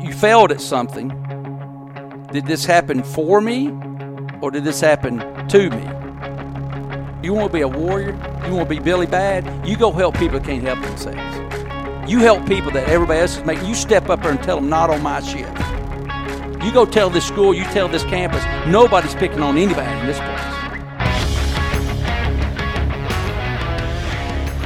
you 0.00 0.12
failed 0.12 0.52
at 0.52 0.60
something. 0.60 1.08
Did 2.32 2.46
this 2.46 2.64
happen 2.64 3.02
for 3.02 3.40
me 3.40 3.70
or 4.40 4.50
did 4.50 4.64
this 4.64 4.80
happen 4.80 5.18
to 5.48 5.70
me? 5.70 5.82
You 7.22 7.32
want 7.32 7.50
to 7.50 7.52
be 7.52 7.62
a 7.62 7.68
warrior? 7.68 8.12
You 8.46 8.54
want 8.54 8.68
to 8.68 8.74
be 8.74 8.78
Billy 8.78 9.06
Bad? 9.06 9.66
You 9.66 9.76
go 9.76 9.90
help 9.90 10.16
people 10.16 10.38
that 10.38 10.46
can't 10.46 10.62
help 10.62 10.80
themselves. 10.82 12.10
You 12.10 12.20
help 12.20 12.46
people 12.46 12.70
that 12.72 12.88
everybody 12.88 13.20
else 13.20 13.36
is 13.36 13.44
making. 13.44 13.66
You 13.66 13.74
step 13.74 14.08
up 14.10 14.22
there 14.22 14.30
and 14.30 14.42
tell 14.42 14.56
them, 14.56 14.68
not 14.68 14.90
on 14.90 15.02
my 15.02 15.20
ship. 15.20 15.48
You 16.64 16.72
go 16.72 16.84
tell 16.84 17.10
this 17.10 17.26
school, 17.26 17.54
you 17.54 17.64
tell 17.64 17.88
this 17.88 18.04
campus, 18.04 18.44
nobody's 18.66 19.14
picking 19.14 19.40
on 19.40 19.56
anybody 19.56 19.90
in 20.00 20.06
this 20.06 20.18
place. 20.18 20.35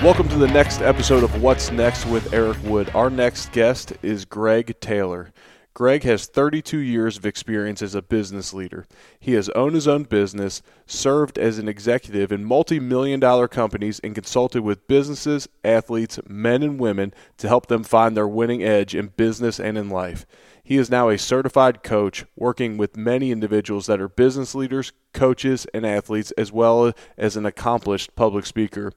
Welcome 0.03 0.31
to 0.31 0.39
the 0.39 0.49
next 0.49 0.81
episode 0.81 1.23
of 1.23 1.43
What's 1.43 1.71
Next 1.71 2.07
with 2.07 2.33
Eric 2.33 2.57
Wood. 2.65 2.91
Our 2.95 3.11
next 3.11 3.53
guest 3.53 3.93
is 4.01 4.25
Greg 4.25 4.81
Taylor. 4.81 5.31
Greg 5.75 6.05
has 6.05 6.25
32 6.25 6.79
years 6.79 7.19
of 7.19 7.27
experience 7.27 7.83
as 7.83 7.95
a 7.95 8.01
business 8.01 8.55
leader. 8.55 8.87
He 9.19 9.35
has 9.35 9.51
owned 9.51 9.75
his 9.75 9.87
own 9.87 10.05
business, 10.05 10.63
served 10.87 11.39
as 11.39 11.59
an 11.59 11.69
executive 11.69 12.33
in 12.33 12.47
multi 12.47 12.81
million 12.81 13.21
dollar 13.21 13.47
companies, 13.47 14.01
and 14.01 14.15
consulted 14.15 14.63
with 14.63 14.89
businesses, 14.89 15.51
athletes, 15.63 16.19
men, 16.27 16.63
and 16.63 16.81
women 16.81 17.13
to 17.37 17.49
help 17.49 17.67
them 17.67 17.85
find 17.85 18.17
their 18.17 18.27
winning 18.27 18.65
edge 18.65 18.95
in 18.95 19.09
business 19.09 19.61
and 19.61 19.77
in 19.77 19.91
life. 19.91 20.25
He 20.65 20.79
is 20.79 20.89
now 20.89 21.11
a 21.11 21.19
certified 21.19 21.83
coach 21.83 22.25
working 22.37 22.79
with 22.79 22.97
many 22.97 23.31
individuals 23.31 23.85
that 23.89 24.01
are 24.01 24.09
business 24.09 24.55
leaders, 24.55 24.93
coaches, 25.13 25.67
and 25.75 25.85
athletes, 25.85 26.31
as 26.39 26.51
well 26.51 26.95
as 27.19 27.37
an 27.37 27.45
accomplished 27.45 28.17
public 28.17 28.47
speaker. 28.47 28.95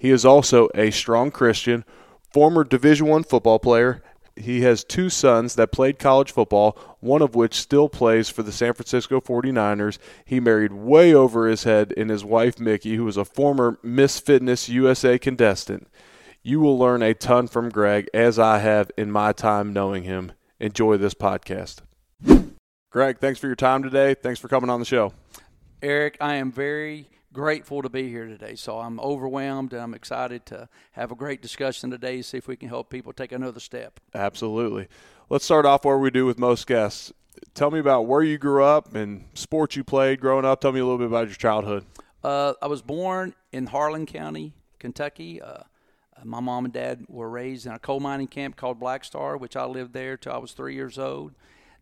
He 0.00 0.10
is 0.10 0.24
also 0.24 0.68
a 0.74 0.90
strong 0.90 1.30
Christian, 1.30 1.84
former 2.32 2.64
Division 2.64 3.06
1 3.06 3.22
football 3.22 3.58
player, 3.58 4.02
he 4.40 4.62
has 4.62 4.84
two 4.84 5.10
sons 5.10 5.54
that 5.56 5.72
played 5.72 5.98
college 5.98 6.32
football, 6.32 6.78
one 7.00 7.22
of 7.22 7.34
which 7.34 7.54
still 7.54 7.88
plays 7.88 8.28
for 8.28 8.42
the 8.42 8.52
San 8.52 8.72
Francisco 8.72 9.20
49ers. 9.20 9.98
He 10.24 10.40
married 10.40 10.72
way 10.72 11.12
over 11.12 11.46
his 11.46 11.64
head 11.64 11.92
in 11.92 12.08
his 12.08 12.24
wife, 12.24 12.58
Mickey, 12.58 12.96
who 12.96 13.04
was 13.04 13.16
a 13.16 13.24
former 13.24 13.78
Miss 13.82 14.18
Fitness 14.18 14.68
USA 14.68 15.18
contestant. 15.18 15.88
You 16.42 16.60
will 16.60 16.78
learn 16.78 17.02
a 17.02 17.12
ton 17.12 17.48
from 17.48 17.68
Greg, 17.68 18.08
as 18.14 18.38
I 18.38 18.58
have 18.60 18.90
in 18.96 19.10
my 19.10 19.32
time 19.32 19.72
knowing 19.72 20.04
him. 20.04 20.32
Enjoy 20.58 20.96
this 20.96 21.14
podcast. 21.14 21.80
Greg, 22.90 23.18
thanks 23.18 23.38
for 23.38 23.46
your 23.46 23.56
time 23.56 23.82
today. 23.82 24.14
Thanks 24.14 24.40
for 24.40 24.48
coming 24.48 24.70
on 24.70 24.80
the 24.80 24.86
show. 24.86 25.12
Eric, 25.82 26.16
I 26.20 26.34
am 26.34 26.50
very 26.50 27.08
grateful 27.32 27.82
to 27.82 27.88
be 27.88 28.08
here 28.08 28.26
today. 28.26 28.54
So 28.54 28.78
I'm 28.78 28.98
overwhelmed 29.00 29.72
and 29.72 29.82
I'm 29.82 29.94
excited 29.94 30.46
to 30.46 30.68
have 30.92 31.12
a 31.12 31.14
great 31.14 31.42
discussion 31.42 31.90
today, 31.90 32.22
see 32.22 32.38
if 32.38 32.48
we 32.48 32.56
can 32.56 32.68
help 32.68 32.90
people 32.90 33.12
take 33.12 33.32
another 33.32 33.60
step. 33.60 34.00
Absolutely. 34.14 34.88
Let's 35.28 35.44
start 35.44 35.66
off 35.66 35.84
where 35.84 35.98
we 35.98 36.10
do 36.10 36.26
with 36.26 36.38
most 36.38 36.66
guests. 36.66 37.12
Tell 37.54 37.70
me 37.70 37.78
about 37.78 38.06
where 38.06 38.22
you 38.22 38.38
grew 38.38 38.64
up 38.64 38.94
and 38.94 39.24
sports 39.34 39.76
you 39.76 39.84
played 39.84 40.20
growing 40.20 40.44
up. 40.44 40.60
Tell 40.60 40.72
me 40.72 40.80
a 40.80 40.84
little 40.84 40.98
bit 40.98 41.06
about 41.06 41.28
your 41.28 41.36
childhood. 41.36 41.86
Uh, 42.22 42.54
I 42.60 42.66
was 42.66 42.82
born 42.82 43.34
in 43.52 43.66
Harlan 43.66 44.06
County, 44.06 44.52
Kentucky. 44.78 45.40
Uh, 45.40 45.46
uh 45.46 46.24
my 46.24 46.40
mom 46.40 46.64
and 46.64 46.74
dad 46.74 47.06
were 47.08 47.30
raised 47.30 47.66
in 47.66 47.72
a 47.72 47.78
coal 47.78 48.00
mining 48.00 48.26
camp 48.26 48.56
called 48.56 48.80
Black 48.80 49.04
Star, 49.04 49.36
which 49.36 49.56
I 49.56 49.64
lived 49.64 49.92
there 49.92 50.16
till 50.16 50.32
I 50.32 50.38
was 50.38 50.52
three 50.52 50.74
years 50.74 50.98
old. 50.98 51.32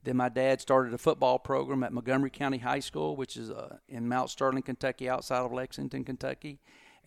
Then 0.04 0.16
my 0.16 0.28
dad 0.28 0.60
started 0.60 0.94
a 0.94 0.98
football 0.98 1.38
program 1.38 1.82
at 1.82 1.92
Montgomery 1.92 2.30
County 2.30 2.58
High 2.58 2.80
School, 2.80 3.16
which 3.16 3.36
is 3.36 3.50
uh, 3.50 3.78
in 3.88 4.08
Mount 4.08 4.30
Sterling, 4.30 4.62
Kentucky, 4.62 5.08
outside 5.08 5.40
of 5.40 5.52
Lexington, 5.52 6.04
Kentucky. 6.04 6.58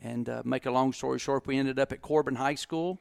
And 0.02 0.28
uh, 0.28 0.42
make 0.45 0.66
a 0.66 0.72
long 0.72 0.94
story 0.94 1.19
short, 1.19 1.47
we 1.47 1.58
ended 1.58 1.80
up 1.80 1.92
at 1.92 2.02
Corbin 2.02 2.36
High 2.36 2.56
School, 2.56 3.00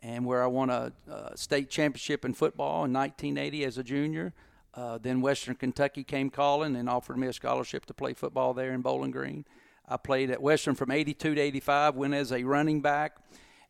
and 0.00 0.24
where 0.24 0.42
I 0.42 0.46
won 0.46 0.70
a, 0.70 0.92
a 1.10 1.36
state 1.36 1.70
championship 1.70 2.24
in 2.24 2.34
football 2.34 2.84
in 2.84 2.92
1980 2.92 3.64
as 3.64 3.78
a 3.78 3.82
junior. 3.82 4.32
Uh, 4.74 4.98
then 4.98 5.20
Western 5.20 5.54
Kentucky 5.54 6.04
came 6.04 6.30
calling 6.30 6.76
and 6.76 6.88
offered 6.88 7.18
me 7.18 7.26
a 7.26 7.32
scholarship 7.32 7.84
to 7.86 7.94
play 7.94 8.14
football 8.14 8.54
there 8.54 8.72
in 8.72 8.80
Bowling 8.80 9.10
Green. 9.10 9.44
I 9.88 9.96
played 9.96 10.30
at 10.30 10.42
Western 10.42 10.74
from 10.74 10.90
82 10.90 11.34
to 11.34 11.40
85, 11.40 11.96
went 11.96 12.14
as 12.14 12.32
a 12.32 12.44
running 12.44 12.80
back, 12.80 13.16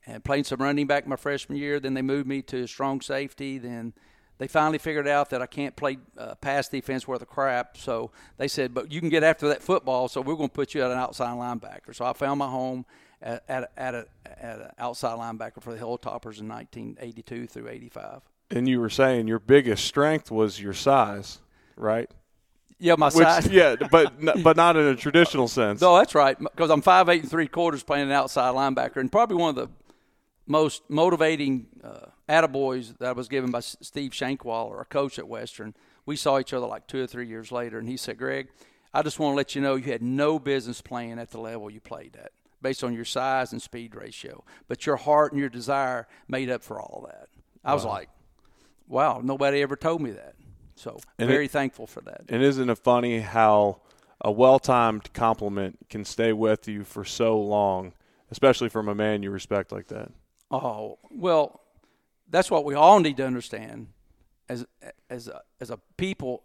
and 0.06 0.24
played 0.24 0.46
some 0.46 0.60
running 0.60 0.86
back 0.86 1.06
my 1.06 1.16
freshman 1.16 1.58
year. 1.58 1.78
Then 1.78 1.94
they 1.94 2.02
moved 2.02 2.26
me 2.26 2.42
to 2.42 2.66
strong 2.66 3.00
safety. 3.00 3.58
Then 3.58 3.92
they 4.38 4.46
finally 4.46 4.78
figured 4.78 5.08
out 5.08 5.30
that 5.30 5.42
I 5.42 5.46
can't 5.46 5.74
play 5.76 5.98
uh, 6.16 6.34
pass 6.36 6.68
defense 6.68 7.06
worth 7.06 7.22
a 7.22 7.26
crap. 7.26 7.76
So 7.76 8.10
they 8.36 8.48
said, 8.48 8.72
but 8.72 8.90
you 8.90 9.00
can 9.00 9.08
get 9.08 9.22
after 9.22 9.48
that 9.48 9.62
football, 9.62 10.08
so 10.08 10.20
we're 10.20 10.36
going 10.36 10.48
to 10.48 10.54
put 10.54 10.74
you 10.74 10.82
at 10.82 10.90
an 10.90 10.98
outside 10.98 11.36
linebacker. 11.36 11.94
So 11.94 12.04
I 12.04 12.12
found 12.12 12.38
my 12.38 12.48
home 12.48 12.86
at, 13.20 13.42
at, 13.48 13.70
at, 13.76 13.94
a, 13.94 14.06
at 14.26 14.60
an 14.60 14.70
outside 14.78 15.18
linebacker 15.18 15.60
for 15.60 15.72
the 15.72 15.78
Hilltoppers 15.78 16.40
in 16.40 16.48
1982 16.48 17.46
through 17.48 17.68
85. 17.68 18.22
And 18.50 18.68
you 18.68 18.80
were 18.80 18.90
saying 18.90 19.28
your 19.28 19.40
biggest 19.40 19.84
strength 19.84 20.30
was 20.30 20.60
your 20.60 20.72
size, 20.72 21.40
right? 21.76 22.10
Yeah, 22.78 22.94
my 22.96 23.06
Which, 23.06 23.26
size. 23.26 23.48
yeah, 23.48 23.74
but 23.90 24.12
but 24.42 24.56
not 24.56 24.76
in 24.76 24.86
a 24.86 24.94
traditional 24.94 25.48
sense. 25.48 25.80
No, 25.80 25.96
that's 25.98 26.14
right. 26.14 26.38
Because 26.38 26.70
I'm 26.70 26.80
five 26.80 27.08
eight 27.08 27.22
and 27.22 27.30
three 27.30 27.48
quarters 27.48 27.82
playing 27.82 28.06
an 28.06 28.12
outside 28.12 28.54
linebacker, 28.54 28.96
and 28.98 29.10
probably 29.10 29.36
one 29.36 29.50
of 29.50 29.56
the 29.56 29.68
most 30.46 30.88
motivating 30.88 31.66
uh, 31.82 32.06
attaboys 32.28 32.96
that 32.98 33.08
I 33.08 33.12
was 33.12 33.28
given 33.28 33.50
by 33.50 33.60
Steve 33.60 34.12
Shankwaller, 34.12 34.80
a 34.80 34.84
coach 34.84 35.18
at 35.18 35.28
Western. 35.28 35.74
We 36.06 36.16
saw 36.16 36.38
each 36.38 36.52
other 36.52 36.66
like 36.66 36.86
two 36.86 37.02
or 37.02 37.06
three 37.06 37.26
years 37.26 37.52
later, 37.52 37.78
and 37.78 37.88
he 37.88 37.96
said, 37.96 38.18
Greg, 38.18 38.48
I 38.92 39.02
just 39.02 39.18
want 39.18 39.32
to 39.32 39.36
let 39.36 39.54
you 39.54 39.60
know 39.60 39.76
you 39.76 39.92
had 39.92 40.02
no 40.02 40.38
business 40.38 40.80
playing 40.80 41.18
at 41.18 41.30
the 41.30 41.40
level 41.40 41.70
you 41.70 41.80
played 41.80 42.16
at 42.16 42.32
based 42.60 42.82
on 42.82 42.94
your 42.94 43.04
size 43.04 43.52
and 43.52 43.62
speed 43.62 43.94
ratio. 43.94 44.44
But 44.66 44.86
your 44.86 44.96
heart 44.96 45.32
and 45.32 45.40
your 45.40 45.48
desire 45.48 46.06
made 46.26 46.50
up 46.50 46.62
for 46.62 46.80
all 46.80 47.06
that. 47.08 47.28
I 47.64 47.74
was 47.74 47.84
like, 47.84 48.08
wow, 48.86 49.20
nobody 49.22 49.62
ever 49.62 49.76
told 49.76 50.00
me 50.00 50.12
that. 50.12 50.34
So 50.74 50.98
and 51.18 51.28
very 51.28 51.46
it, 51.46 51.50
thankful 51.50 51.86
for 51.86 52.00
that. 52.02 52.22
And 52.28 52.42
isn't 52.42 52.70
it 52.70 52.78
funny 52.78 53.20
how 53.20 53.80
a 54.20 54.30
well 54.30 54.58
timed 54.58 55.12
compliment 55.12 55.78
can 55.90 56.04
stay 56.04 56.32
with 56.32 56.68
you 56.68 56.84
for 56.84 57.04
so 57.04 57.38
long, 57.38 57.92
especially 58.30 58.68
from 58.68 58.88
a 58.88 58.94
man 58.94 59.22
you 59.22 59.30
respect 59.30 59.72
like 59.72 59.88
that? 59.88 60.10
Oh, 60.50 60.98
well, 61.10 61.60
that's 62.30 62.50
what 62.50 62.64
we 62.64 62.74
all 62.74 63.00
need 63.00 63.16
to 63.18 63.26
understand 63.26 63.88
as 64.48 64.66
as 65.10 65.28
a, 65.28 65.40
as 65.60 65.70
a 65.70 65.78
people 65.96 66.42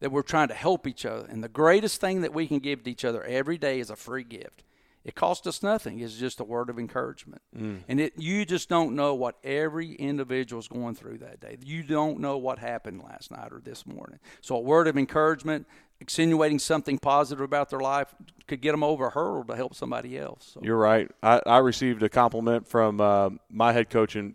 that 0.00 0.10
we're 0.12 0.22
trying 0.22 0.48
to 0.48 0.54
help 0.54 0.86
each 0.86 1.06
other. 1.06 1.26
And 1.26 1.42
the 1.42 1.48
greatest 1.48 2.00
thing 2.00 2.20
that 2.20 2.34
we 2.34 2.46
can 2.46 2.58
give 2.58 2.84
to 2.84 2.90
each 2.90 3.04
other 3.04 3.24
every 3.24 3.56
day 3.56 3.80
is 3.80 3.90
a 3.90 3.96
free 3.96 4.24
gift. 4.24 4.62
It 5.04 5.14
costs 5.14 5.46
us 5.46 5.62
nothing. 5.62 6.00
It's 6.00 6.16
just 6.16 6.40
a 6.40 6.44
word 6.44 6.68
of 6.68 6.80
encouragement. 6.80 7.40
Mm. 7.56 7.84
And 7.86 8.00
it 8.00 8.14
you 8.18 8.44
just 8.44 8.68
don't 8.68 8.96
know 8.96 9.14
what 9.14 9.36
every 9.44 9.92
individual 9.94 10.58
is 10.58 10.66
going 10.66 10.96
through 10.96 11.18
that 11.18 11.38
day. 11.38 11.56
You 11.64 11.84
don't 11.84 12.18
know 12.18 12.38
what 12.38 12.58
happened 12.58 13.02
last 13.02 13.30
night 13.30 13.52
or 13.52 13.60
this 13.62 13.86
morning. 13.86 14.18
So 14.40 14.56
a 14.56 14.60
word 14.60 14.88
of 14.88 14.98
encouragement, 14.98 15.68
insinuating 16.00 16.58
something 16.58 16.98
positive 16.98 17.40
about 17.40 17.70
their 17.70 17.78
life 17.78 18.14
could 18.48 18.60
get 18.60 18.72
them 18.72 18.82
over 18.82 19.06
a 19.06 19.10
hurdle 19.10 19.44
to 19.44 19.54
help 19.54 19.76
somebody 19.76 20.18
else. 20.18 20.50
So. 20.54 20.60
You're 20.62 20.76
right. 20.76 21.08
I, 21.22 21.40
I 21.46 21.58
received 21.58 22.02
a 22.02 22.08
compliment 22.08 22.66
from 22.66 23.00
uh, 23.00 23.30
my 23.48 23.72
head 23.72 23.90
coach 23.90 24.16
in 24.16 24.34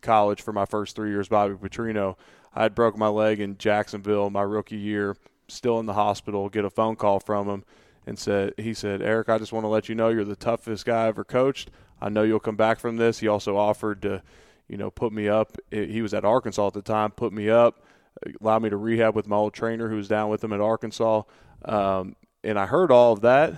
college 0.00 0.42
for 0.42 0.52
my 0.52 0.64
first 0.64 0.96
three 0.96 1.10
years, 1.10 1.28
Bobby 1.28 1.54
Petrino. 1.54 2.16
I 2.54 2.62
had 2.62 2.74
broke 2.74 2.96
my 2.96 3.08
leg 3.08 3.40
in 3.40 3.58
Jacksonville 3.58 4.30
my 4.30 4.42
rookie 4.42 4.76
year, 4.76 5.16
still 5.48 5.78
in 5.78 5.86
the 5.86 5.94
hospital. 5.94 6.48
Get 6.48 6.64
a 6.64 6.70
phone 6.70 6.96
call 6.96 7.20
from 7.20 7.48
him 7.48 7.64
and 8.06 8.18
said 8.18 8.54
he 8.56 8.74
said, 8.74 9.02
Eric, 9.02 9.28
I 9.28 9.38
just 9.38 9.52
want 9.52 9.64
to 9.64 9.68
let 9.68 9.88
you 9.88 9.94
know 9.94 10.08
you're 10.08 10.24
the 10.24 10.36
toughest 10.36 10.86
guy 10.86 11.04
I 11.04 11.08
ever 11.08 11.24
coached. 11.24 11.70
I 12.00 12.08
know 12.08 12.22
you'll 12.22 12.40
come 12.40 12.56
back 12.56 12.78
from 12.78 12.96
this. 12.96 13.18
He 13.18 13.28
also 13.28 13.56
offered 13.56 14.02
to, 14.02 14.22
you 14.68 14.76
know, 14.76 14.90
put 14.90 15.12
me 15.12 15.28
up. 15.28 15.56
He 15.70 16.00
was 16.00 16.14
at 16.14 16.24
Arkansas 16.24 16.68
at 16.68 16.72
the 16.72 16.82
time, 16.82 17.10
put 17.10 17.32
me 17.32 17.50
up, 17.50 17.84
allowed 18.40 18.62
me 18.62 18.70
to 18.70 18.76
rehab 18.76 19.14
with 19.14 19.26
my 19.26 19.36
old 19.36 19.52
trainer 19.52 19.88
who 19.88 19.96
was 19.96 20.08
down 20.08 20.30
with 20.30 20.42
him 20.42 20.52
at 20.52 20.60
Arkansas. 20.60 21.22
Um, 21.64 22.16
and 22.42 22.58
I 22.58 22.66
heard 22.66 22.90
all 22.90 23.12
of 23.12 23.20
that, 23.22 23.54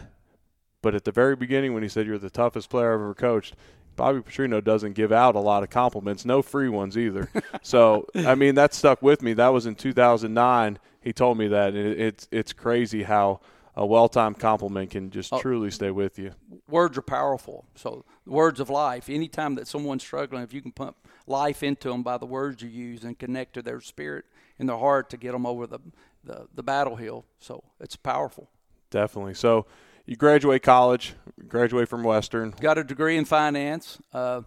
but 0.82 0.94
at 0.94 1.04
the 1.04 1.12
very 1.12 1.36
beginning 1.36 1.74
when 1.74 1.82
he 1.82 1.88
said 1.88 2.06
you're 2.06 2.18
the 2.18 2.30
toughest 2.30 2.70
player 2.70 2.94
I've 2.94 3.00
ever 3.00 3.14
coached, 3.14 3.54
Bobby 4.00 4.20
Petrino 4.20 4.64
doesn't 4.64 4.94
give 4.94 5.12
out 5.12 5.34
a 5.34 5.40
lot 5.40 5.62
of 5.62 5.68
compliments, 5.68 6.24
no 6.24 6.40
free 6.40 6.70
ones 6.70 6.96
either. 6.96 7.28
so 7.62 8.06
I 8.14 8.34
mean 8.34 8.54
that 8.54 8.72
stuck 8.72 9.02
with 9.02 9.20
me. 9.20 9.34
That 9.34 9.48
was 9.48 9.66
in 9.66 9.74
2009. 9.74 10.78
He 11.02 11.12
told 11.12 11.36
me 11.36 11.48
that, 11.48 11.74
and 11.74 12.00
it's 12.00 12.26
it's 12.30 12.54
crazy 12.54 13.02
how 13.02 13.41
a 13.76 13.84
well-timed 13.84 14.38
compliment 14.38 14.91
can 14.91 15.10
just 15.10 15.34
oh, 15.34 15.38
truly 15.38 15.70
stay 15.70 15.91
with 15.91 16.18
you. 16.18 16.32
Words 16.66 16.97
are 16.97 17.02
powerful. 17.02 17.66
So 17.74 18.06
words 18.24 18.58
of 18.58 18.70
life. 18.70 19.10
Anytime 19.10 19.54
that 19.56 19.68
someone's 19.68 20.03
struggling, 20.03 20.44
if 20.44 20.54
you 20.54 20.62
can 20.62 20.72
pump 20.72 20.96
life 21.26 21.62
into 21.62 21.91
them 21.91 22.03
by 22.03 22.16
the 22.16 22.24
words 22.24 22.62
you 22.62 22.70
use 22.70 23.04
and 23.04 23.18
connect 23.18 23.53
to 23.53 23.62
their 23.62 23.82
spirit 23.82 24.24
and 24.58 24.66
their 24.66 24.78
heart 24.78 25.10
to 25.10 25.18
get 25.18 25.32
them 25.32 25.44
over 25.44 25.66
the 25.66 25.80
the, 26.24 26.46
the 26.54 26.62
battle 26.62 26.96
hill, 26.96 27.26
so 27.38 27.62
it's 27.78 27.96
powerful. 27.96 28.48
Definitely. 28.88 29.34
So 29.34 29.66
you 30.10 30.16
graduate 30.16 30.65
college, 30.65 31.15
graduate 31.47 31.89
from 31.89 32.03
Western. 32.03 32.51
Got 32.60 32.78
a 32.78 32.84
degree 32.84 33.16
in 33.16 33.24
finance. 33.24 33.98
Uh, 34.12 34.42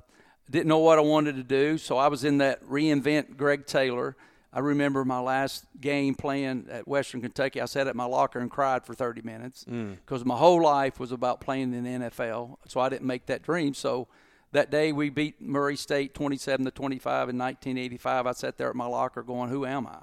didn't 0.51 0.67
know 0.67 0.79
what 0.79 0.99
I 0.99 1.01
wanted 1.01 1.37
to 1.37 1.43
do, 1.43 1.77
so 1.77 1.95
I 1.95 2.09
was 2.09 2.25
in 2.25 2.39
that 2.39 2.61
reinvent 2.65 3.37
Greg 3.37 3.65
Taylor. 3.65 4.17
I 4.51 4.59
remember 4.59 5.05
my 5.05 5.21
last 5.21 5.65
game 5.79 6.15
playing 6.15 6.67
at 6.69 6.85
Western 6.85 7.21
Kentucky. 7.21 7.61
I 7.61 7.65
sat 7.65 7.87
at 7.87 7.95
my 7.95 8.03
locker 8.03 8.39
and 8.39 8.51
cried 8.51 8.85
for 8.85 8.93
30 8.93 9.21
minutes 9.21 9.63
because 9.63 10.23
mm. 10.23 10.25
my 10.25 10.35
whole 10.35 10.61
life 10.61 10.99
was 10.99 11.13
about 11.13 11.39
playing 11.39 11.73
in 11.73 11.85
the 11.85 12.09
NFL. 12.09 12.57
So 12.67 12.81
I 12.81 12.89
didn't 12.89 13.07
make 13.07 13.27
that 13.27 13.41
dream. 13.41 13.73
So 13.73 14.09
that 14.51 14.69
day 14.69 14.91
we 14.91 15.09
beat 15.09 15.41
Murray 15.41 15.77
State 15.77 16.13
27 16.13 16.65
to 16.65 16.71
25 16.71 17.29
in 17.29 17.37
1985, 17.37 18.27
I 18.27 18.31
sat 18.33 18.57
there 18.57 18.69
at 18.69 18.75
my 18.75 18.85
locker 18.85 19.23
going, 19.23 19.49
"Who 19.49 19.65
am 19.65 19.87
I?" 19.87 20.01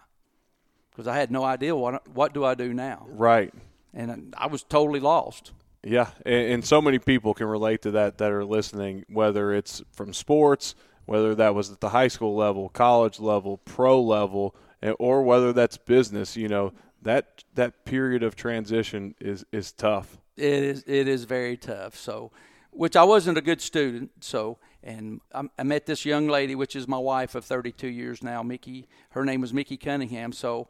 Because 0.91 1.07
I 1.07 1.19
had 1.19 1.31
no 1.31 1.45
idea 1.45 1.77
what 1.77 2.09
what 2.09 2.33
do 2.33 2.47
I 2.47 2.55
do 2.55 2.73
now. 2.73 3.07
Right. 3.11 3.53
And 3.93 4.35
I 4.37 4.47
was 4.47 4.63
totally 4.63 5.01
lost. 5.01 5.53
Yeah, 5.83 6.11
and, 6.27 6.53
and 6.53 6.65
so 6.65 6.83
many 6.83 6.99
people 6.99 7.35
can 7.35 7.47
relate 7.47 7.83
to 7.83 7.91
that 7.93 8.19
that 8.19 8.31
are 8.31 8.45
listening, 8.45 9.05
whether 9.09 9.55
it's 9.55 9.83
from 9.93 10.13
sports, 10.13 10.75
whether 11.07 11.35
that 11.35 11.55
was 11.55 11.71
at 11.71 11.81
the 11.81 11.89
high 11.89 12.09
school 12.09 12.37
level, 12.37 12.69
college 12.69 13.19
level, 13.19 13.59
pro 13.59 14.01
level, 14.01 14.55
or 14.99 15.23
whether 15.23 15.53
that's 15.53 15.77
business. 15.77 16.37
You 16.37 16.49
know 16.49 16.73
that 17.03 17.45
that 17.55 17.85
period 17.85 18.23
of 18.23 18.37
transition 18.37 19.15
is 19.21 19.45
is 19.53 19.73
tough. 19.73 20.19
It 20.37 20.63
is 20.63 20.85
it 20.87 21.09
is 21.09 21.25
very 21.25 21.57
tough. 21.57 21.97
So, 21.97 22.31
which 22.71 22.97
I 22.97 23.05
wasn't 23.05 23.39
a 23.39 23.43
good 23.43 23.61
student. 23.61 24.11
So, 24.21 24.59
and 24.83 25.21
I, 25.35 25.45
I 25.59 25.63
met 25.63 25.87
this 25.87 26.05
young 26.05 26.29
lady, 26.29 26.55
which 26.55 26.77
is 26.77 26.87
my 26.87 26.99
wife 26.99 27.35
of 27.35 27.45
32 27.45 27.89
years 27.89 28.23
now, 28.23 28.43
Mickey. 28.43 28.87
Her 29.11 29.25
name 29.25 29.41
was 29.41 29.53
Mickey 29.55 29.77
Cunningham. 29.79 30.33
So, 30.33 30.69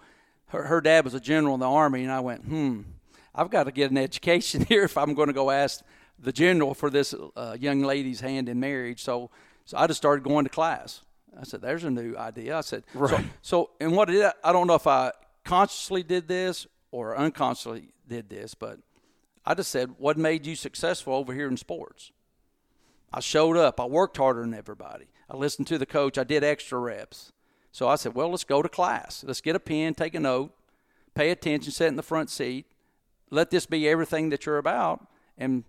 her 0.49 0.65
her 0.65 0.81
dad 0.81 1.05
was 1.05 1.15
a 1.15 1.21
general 1.21 1.55
in 1.55 1.61
the 1.61 1.69
army, 1.69 2.05
and 2.05 2.13
I 2.13 2.21
went, 2.21 2.45
hmm, 2.45 2.83
I've 3.35 3.51
got 3.51 3.65
to 3.65 3.73
get 3.73 3.91
an 3.91 3.99
education 3.99 4.65
here 4.69 4.85
if 4.85 4.97
I'm 4.97 5.15
going 5.15 5.29
to 5.29 5.33
go 5.33 5.51
ask 5.51 5.83
the 6.19 6.33
general 6.33 6.75
for 6.75 6.91
this 6.91 7.15
uh, 7.37 7.57
young 7.59 7.83
lady's 7.83 8.21
hand 8.21 8.49
in 8.49 8.61
marriage. 8.61 9.03
So, 9.03 9.31
so 9.65 9.79
I 9.79 9.87
just 9.87 9.99
started 9.99 10.23
going 10.23 10.45
to 10.45 10.51
class. 10.51 11.03
I 11.39 11.45
said, 11.45 11.63
"There's 11.63 11.85
a 11.85 11.91
new 11.91 12.17
idea." 12.17 12.59
I 12.59 12.61
said, 12.61 12.83
right. 12.93 13.11
so, 13.11 13.25
so 13.43 13.71
and 13.81 13.97
what 13.97 14.09
did 14.09 14.25
I, 14.25 14.33
I 14.43 14.53
don't 14.53 14.67
know 14.67 14.75
if 14.75 14.87
I 14.87 15.13
consciously 15.45 16.03
did 16.03 16.29
this 16.29 16.67
or 16.91 17.17
unconsciously 17.17 17.93
did 18.09 18.29
this, 18.29 18.55
but 18.55 18.81
I 19.45 19.55
just 19.55 19.71
said, 19.71 19.95
What 19.99 20.17
made 20.17 20.47
you 20.47 20.55
successful 20.55 21.15
over 21.15 21.33
here 21.33 21.49
in 21.49 21.57
sports? 21.57 22.13
I 23.13 23.21
showed 23.21 23.57
up. 23.57 23.81
I 23.81 23.87
worked 23.87 24.17
harder 24.17 24.43
than 24.43 24.55
everybody. 24.55 25.07
I 25.29 25.37
listened 25.37 25.67
to 25.69 25.79
the 25.79 25.87
coach. 25.87 26.19
I 26.19 26.25
did 26.25 26.45
extra 26.45 26.79
reps. 26.79 27.33
So 27.73 27.89
I 27.89 27.97
said, 27.97 28.15
Well, 28.15 28.31
let's 28.31 28.45
go 28.45 28.63
to 28.63 28.69
class. 28.69 29.25
Let's 29.27 29.41
get 29.41 29.57
a 29.57 29.61
pen, 29.61 29.95
take 29.95 30.15
a 30.15 30.21
note, 30.21 30.53
pay 31.15 31.31
attention, 31.31 31.73
sit 31.73 31.89
in 31.89 31.97
the 31.97 32.03
front 32.03 32.31
seat. 32.31 32.67
Let 33.31 33.51
this 33.51 33.67
be 33.67 33.89
everything 33.89 34.31
that 34.31 34.47
you're 34.47 34.59
about. 34.59 35.07
And 35.39 35.65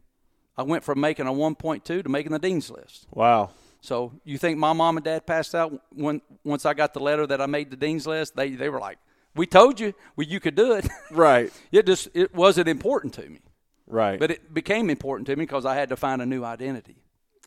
I 0.58 0.64
went 0.64 0.84
from 0.84 1.00
making 1.00 1.28
a 1.28 1.32
1.2 1.32 1.84
to 1.84 2.10
making 2.10 2.32
the 2.32 2.40
dean's 2.40 2.70
list. 2.70 3.08
Wow. 3.12 3.52
So 3.82 4.14
you 4.24 4.38
think 4.38 4.58
my 4.58 4.74
mom 4.74 4.98
and 4.98 5.04
dad 5.04 5.26
passed 5.26 5.56
out 5.56 5.74
when 5.94 6.22
once 6.44 6.66
I 6.66 6.74
got 6.74 6.94
the 6.94 7.00
letter 7.00 7.26
that 7.28 7.42
I 7.42 7.46
made 7.48 7.72
the 7.72 7.78
dean's 7.78 8.06
list? 8.06 8.36
They 8.36 8.52
they 8.52 8.70
were 8.70 8.80
like, 8.80 9.00
we 9.36 9.48
told 9.48 9.80
you 9.80 9.94
well, 10.16 10.28
you 10.28 10.40
could 10.40 10.56
do 10.56 10.74
it. 10.74 10.88
Right. 11.12 11.52
it 11.72 11.86
just 11.86 12.10
it 12.14 12.34
wasn't 12.36 12.68
important 12.68 13.14
to 13.16 13.28
me. 13.28 13.40
Right. 13.88 14.20
But 14.20 14.32
it 14.32 14.54
became 14.54 14.90
important 14.90 15.28
to 15.28 15.36
me 15.36 15.44
because 15.46 15.66
I 15.66 15.76
had 15.76 15.90
to 15.90 15.98
find 15.98 16.22
a 16.22 16.26
new 16.26 16.44
identity. 16.44 16.98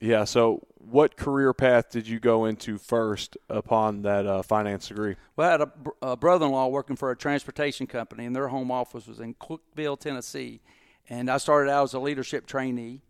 Yeah. 0.05 0.25
So, 0.25 0.67
what 0.77 1.17
career 1.17 1.55
path 1.55 1.91
did 1.91 2.06
you 2.06 2.21
go 2.21 2.45
into 2.45 2.77
first 2.77 3.39
upon 3.49 4.03
that 4.03 4.27
uh, 4.27 4.43
finance 4.43 4.89
degree? 4.89 5.17
Well, 5.35 5.49
I 5.49 5.51
had 5.53 5.61
a, 5.62 5.71
a 6.03 6.17
brother-in-law 6.17 6.69
working 6.69 6.95
for 6.95 7.11
a 7.11 7.17
transportation 7.17 7.87
company, 7.87 8.27
and 8.27 8.37
their 8.37 8.49
home 8.49 8.71
office 8.71 9.06
was 9.06 9.19
in 9.19 9.33
Cookeville, 9.35 9.99
Tennessee. 9.99 10.61
And 11.09 11.31
I 11.31 11.39
started 11.39 11.71
out 11.71 11.85
as 11.85 11.95
a 11.95 11.99
leadership 11.99 12.47
trainee. 12.47 13.01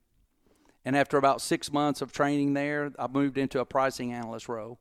And 0.84 0.96
after 0.96 1.16
about 1.16 1.40
six 1.40 1.72
months 1.72 2.00
of 2.00 2.12
training 2.12 2.54
there, 2.54 2.92
I 2.96 3.08
moved 3.08 3.38
into 3.38 3.58
a 3.58 3.64
pricing 3.64 4.12
analyst 4.12 4.48
role. 4.48 4.78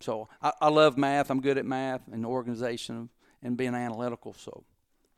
So 0.00 0.28
I, 0.40 0.52
I 0.62 0.68
love 0.70 0.96
math. 0.96 1.30
I'm 1.30 1.42
good 1.42 1.58
at 1.58 1.66
math 1.66 2.02
and 2.10 2.24
organization 2.24 3.10
and 3.42 3.54
being 3.54 3.74
analytical. 3.74 4.32
So, 4.32 4.64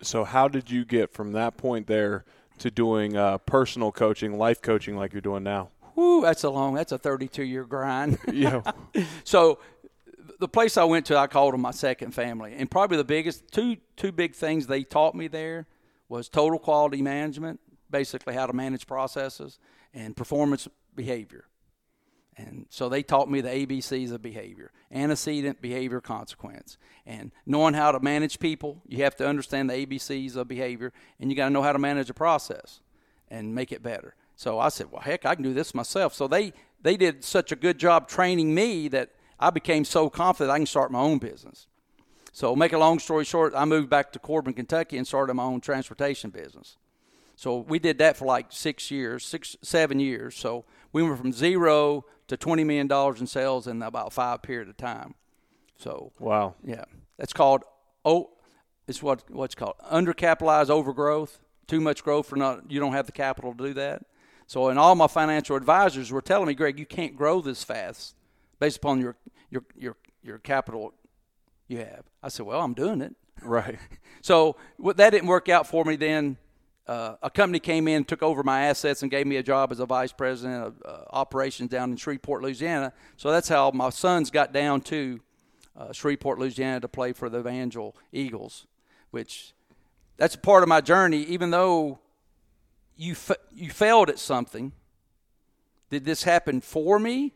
so 0.03 0.25
how 0.25 0.49
did 0.49 0.73
you 0.73 0.85
get 0.85 1.13
from 1.13 1.33
that 1.33 1.57
point 1.57 1.87
there 1.87 2.25
to 2.59 2.71
doing 2.71 3.17
uh, 3.17 3.39
personal 3.39 3.93
coaching, 3.93 4.39
life 4.39 4.61
coaching, 4.61 4.97
like 4.97 5.13
you're 5.13 5.21
doing 5.21 5.45
now? 5.45 5.71
Whoo, 5.97 6.21
that's 6.21 6.45
a 6.45 6.51
long. 6.51 6.75
That's 6.75 6.93
a 6.93 6.99
32 6.99 7.43
year 7.43 7.65
grind. 7.65 8.19
yeah. 8.33 8.61
so, 9.25 9.59
the 10.39 10.49
place 10.49 10.77
I 10.77 10.85
went 10.85 11.07
to, 11.07 11.17
I 11.17 11.27
called 11.27 11.55
them 11.55 11.63
my 11.63 11.71
second 11.71 12.13
family, 12.13 12.55
and 12.55 12.71
probably 12.71 12.99
the 12.99 13.05
biggest 13.05 13.51
two 13.51 13.79
two 13.97 14.13
big 14.13 14.35
things 14.35 14.67
they 14.67 14.85
taught 14.85 15.15
me 15.15 15.29
there 15.29 15.67
was 16.09 16.29
total 16.29 16.59
quality 16.59 17.01
management, 17.03 17.59
basically 17.91 18.35
how 18.35 18.47
to 18.47 18.53
manage 18.53 18.87
processes, 18.87 19.59
and 19.95 20.15
performance 20.15 20.69
behavior. 20.95 21.47
And 22.37 22.67
so 22.69 22.91
they 22.91 23.03
taught 23.03 23.31
me 23.31 23.41
the 23.41 23.49
ABCs 23.49 24.13
of 24.13 24.21
behavior 24.21 24.71
antecedent, 24.93 25.61
behavior, 25.61 26.01
consequence. 26.01 26.77
And 27.07 27.33
knowing 27.45 27.75
how 27.75 27.93
to 27.93 28.01
manage 28.01 28.39
people, 28.39 28.83
you 28.87 29.03
have 29.03 29.17
to 29.17 29.27
understand 29.27 29.71
the 29.71 29.87
ABCs 29.87 30.37
of 30.37 30.47
behavior, 30.47 30.93
and 31.19 31.31
you 31.31 31.37
got 31.37 31.47
to 31.47 31.51
know 31.51 31.63
how 31.63 31.73
to 31.73 31.79
manage 31.79 32.11
a 32.11 32.15
process 32.15 32.81
and 33.29 33.55
make 33.55 33.73
it 33.73 33.83
better. 33.83 34.15
So 34.37 34.59
I 34.59 34.69
said, 34.69 34.93
well, 34.93 35.03
heck, 35.03 35.27
I 35.27 35.35
can 35.35 35.43
do 35.43 35.55
this 35.55 35.75
myself. 35.75 36.15
So 36.15 36.29
they, 36.29 36.53
they 36.83 36.97
did 36.97 37.25
such 37.25 37.51
a 37.51 37.57
good 37.57 37.79
job 37.79 38.07
training 38.09 38.55
me 38.55 38.89
that 38.89 39.11
I 39.41 39.51
became 39.51 39.85
so 39.85 40.09
confident 40.09 40.53
I 40.53 40.59
can 40.59 40.67
start 40.67 40.93
my 40.93 41.01
own 41.01 41.19
business. 41.19 41.67
So, 42.33 42.55
make 42.55 42.75
a 42.75 42.79
long 42.79 42.99
story 42.99 43.25
short, 43.25 43.55
I 43.57 43.65
moved 43.65 43.89
back 43.89 44.13
to 44.13 44.19
Corbin, 44.19 44.53
Kentucky, 44.53 44.99
and 44.99 45.07
started 45.07 45.33
my 45.33 45.45
own 45.45 45.63
transportation 45.63 46.29
business. 46.29 46.77
So 47.37 47.59
we 47.59 47.79
did 47.79 47.99
that 47.99 48.17
for 48.17 48.25
like 48.25 48.47
six 48.49 48.91
years, 48.91 49.25
six, 49.25 49.57
seven 49.63 50.01
years. 50.01 50.35
So 50.35 50.65
we 50.93 51.03
went 51.03 51.19
from 51.19 51.33
zero 51.33 52.07
to 52.29 52.37
twenty 52.37 52.65
million 52.65 52.87
dollars 52.87 53.21
in 53.21 53.27
sales 53.27 53.67
in 53.67 53.83
about 53.83 54.13
five 54.13 54.43
period 54.43 54.69
of 54.69 54.77
time. 54.79 55.15
So 55.77 56.13
wow, 56.19 56.55
yeah, 56.65 56.85
that's 57.19 57.35
called 57.35 57.63
oh, 58.07 58.31
it's 58.89 59.03
what 59.03 59.31
what's 59.31 59.55
called 59.55 59.75
undercapitalized 59.93 60.71
overgrowth. 60.71 61.39
Too 61.67 61.81
much 61.81 62.03
growth 62.03 62.27
for 62.27 62.37
not 62.37 62.71
you 62.71 62.81
don't 62.81 62.93
have 62.93 63.07
the 63.07 63.13
capital 63.13 63.53
to 63.55 63.65
do 63.65 63.75
that. 63.75 64.03
So 64.47 64.69
and 64.69 64.79
all 64.79 64.95
my 64.95 65.07
financial 65.07 65.57
advisors 65.57 66.13
were 66.13 66.23
telling 66.23 66.47
me, 66.47 66.55
Greg, 66.55 66.79
you 66.79 66.87
can't 66.87 67.17
grow 67.17 67.41
this 67.41 67.65
fast 67.65 68.15
based 68.61 68.79
upon 68.79 69.01
your 69.01 69.17
your 69.51 69.65
your 69.77 69.97
your 70.23 70.39
capital 70.39 70.95
you 71.69 71.79
have. 71.79 72.05
I 72.23 72.29
said, 72.29 72.47
well, 72.47 72.61
I'm 72.61 72.75
doing 72.75 73.01
it. 73.01 73.15
Right. 73.43 73.79
so 74.21 74.57
what, 74.77 74.97
that 74.99 75.11
didn't 75.11 75.29
work 75.29 75.49
out 75.49 75.67
for 75.67 75.85
me 75.85 75.97
then 75.97 76.37
uh, 76.87 77.17
a 77.23 77.31
company 77.31 77.59
came 77.59 77.89
in, 77.89 78.05
took 78.05 78.23
over 78.23 78.43
my 78.43 78.67
assets, 78.67 79.03
and 79.03 79.11
gave 79.11 79.27
me 79.27 79.37
a 79.37 79.43
job 79.43 79.73
as 79.73 79.81
a 79.81 79.87
vice 79.87 80.13
president 80.13 80.67
of 80.67 80.83
uh, 80.85 81.05
operations 81.11 81.71
down 81.71 81.91
in 81.91 81.97
Shreveport, 81.97 82.43
Louisiana. 82.43 82.93
So 83.17 83.31
that's 83.31 83.49
how 83.49 83.71
my 83.73 83.91
sons 83.91 84.31
got 84.31 84.53
down 84.53 84.83
to 84.83 85.21
uh, 85.77 85.93
Shreveport, 85.93 86.39
Louisiana, 86.39 86.81
to 86.81 86.89
play 86.89 87.13
for 87.13 87.29
the 87.29 87.41
Evangel 87.41 87.97
Eagles. 88.13 88.67
Which 89.11 89.53
that's 90.17 90.37
a 90.37 90.39
part 90.39 90.63
of 90.63 90.69
my 90.69 90.81
journey. 90.81 91.23
Even 91.25 91.51
though 91.51 91.99
you 92.97 93.15
fa- 93.15 93.39
you 93.55 93.71
failed 93.71 94.09
at 94.09 94.19
something, 94.19 94.73
did 95.91 96.05
this 96.05 96.25
happen 96.25 96.61
for 96.61 96.99
me, 96.99 97.35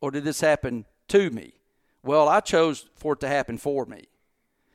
or 0.00 0.10
did 0.10 0.24
this 0.24 0.40
happen 0.40 0.84
to 1.08 1.30
me? 1.30 1.54
Well, 2.02 2.28
I 2.28 2.40
chose 2.40 2.86
for 2.96 3.14
it 3.14 3.20
to 3.20 3.28
happen 3.28 3.58
for 3.58 3.86
me. 3.86 4.06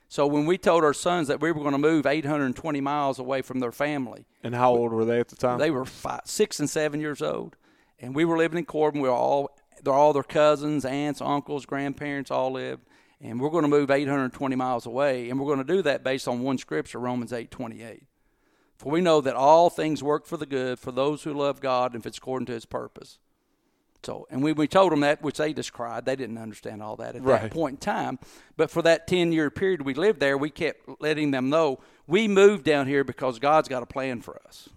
So 0.07 0.27
when 0.27 0.45
we 0.45 0.57
told 0.57 0.83
our 0.83 0.93
sons 0.93 1.27
that 1.27 1.41
we 1.41 1.51
were 1.51 1.61
going 1.61 1.71
to 1.71 1.79
move 1.79 2.05
820 2.05 2.81
miles 2.81 3.17
away 3.17 3.41
from 3.41 3.59
their 3.59 3.71
family, 3.71 4.25
and 4.43 4.53
how 4.53 4.71
old 4.75 4.91
were 4.91 5.05
they 5.05 5.19
at 5.19 5.29
the 5.29 5.35
time? 5.35 5.57
They 5.57 5.71
were 5.71 5.85
five, 5.85 6.21
six 6.25 6.59
and 6.59 6.69
seven 6.69 6.99
years 6.99 7.21
old, 7.21 7.55
and 7.99 8.13
we 8.13 8.23
were 8.25 8.37
living 8.37 8.59
in 8.59 8.65
Corbin. 8.65 9.01
We 9.01 9.09
were 9.09 9.15
all 9.15 9.57
they're 9.83 9.93
all 9.93 10.13
their 10.13 10.23
cousins, 10.23 10.85
aunts, 10.85 11.19
uncles, 11.19 11.65
grandparents 11.65 12.29
all 12.31 12.51
lived, 12.51 12.83
and 13.19 13.39
we're 13.39 13.49
going 13.49 13.63
to 13.63 13.69
move 13.69 13.89
820 13.89 14.55
miles 14.55 14.85
away, 14.85 15.29
and 15.29 15.39
we're 15.39 15.47
going 15.47 15.65
to 15.65 15.73
do 15.73 15.81
that 15.81 16.03
based 16.03 16.27
on 16.27 16.41
one 16.41 16.57
scripture, 16.57 16.99
Romans 16.99 17.31
8:28. 17.31 18.03
For 18.77 18.91
we 18.91 19.01
know 19.01 19.21
that 19.21 19.35
all 19.35 19.69
things 19.69 20.03
work 20.03 20.25
for 20.25 20.37
the 20.37 20.45
good 20.45 20.79
for 20.79 20.91
those 20.91 21.23
who 21.23 21.33
love 21.33 21.61
God, 21.61 21.95
if 21.95 22.05
it's 22.05 22.17
according 22.17 22.47
to 22.47 22.53
His 22.53 22.65
purpose. 22.65 23.19
So, 24.03 24.27
and 24.29 24.43
when 24.43 24.55
we 24.55 24.67
told 24.67 24.91
them 24.91 24.99
that, 24.99 25.21
which 25.21 25.37
they 25.37 25.53
just 25.53 25.71
cried, 25.71 26.05
they 26.05 26.15
didn't 26.15 26.37
understand 26.37 26.83
all 26.83 26.97
that 26.97 27.15
at 27.15 27.23
right. 27.23 27.43
that 27.43 27.51
point 27.51 27.75
in 27.75 27.77
time. 27.77 28.19
But 28.57 28.69
for 28.69 28.81
that 28.81 29.07
10 29.07 29.31
year 29.31 29.49
period 29.49 29.81
we 29.83 29.93
lived 29.93 30.19
there, 30.19 30.37
we 30.37 30.49
kept 30.49 30.81
letting 30.99 31.31
them 31.31 31.49
know 31.49 31.79
we 32.05 32.27
moved 32.27 32.65
down 32.65 32.87
here 32.87 33.03
because 33.03 33.39
God's 33.39 33.69
got 33.69 33.81
a 33.81 33.85
plan 33.85 34.21
for 34.21 34.41
us. 34.45 34.67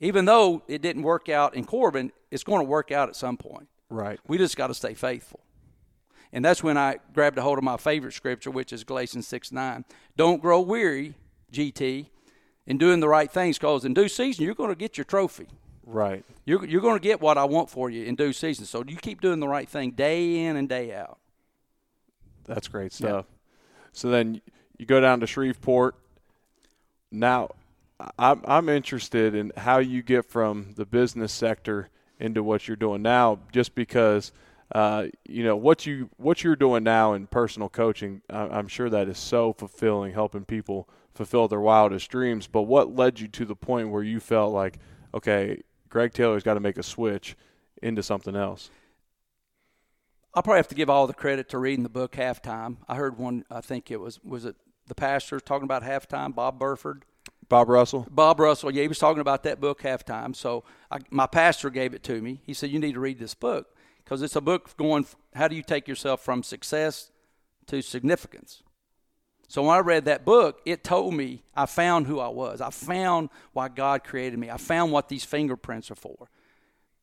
Even 0.00 0.24
though 0.24 0.62
it 0.66 0.80
didn't 0.80 1.02
work 1.02 1.28
out 1.28 1.54
in 1.54 1.64
Corbin, 1.64 2.10
it's 2.30 2.42
going 2.42 2.60
to 2.60 2.64
work 2.64 2.90
out 2.90 3.10
at 3.10 3.16
some 3.16 3.36
point. 3.36 3.68
Right. 3.90 4.18
We 4.26 4.38
just 4.38 4.56
got 4.56 4.68
to 4.68 4.74
stay 4.74 4.94
faithful. 4.94 5.40
And 6.32 6.44
that's 6.44 6.62
when 6.62 6.78
I 6.78 6.98
grabbed 7.12 7.36
a 7.36 7.42
hold 7.42 7.58
of 7.58 7.64
my 7.64 7.76
favorite 7.76 8.12
scripture, 8.12 8.50
which 8.50 8.72
is 8.72 8.84
Galatians 8.84 9.26
6 9.28 9.52
9. 9.52 9.84
Don't 10.16 10.40
grow 10.40 10.60
weary, 10.60 11.14
GT, 11.52 12.06
in 12.66 12.78
doing 12.78 13.00
the 13.00 13.08
right 13.08 13.30
things, 13.30 13.58
because 13.58 13.84
in 13.84 13.94
due 13.94 14.08
season, 14.08 14.44
you're 14.44 14.54
going 14.54 14.70
to 14.70 14.76
get 14.76 14.96
your 14.96 15.04
trophy. 15.04 15.48
Right. 15.84 16.24
You're, 16.44 16.64
you're 16.64 16.80
going 16.80 16.98
to 16.98 17.02
get 17.02 17.20
what 17.20 17.36
I 17.36 17.44
want 17.44 17.68
for 17.68 17.90
you 17.90 18.04
in 18.04 18.14
due 18.14 18.32
season. 18.32 18.64
So 18.64 18.84
you 18.86 18.96
keep 18.96 19.20
doing 19.20 19.40
the 19.40 19.48
right 19.48 19.68
thing 19.68 19.90
day 19.90 20.44
in 20.44 20.56
and 20.56 20.68
day 20.68 20.94
out. 20.94 21.18
That's 22.44 22.68
great 22.68 22.92
stuff. 22.92 23.26
Yeah. 23.28 23.36
So 23.92 24.10
then 24.10 24.40
you 24.78 24.86
go 24.86 25.00
down 25.00 25.20
to 25.20 25.26
Shreveport. 25.26 25.96
Now, 27.10 27.50
I'm, 28.18 28.42
I'm 28.44 28.68
interested 28.68 29.34
in 29.34 29.52
how 29.56 29.78
you 29.78 30.02
get 30.02 30.26
from 30.26 30.74
the 30.76 30.86
business 30.86 31.32
sector 31.32 31.88
into 32.18 32.42
what 32.42 32.68
you're 32.68 32.76
doing 32.76 33.02
now, 33.02 33.40
just 33.52 33.74
because. 33.74 34.32
Uh, 34.72 35.08
you 35.24 35.42
know 35.42 35.56
what 35.56 35.84
you 35.84 36.08
what 36.16 36.44
you're 36.44 36.54
doing 36.54 36.84
now 36.84 37.12
in 37.14 37.26
personal 37.26 37.68
coaching. 37.68 38.22
I'm 38.30 38.68
sure 38.68 38.88
that 38.88 39.08
is 39.08 39.18
so 39.18 39.52
fulfilling, 39.52 40.12
helping 40.12 40.44
people 40.44 40.88
fulfill 41.20 41.48
their 41.48 41.60
wildest 41.60 42.10
dreams. 42.10 42.46
But 42.46 42.62
what 42.62 42.96
led 42.96 43.20
you 43.20 43.28
to 43.28 43.44
the 43.44 43.54
point 43.54 43.90
where 43.90 44.02
you 44.02 44.20
felt 44.20 44.54
like, 44.54 44.78
okay, 45.12 45.60
Greg 45.90 46.14
Taylor's 46.14 46.42
got 46.42 46.54
to 46.54 46.60
make 46.60 46.78
a 46.78 46.82
switch 46.82 47.36
into 47.82 48.02
something 48.02 48.34
else? 48.34 48.70
I'll 50.32 50.42
probably 50.42 50.60
have 50.60 50.68
to 50.68 50.74
give 50.74 50.88
all 50.88 51.06
the 51.06 51.12
credit 51.12 51.50
to 51.50 51.58
reading 51.58 51.82
the 51.82 51.90
book 51.90 52.12
halftime. 52.12 52.78
I 52.88 52.94
heard 52.94 53.18
one. 53.18 53.44
I 53.50 53.60
think 53.60 53.90
it 53.90 54.00
was 54.00 54.18
was 54.24 54.46
it 54.46 54.56
the 54.86 54.94
pastor 54.94 55.38
talking 55.40 55.64
about 55.64 55.82
halftime, 55.82 56.34
Bob 56.34 56.58
Buford. 56.58 57.04
Bob 57.50 57.68
Russell. 57.68 58.06
Bob 58.10 58.40
Russell. 58.40 58.70
Yeah, 58.70 58.82
he 58.82 58.88
was 58.88 58.98
talking 58.98 59.20
about 59.20 59.42
that 59.42 59.60
book 59.60 59.82
halftime. 59.82 60.34
So 60.34 60.64
I, 60.90 61.00
my 61.10 61.26
pastor 61.26 61.68
gave 61.68 61.92
it 61.92 62.02
to 62.04 62.22
me. 62.22 62.40
He 62.46 62.54
said 62.54 62.70
you 62.70 62.78
need 62.78 62.94
to 62.94 63.00
read 63.00 63.18
this 63.18 63.34
book 63.34 63.76
because 64.04 64.22
it's 64.22 64.36
a 64.36 64.40
book 64.40 64.74
going. 64.78 65.04
How 65.34 65.48
do 65.48 65.54
you 65.56 65.62
take 65.62 65.86
yourself 65.86 66.22
from 66.22 66.42
success 66.42 67.10
to 67.66 67.82
significance? 67.82 68.62
So 69.50 69.64
when 69.64 69.74
I 69.74 69.80
read 69.80 70.04
that 70.04 70.24
book, 70.24 70.60
it 70.64 70.84
told 70.84 71.12
me 71.12 71.42
I 71.56 71.66
found 71.66 72.06
who 72.06 72.20
I 72.20 72.28
was. 72.28 72.60
I 72.60 72.70
found 72.70 73.30
why 73.52 73.66
God 73.68 74.04
created 74.04 74.38
me. 74.38 74.48
I 74.48 74.58
found 74.58 74.92
what 74.92 75.08
these 75.08 75.24
fingerprints 75.24 75.90
are 75.90 75.96
for 75.96 76.30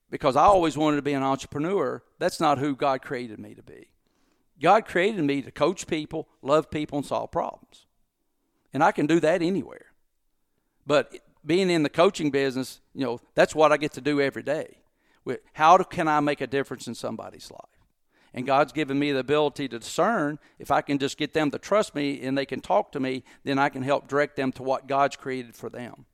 because 0.09 0.37
I 0.37 0.45
always 0.45 0.77
wanted 0.77 0.95
to 0.95 1.01
be 1.01 1.11
an 1.11 1.23
entrepreneur. 1.23 2.01
That's 2.19 2.39
not 2.39 2.57
who 2.57 2.73
God 2.73 3.01
created 3.01 3.37
me 3.37 3.53
to 3.53 3.61
be. 3.61 3.89
God 4.61 4.85
created 4.85 5.21
me 5.25 5.41
to 5.41 5.51
coach 5.51 5.87
people, 5.87 6.29
love 6.41 6.71
people, 6.71 6.99
and 6.99 7.05
solve 7.05 7.31
problems. 7.31 7.85
And 8.71 8.81
I 8.81 8.93
can 8.93 9.07
do 9.07 9.19
that 9.19 9.41
anywhere. 9.41 9.87
But 10.85 11.17
being 11.45 11.69
in 11.69 11.83
the 11.83 11.89
coaching 11.89 12.31
business, 12.31 12.79
you 12.93 13.03
know, 13.03 13.19
that's 13.35 13.55
what 13.55 13.73
I 13.73 13.77
get 13.77 13.91
to 13.95 14.01
do 14.01 14.21
every 14.21 14.43
day. 14.43 14.77
How 15.51 15.79
can 15.79 16.07
I 16.07 16.21
make 16.21 16.39
a 16.39 16.47
difference 16.47 16.87
in 16.87 16.95
somebody's 16.95 17.51
life? 17.51 17.76
And 18.37 18.45
God's 18.45 18.71
given 18.71 18.99
me 18.99 19.11
the 19.11 19.19
ability 19.19 19.67
to 19.69 19.79
discern. 19.79 20.37
If 20.59 20.69
I 20.69 20.81
can 20.81 20.99
just 20.99 21.17
get 21.17 21.33
them 21.33 21.49
to 21.51 21.57
trust 21.57 21.95
me 21.95 22.21
and 22.21 22.37
they 22.37 22.45
can 22.45 22.61
talk 22.61 22.91
to 22.91 22.99
me, 22.99 23.23
then 23.43 23.57
I 23.57 23.69
can 23.69 23.81
help 23.81 24.07
direct 24.07 24.35
them 24.35 24.51
to 24.53 24.63
what 24.63 24.87
God's 24.87 25.15
created 25.15 25.55
for 25.55 25.69
them. 25.69 26.05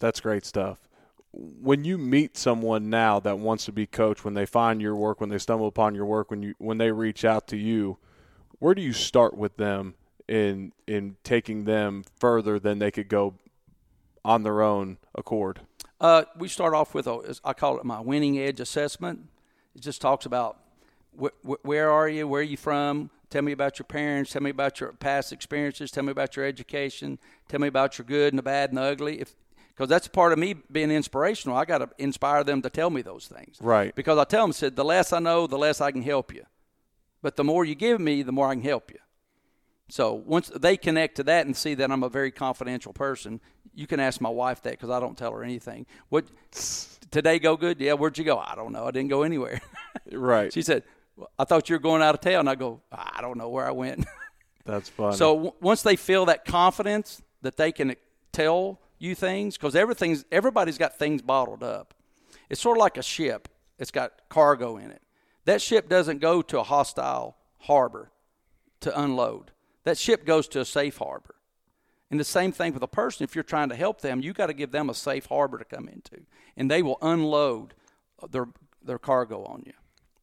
That's 0.00 0.20
great 0.20 0.44
stuff 0.44 0.88
when 1.36 1.84
you 1.84 1.98
meet 1.98 2.36
someone 2.36 2.90
now 2.90 3.18
that 3.20 3.38
wants 3.38 3.64
to 3.64 3.72
be 3.72 3.86
coached, 3.86 4.24
when 4.24 4.34
they 4.34 4.46
find 4.46 4.80
your 4.80 4.94
work, 4.94 5.20
when 5.20 5.30
they 5.30 5.38
stumble 5.38 5.66
upon 5.66 5.94
your 5.94 6.06
work, 6.06 6.30
when 6.30 6.42
you 6.42 6.54
when 6.58 6.78
they 6.78 6.92
reach 6.92 7.24
out 7.24 7.46
to 7.48 7.56
you, 7.56 7.98
where 8.58 8.74
do 8.74 8.82
you 8.82 8.92
start 8.92 9.36
with 9.36 9.56
them 9.56 9.94
in 10.28 10.72
in 10.86 11.16
taking 11.24 11.64
them 11.64 12.04
further 12.18 12.58
than 12.58 12.78
they 12.78 12.90
could 12.90 13.08
go 13.08 13.34
on 14.24 14.42
their 14.42 14.62
own 14.62 14.98
accord? 15.14 15.60
Uh, 16.00 16.24
we 16.36 16.48
start 16.48 16.74
off 16.74 16.94
with 16.94 17.06
a, 17.06 17.36
I 17.44 17.52
call 17.52 17.78
it 17.78 17.84
my 17.84 18.00
winning 18.00 18.38
edge 18.38 18.60
assessment. 18.60 19.28
It 19.74 19.82
just 19.82 20.00
talks 20.00 20.26
about 20.26 20.58
wh- 21.20 21.34
wh- 21.42 21.64
where 21.64 21.90
are 21.90 22.08
you, 22.08 22.26
where 22.28 22.40
are 22.40 22.44
you 22.44 22.56
from, 22.56 23.10
Tell 23.34 23.42
me 23.42 23.50
about 23.50 23.80
your 23.80 23.86
parents. 23.86 24.30
Tell 24.30 24.42
me 24.42 24.50
about 24.50 24.78
your 24.78 24.92
past 24.92 25.32
experiences. 25.32 25.90
Tell 25.90 26.04
me 26.04 26.12
about 26.12 26.36
your 26.36 26.44
education. 26.44 27.18
Tell 27.48 27.58
me 27.58 27.66
about 27.66 27.98
your 27.98 28.04
good 28.04 28.32
and 28.32 28.38
the 28.38 28.44
bad 28.44 28.68
and 28.70 28.78
the 28.78 28.82
ugly. 28.82 29.20
If 29.20 29.34
because 29.74 29.88
that's 29.88 30.06
part 30.06 30.32
of 30.32 30.38
me 30.38 30.54
being 30.70 30.92
inspirational. 30.92 31.56
I 31.56 31.64
got 31.64 31.78
to 31.78 31.88
inspire 31.98 32.44
them 32.44 32.62
to 32.62 32.70
tell 32.70 32.90
me 32.90 33.02
those 33.02 33.26
things. 33.26 33.58
Right. 33.60 33.92
Because 33.96 34.18
I 34.18 34.24
tell 34.24 34.44
them, 34.44 34.52
said, 34.52 34.76
the 34.76 34.84
less 34.84 35.12
I 35.12 35.18
know, 35.18 35.48
the 35.48 35.58
less 35.58 35.80
I 35.80 35.90
can 35.90 36.02
help 36.02 36.32
you. 36.32 36.44
But 37.22 37.34
the 37.34 37.42
more 37.42 37.64
you 37.64 37.74
give 37.74 38.00
me, 38.00 38.22
the 38.22 38.30
more 38.30 38.46
I 38.46 38.54
can 38.54 38.62
help 38.62 38.92
you. 38.92 39.00
So 39.88 40.12
once 40.14 40.52
they 40.54 40.76
connect 40.76 41.16
to 41.16 41.24
that 41.24 41.46
and 41.46 41.56
see 41.56 41.74
that 41.74 41.90
I'm 41.90 42.04
a 42.04 42.08
very 42.08 42.30
confidential 42.30 42.92
person, 42.92 43.40
you 43.74 43.88
can 43.88 43.98
ask 43.98 44.20
my 44.20 44.28
wife 44.28 44.62
that 44.62 44.74
because 44.74 44.90
I 44.90 45.00
don't 45.00 45.18
tell 45.18 45.32
her 45.32 45.42
anything. 45.42 45.86
What 46.08 46.26
today 47.10 47.38
go 47.38 47.56
good? 47.56 47.80
Yeah. 47.80 47.94
Where'd 47.94 48.18
you 48.18 48.24
go? 48.24 48.38
I 48.38 48.54
don't 48.54 48.72
know. 48.72 48.86
I 48.86 48.90
didn't 48.90 49.10
go 49.10 49.22
anywhere. 49.22 49.60
right. 50.12 50.52
She 50.52 50.62
said, 50.62 50.82
I 51.38 51.44
thought 51.44 51.68
you 51.68 51.76
were 51.76 51.80
going 51.80 52.02
out 52.02 52.14
of 52.14 52.20
town. 52.20 52.48
I 52.48 52.54
go, 52.54 52.80
I 52.92 53.20
don't 53.20 53.38
know 53.38 53.48
where 53.48 53.66
I 53.66 53.70
went. 53.70 54.04
That's 54.64 54.88
funny. 54.88 55.16
So 55.16 55.34
w- 55.34 55.52
once 55.60 55.82
they 55.82 55.96
feel 55.96 56.26
that 56.26 56.44
confidence 56.44 57.22
that 57.42 57.56
they 57.56 57.70
can 57.70 57.96
tell 58.32 58.80
you 58.98 59.14
things 59.14 59.56
because 59.56 59.76
everything's 59.76 60.24
everybody's 60.32 60.78
got 60.78 60.98
things 60.98 61.22
bottled 61.22 61.62
up. 61.62 61.94
It's 62.48 62.60
sort 62.60 62.78
of 62.78 62.80
like 62.80 62.96
a 62.96 63.02
ship. 63.02 63.48
It's 63.78 63.90
got 63.90 64.12
cargo 64.28 64.76
in 64.76 64.90
it. 64.90 65.02
That 65.44 65.60
ship 65.60 65.88
doesn't 65.88 66.20
go 66.20 66.40
to 66.42 66.60
a 66.60 66.62
hostile 66.62 67.36
harbor 67.58 68.10
to 68.80 68.98
unload. 69.00 69.50
That 69.84 69.98
ship 69.98 70.24
goes 70.24 70.48
to 70.48 70.60
a 70.60 70.64
safe 70.64 70.96
harbor. 70.96 71.34
And 72.10 72.20
the 72.20 72.24
same 72.24 72.52
thing 72.52 72.74
with 72.74 72.82
a 72.82 72.88
person. 72.88 73.24
If 73.24 73.34
you're 73.34 73.44
trying 73.44 73.70
to 73.70 73.74
help 73.74 74.00
them, 74.00 74.20
you 74.20 74.32
got 74.32 74.46
to 74.46 74.52
give 74.52 74.70
them 74.70 74.90
a 74.90 74.94
safe 74.94 75.26
harbor 75.26 75.58
to 75.58 75.64
come 75.64 75.88
into, 75.88 76.22
and 76.56 76.70
they 76.70 76.82
will 76.82 76.98
unload 77.02 77.74
their 78.30 78.48
their 78.82 78.98
cargo 78.98 79.44
on 79.44 79.62
you, 79.66 79.72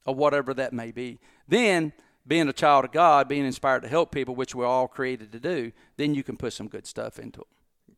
or 0.06 0.16
whatever 0.16 0.54
that 0.54 0.74
may 0.74 0.92
be. 0.92 1.20
Then, 1.48 1.94
being 2.26 2.48
a 2.48 2.54
child 2.54 2.86
of 2.86 2.92
God, 2.92 3.28
being 3.28 3.46
inspired 3.46 3.82
to 3.82 3.90
help 3.90 4.12
people, 4.12 4.36
which 4.36 4.54
we're 4.54 4.66
all 4.66 4.88
created 4.88 5.32
to 5.32 5.40
do, 5.40 5.72
then 5.98 6.14
you 6.14 6.24
can 6.24 6.38
put 6.38 6.54
some 6.54 6.68
good 6.68 6.86
stuff 6.86 7.20
into 7.20 7.40
them. 7.40 7.48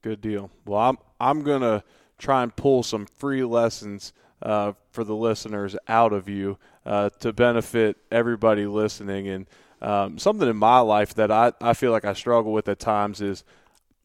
Good 0.02 0.22
deal. 0.22 0.50
Well, 0.66 0.80
I'm 0.80 0.98
I'm 1.20 1.44
gonna 1.44 1.84
try 2.18 2.42
and 2.42 2.56
pull 2.56 2.84
some 2.84 3.06
free 3.06 3.44
lessons 3.44 4.14
uh, 4.42 4.74
for 4.92 5.04
the 5.04 5.16
listeners 5.16 5.76
out 5.88 6.14
of 6.14 6.30
you 6.30 6.58
uh, 6.86 7.10
to 7.20 7.34
benefit 7.34 7.98
everybody 8.12 8.66
listening. 8.66 9.28
And 9.28 9.48
um, 9.82 10.18
something 10.18 10.48
in 10.48 10.58
my 10.58 10.80
life 10.80 11.14
that 11.16 11.32
I, 11.32 11.54
I 11.62 11.74
feel 11.74 11.92
like 11.92 12.06
I 12.06 12.14
struggle 12.14 12.52
with 12.52 12.68
at 12.68 12.80
times 12.80 13.22
is 13.22 13.44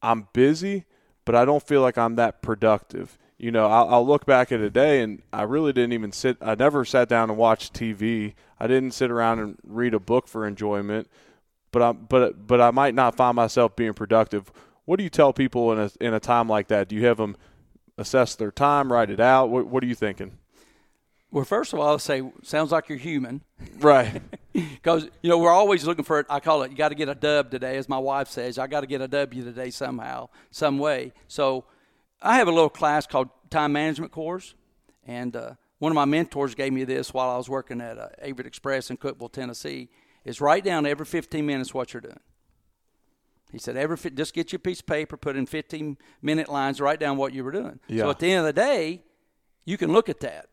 I'm 0.01 0.27
busy, 0.33 0.85
but 1.25 1.35
I 1.35 1.45
don't 1.45 1.65
feel 1.65 1.81
like 1.81 1.97
I'm 1.97 2.15
that 2.15 2.41
productive. 2.41 3.17
You 3.37 3.51
know, 3.51 3.67
I'll, 3.67 3.87
I'll 3.89 4.07
look 4.07 4.25
back 4.25 4.51
at 4.51 4.59
a 4.59 4.69
day 4.69 5.01
and 5.01 5.21
I 5.31 5.43
really 5.43 5.71
didn't 5.71 5.93
even 5.93 6.11
sit. 6.11 6.37
I 6.41 6.55
never 6.55 6.83
sat 6.83 7.07
down 7.07 7.29
and 7.29 7.37
watched 7.37 7.73
TV. 7.73 8.33
I 8.59 8.67
didn't 8.67 8.91
sit 8.91 9.11
around 9.11 9.39
and 9.39 9.57
read 9.63 9.93
a 9.93 9.99
book 9.99 10.27
for 10.27 10.45
enjoyment. 10.45 11.09
But 11.71 11.81
I 11.81 11.91
but 11.91 12.47
but 12.47 12.59
I 12.59 12.71
might 12.71 12.95
not 12.95 13.15
find 13.15 13.35
myself 13.35 13.75
being 13.75 13.93
productive 13.93 14.51
what 14.89 14.97
do 14.97 15.03
you 15.03 15.09
tell 15.11 15.33
people 15.33 15.71
in 15.71 15.77
a 15.77 15.91
in 16.01 16.15
a 16.15 16.19
time 16.19 16.49
like 16.49 16.67
that? 16.69 16.87
Do 16.87 16.95
you 16.95 17.05
have 17.05 17.17
them 17.17 17.37
assess 17.99 18.33
their 18.33 18.49
time, 18.49 18.91
write 18.91 19.11
it 19.11 19.19
out? 19.19 19.51
What, 19.51 19.67
what 19.67 19.83
are 19.83 19.85
you 19.85 19.93
thinking? 19.93 20.39
Well, 21.31 21.45
first 21.45 21.73
of 21.73 21.79
all, 21.79 21.87
I'll 21.87 21.99
say 21.99 22.23
sounds 22.43 22.71
like 22.71 22.89
you're 22.89 22.97
human, 22.97 23.43
right? 23.79 24.21
Because 24.53 25.09
you 25.21 25.29
know 25.29 25.37
we're 25.37 25.51
always 25.51 25.85
looking 25.85 26.05
for 26.05 26.19
it. 26.19 26.25
I 26.29 26.39
call 26.39 26.63
it 26.63 26.71
you 26.71 26.77
got 26.77 26.89
to 26.89 26.95
get 26.95 27.07
a 27.07 27.15
dub 27.15 27.51
today, 27.51 27.77
as 27.77 27.87
my 27.87 27.99
wife 27.99 28.29
says. 28.29 28.57
I 28.57 28.67
got 28.67 28.81
to 28.81 28.87
get 28.87 29.01
a 29.01 29.07
W 29.07 29.43
today 29.43 29.69
somehow, 29.69 30.29
some 30.49 30.79
way. 30.79 31.13
So 31.27 31.65
I 32.21 32.37
have 32.37 32.47
a 32.47 32.51
little 32.51 32.69
class 32.69 33.05
called 33.05 33.29
time 33.51 33.73
management 33.73 34.11
course, 34.11 34.55
and 35.05 35.35
uh, 35.35 35.53
one 35.77 35.91
of 35.91 35.95
my 35.95 36.05
mentors 36.05 36.55
gave 36.55 36.73
me 36.73 36.83
this 36.83 37.13
while 37.13 37.29
I 37.29 37.37
was 37.37 37.47
working 37.47 37.79
at 37.79 37.97
uh, 37.99 38.09
Averitt 38.23 38.47
Express 38.47 38.89
in 38.89 38.97
Cookeville, 38.97 39.31
Tennessee. 39.31 39.89
Is 40.25 40.41
write 40.41 40.65
down 40.65 40.85
every 40.85 41.05
15 41.05 41.45
minutes 41.45 41.73
what 41.73 41.93
you're 41.93 42.01
doing. 42.01 42.19
He 43.51 43.57
said, 43.57 43.77
"Ever 43.77 43.95
just 43.95 44.33
get 44.33 44.51
you 44.51 44.57
a 44.57 44.59
piece 44.59 44.79
of 44.79 44.85
paper, 44.85 45.15
put 45.15 45.35
in 45.35 45.45
15 45.45 45.97
minute 46.21 46.49
lines, 46.49 46.81
write 46.81 46.99
down 46.99 47.17
what 47.17 47.33
you 47.33 47.43
were 47.43 47.51
doing. 47.51 47.79
Yeah. 47.87 48.03
So 48.03 48.09
at 48.09 48.19
the 48.19 48.31
end 48.31 48.39
of 48.39 48.45
the 48.45 48.53
day, 48.53 49.03
you 49.65 49.77
can 49.77 49.93
look 49.93 50.09
at 50.09 50.19
that 50.19 50.48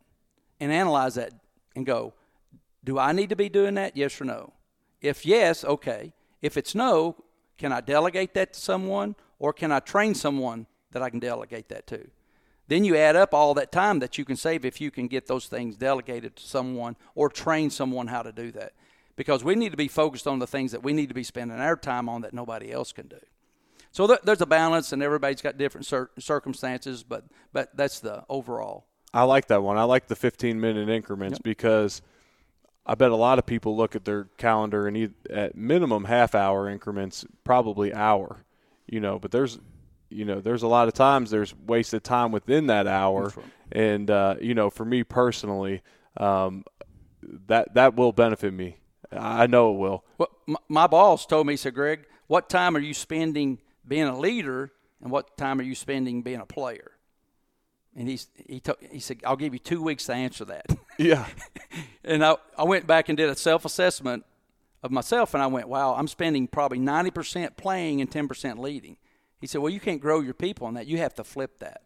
and 0.60 0.72
analyze 0.72 1.14
that 1.14 1.32
and 1.75 1.84
go, 1.84 2.14
do 2.84 2.98
I 2.98 3.12
need 3.12 3.30
to 3.30 3.36
be 3.36 3.48
doing 3.48 3.75
that? 3.75 3.96
Yes 3.96 4.20
or 4.20 4.25
no? 4.25 4.52
If 5.00 5.26
yes, 5.26 5.64
okay. 5.64 6.12
If 6.40 6.56
it's 6.56 6.75
no, 6.75 7.16
can 7.58 7.72
I 7.72 7.80
delegate 7.80 8.34
that 8.34 8.52
to 8.54 8.60
someone 8.60 9.16
or 9.38 9.52
can 9.52 9.72
I 9.72 9.80
train 9.80 10.14
someone 10.14 10.66
that 10.92 11.02
I 11.02 11.10
can 11.10 11.18
delegate 11.18 11.68
that 11.68 11.86
to? 11.88 12.08
Then 12.68 12.84
you 12.84 12.96
add 12.96 13.16
up 13.16 13.32
all 13.32 13.54
that 13.54 13.70
time 13.70 14.00
that 14.00 14.18
you 14.18 14.25
can 14.25 14.36
save 14.36 14.64
if 14.64 14.80
you 14.80 14.90
can 14.90 15.06
get 15.06 15.26
those 15.26 15.46
things 15.46 15.76
delegated 15.76 16.36
to 16.36 16.42
someone 16.42 16.96
or 17.14 17.28
train 17.28 17.70
someone 17.70 18.08
how 18.08 18.22
to 18.22 18.32
do 18.32 18.50
that 18.52 18.72
because 19.16 19.42
we 19.42 19.54
need 19.54 19.70
to 19.70 19.76
be 19.76 19.88
focused 19.88 20.26
on 20.26 20.38
the 20.38 20.46
things 20.46 20.72
that 20.72 20.82
we 20.82 20.92
need 20.92 21.08
to 21.08 21.14
be 21.14 21.22
spending 21.22 21.58
our 21.58 21.76
time 21.76 22.08
on 22.08 22.20
that 22.22 22.34
nobody 22.34 22.70
else 22.70 22.92
can 22.92 23.08
do. 23.08 23.18
So 23.90 24.06
th- 24.06 24.20
there's 24.25 24.42
a 24.42 24.46
balance, 24.46 24.92
and 24.92 25.02
everybody's 25.02 25.40
got 25.40 25.56
different 25.56 25.86
cir- 25.86 26.10
circumstances, 26.18 27.02
but 27.02 27.25
but 27.52 27.75
that's 27.75 28.00
the 28.00 28.25
overall. 28.28 28.84
I 29.16 29.23
like 29.25 29.49
that 29.49 29.62
one. 29.62 29.78
I 29.78 29.85
like 29.85 30.06
the 30.08 30.16
15 30.16 30.61
minute 30.61 30.88
increments 30.88 31.38
yep. 31.38 31.42
because 31.42 32.02
I 32.85 32.94
bet 32.94 33.11
a 33.11 33.16
lot 33.16 33.38
of 33.38 33.46
people 33.46 33.76
look 33.76 33.96
at 33.96 34.04
their 34.04 34.25
calendar 34.37 34.87
and 34.87 35.14
at 35.30 35.56
minimum 35.56 36.04
half 36.04 36.35
hour 36.35 36.68
increments, 36.68 37.25
probably 37.44 37.92
hour. 37.92 38.44
You 38.87 39.00
know, 39.00 39.18
but 39.18 39.30
there's 39.32 39.58
you 40.08 40.25
know 40.25 40.40
there's 40.40 40.62
a 40.62 40.68
lot 40.68 40.87
of 40.87 40.94
times 40.94 41.30
there's 41.30 41.52
wasted 41.66 42.04
time 42.04 42.30
within 42.30 42.68
that 42.68 42.87
hour, 42.87 43.32
right. 43.37 43.46
and 43.73 44.08
uh, 44.08 44.37
you 44.40 44.54
know 44.54 44.70
for 44.70 44.85
me 44.85 45.02
personally, 45.02 45.82
um, 46.16 46.64
that 47.49 47.75
that 47.75 47.96
will 47.96 48.12
benefit 48.12 48.52
me 48.52 48.76
I 49.12 49.46
know 49.46 49.73
it 49.73 49.78
will. 49.78 50.04
Well, 50.18 50.30
my 50.68 50.87
boss 50.87 51.26
told 51.26 51.46
me, 51.46 51.54
he 51.54 51.56
said, 51.56 51.75
Greg, 51.75 52.06
what 52.26 52.49
time 52.49 52.76
are 52.76 52.80
you 52.80 52.94
spending 52.94 53.58
being 53.87 54.04
a 54.04 54.18
leader 54.18 54.73
and 55.00 55.11
what 55.11 55.37
time 55.37 55.61
are 55.61 55.64
you 55.64 55.75
spending 55.75 56.23
being 56.23 56.40
a 56.40 56.46
player? 56.46 56.92
And 57.96 58.06
he's, 58.06 58.28
he, 58.46 58.60
told, 58.60 58.78
he 58.90 59.00
said, 59.00 59.20
I'll 59.24 59.36
give 59.36 59.54
you 59.54 59.58
two 59.58 59.82
weeks 59.82 60.04
to 60.06 60.14
answer 60.14 60.44
that. 60.46 60.66
Yeah. 60.98 61.26
and 62.04 62.24
I, 62.24 62.36
I 62.56 62.62
went 62.62 62.86
back 62.86 63.10
and 63.10 63.18
did 63.18 63.28
a 63.28 63.36
self 63.36 63.66
assessment 63.66 64.24
of 64.82 64.90
myself, 64.90 65.34
and 65.34 65.42
I 65.42 65.46
went, 65.46 65.68
wow, 65.68 65.94
I'm 65.94 66.08
spending 66.08 66.48
probably 66.48 66.78
90% 66.78 67.58
playing 67.58 68.00
and 68.00 68.10
10% 68.10 68.58
leading. 68.58 68.96
He 69.38 69.46
said, 69.46 69.60
well, 69.60 69.68
you 69.68 69.78
can't 69.78 70.00
grow 70.00 70.20
your 70.20 70.32
people 70.32 70.66
on 70.66 70.72
that. 70.72 70.86
You 70.86 70.96
have 70.96 71.12
to 71.16 71.24
flip 71.24 71.58
that. 71.58 71.82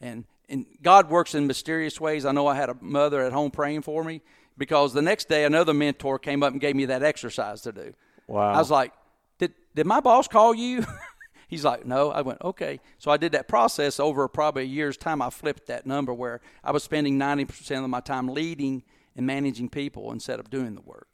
And, 0.00 0.24
and 0.48 0.66
God 0.82 1.10
works 1.10 1.36
in 1.36 1.46
mysterious 1.46 2.00
ways. 2.00 2.24
I 2.24 2.32
know 2.32 2.48
I 2.48 2.56
had 2.56 2.70
a 2.70 2.76
mother 2.80 3.24
at 3.24 3.32
home 3.32 3.52
praying 3.52 3.82
for 3.82 4.02
me 4.02 4.20
because 4.58 4.92
the 4.92 5.02
next 5.02 5.28
day 5.28 5.44
another 5.44 5.72
mentor 5.72 6.18
came 6.18 6.42
up 6.42 6.50
and 6.50 6.60
gave 6.60 6.74
me 6.74 6.86
that 6.86 7.04
exercise 7.04 7.60
to 7.60 7.70
do. 7.70 7.94
Wow. 8.26 8.52
I 8.52 8.58
was 8.58 8.72
like, 8.72 8.92
did, 9.38 9.54
did 9.76 9.86
my 9.86 10.00
boss 10.00 10.26
call 10.26 10.56
you? 10.56 10.84
He's 11.50 11.64
like, 11.64 11.84
no. 11.84 12.12
I 12.12 12.22
went, 12.22 12.40
okay. 12.42 12.78
So 12.98 13.10
I 13.10 13.16
did 13.16 13.32
that 13.32 13.48
process 13.48 13.98
over 13.98 14.26
probably 14.28 14.62
a 14.62 14.66
year's 14.66 14.96
time. 14.96 15.20
I 15.20 15.30
flipped 15.30 15.66
that 15.66 15.84
number 15.84 16.14
where 16.14 16.40
I 16.62 16.70
was 16.70 16.84
spending 16.84 17.18
90% 17.18 17.82
of 17.82 17.90
my 17.90 17.98
time 17.98 18.28
leading 18.28 18.84
and 19.16 19.26
managing 19.26 19.68
people 19.68 20.12
instead 20.12 20.38
of 20.38 20.48
doing 20.48 20.76
the 20.76 20.80
work. 20.80 21.08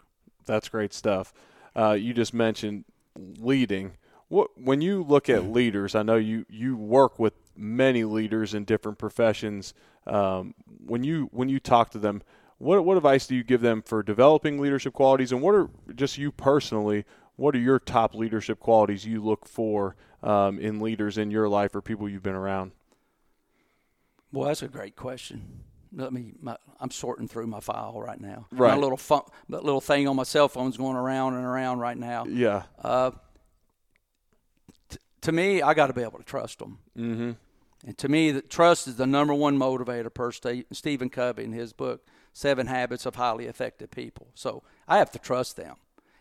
That's 0.45 0.69
great 0.69 0.93
stuff. 0.93 1.33
Uh, 1.75 1.93
you 1.93 2.13
just 2.13 2.35
mentioned 2.35 2.85
leading. 3.39 3.93
What, 4.29 4.51
when 4.61 4.83
you 4.83 5.03
look 5.03 5.31
at 5.31 5.45
leaders, 5.45 5.95
I 5.95 6.03
know 6.03 6.17
you, 6.17 6.45
you 6.51 6.77
work 6.77 7.19
with 7.19 7.33
many 7.57 8.05
leaders 8.05 8.53
in 8.53 8.65
different 8.65 8.99
professions. 8.99 9.73
Um, 10.07 10.55
when 10.85 11.03
you 11.03 11.31
when 11.33 11.49
you 11.49 11.59
talk 11.59 11.91
to 11.91 11.99
them, 11.99 12.23
what 12.59 12.85
what 12.85 12.97
advice 12.97 13.27
do 13.27 13.35
you 13.35 13.43
give 13.43 13.61
them 13.61 13.83
for 13.83 14.03
developing 14.03 14.59
leadership 14.59 14.93
qualities, 14.93 15.33
and 15.33 15.41
what 15.41 15.55
are 15.55 15.71
just 15.95 16.19
you 16.19 16.31
personally? 16.31 17.05
What 17.37 17.55
are 17.55 17.61
your 17.61 17.79
top 17.79 18.15
leadership 18.15 18.61
qualities 18.61 19.05
you 19.05 19.23
look 19.23 19.47
for 19.47 19.97
um, 20.23 20.59
in 20.59 20.81
leaders 20.81 21.19
in 21.19 21.31
your 21.31 21.49
life 21.49 21.75
or 21.75 21.83
people 21.83 22.09
you've 22.09 22.23
been 22.23 22.35
around? 22.35 22.73
Well, 24.33 24.49
that's 24.49 24.63
a 24.63 24.69
great 24.69 24.97
question. 24.97 25.63
Let 25.93 26.13
me. 26.13 26.33
My, 26.41 26.57
I'm 26.81 26.91
sorting 26.91 27.29
through 27.29 27.47
my 27.47 27.61
file 27.61 28.01
right 28.01 28.21
now. 28.21 28.47
Right. 28.51 28.75
My 28.75 28.77
little 28.77 28.99
phone, 28.99 29.23
that 29.49 29.65
little 29.65 29.81
thing 29.81 30.09
on 30.09 30.17
my 30.17 30.25
cell 30.25 30.49
phone's 30.49 30.77
going 30.77 30.97
around 30.97 31.35
and 31.35 31.45
around 31.45 31.79
right 31.79 31.97
now. 31.97 32.27
Yeah. 32.27 32.65
Uh, 32.83 33.13
t- 34.91 34.99
to 35.23 35.33
me, 35.33 35.63
I 35.63 35.75
got 35.75 35.87
to 35.87 35.93
be 35.93 36.03
able 36.03 36.19
to 36.19 36.25
trust 36.25 36.59
them. 36.59 36.79
Mm-hmm. 36.99 37.31
And 37.87 37.99
to 37.99 38.09
me, 38.09 38.31
the 38.33 38.43
trust 38.43 38.89
is 38.89 38.97
the 38.97 39.07
number 39.07 39.33
one 39.33 39.57
motivator 39.59 40.13
per 40.13 40.33
St- 40.33 40.67
Stephen 40.77 41.09
Covey 41.09 41.45
in 41.45 41.53
his 41.53 41.73
book, 41.73 42.07
Seven 42.33 42.67
Habits 42.67 43.07
of 43.07 43.15
Highly 43.15 43.47
Effective 43.47 43.91
People. 43.91 44.29
So 44.35 44.65
I 44.89 44.99
have 44.99 45.11
to 45.13 45.19
trust 45.19 45.57
them. 45.57 45.77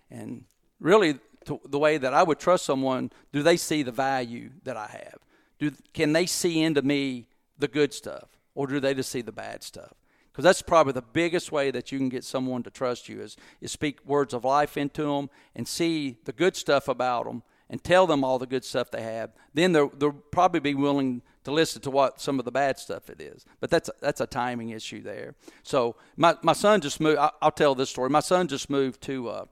And 0.09 0.45
really, 0.79 1.19
to, 1.45 1.59
the 1.65 1.79
way 1.79 1.97
that 1.97 2.13
I 2.13 2.23
would 2.23 2.39
trust 2.39 2.65
someone, 2.65 3.11
do 3.31 3.43
they 3.43 3.57
see 3.57 3.83
the 3.83 3.91
value 3.91 4.51
that 4.63 4.77
I 4.77 4.87
have? 4.87 5.19
Do, 5.59 5.71
can 5.93 6.13
they 6.13 6.25
see 6.25 6.61
into 6.61 6.81
me 6.81 7.27
the 7.57 7.67
good 7.67 7.93
stuff? 7.93 8.29
Or 8.53 8.67
do 8.67 8.79
they 8.79 8.93
just 8.93 9.11
see 9.11 9.21
the 9.21 9.31
bad 9.31 9.63
stuff? 9.63 9.93
Because 10.31 10.43
that's 10.43 10.61
probably 10.61 10.93
the 10.93 11.01
biggest 11.01 11.51
way 11.51 11.71
that 11.71 11.91
you 11.91 11.97
can 11.97 12.09
get 12.09 12.23
someone 12.23 12.63
to 12.63 12.69
trust 12.69 13.07
you 13.07 13.21
is, 13.21 13.37
is 13.61 13.71
speak 13.71 14.05
words 14.05 14.33
of 14.33 14.43
life 14.43 14.75
into 14.75 15.03
them 15.03 15.29
and 15.55 15.67
see 15.67 16.17
the 16.25 16.33
good 16.33 16.55
stuff 16.55 16.87
about 16.87 17.25
them 17.25 17.43
and 17.69 17.83
tell 17.83 18.05
them 18.05 18.23
all 18.23 18.37
the 18.37 18.45
good 18.45 18.65
stuff 18.65 18.91
they 18.91 19.01
have. 19.01 19.31
Then 19.53 19.71
they'll, 19.71 19.89
they'll 19.89 20.11
probably 20.11 20.59
be 20.59 20.75
willing 20.75 21.21
to 21.45 21.51
listen 21.51 21.81
to 21.83 21.91
what 21.91 22.19
some 22.19 22.39
of 22.39 22.45
the 22.45 22.51
bad 22.51 22.77
stuff 22.77 23.09
it 23.09 23.21
is. 23.21 23.45
But 23.59 23.69
that's 23.69 23.89
that's 24.01 24.19
a 24.19 24.27
timing 24.27 24.71
issue 24.71 25.01
there. 25.01 25.35
So 25.63 25.95
my 26.17 26.35
my 26.41 26.53
son 26.53 26.81
just 26.81 26.99
moved. 26.99 27.19
I, 27.19 27.31
will 27.41 27.51
tell 27.51 27.75
this 27.75 27.89
story. 27.89 28.09
My 28.09 28.19
son 28.19 28.47
just 28.47 28.69
moved 28.69 29.01
to 29.01 29.29
uh, 29.29 29.45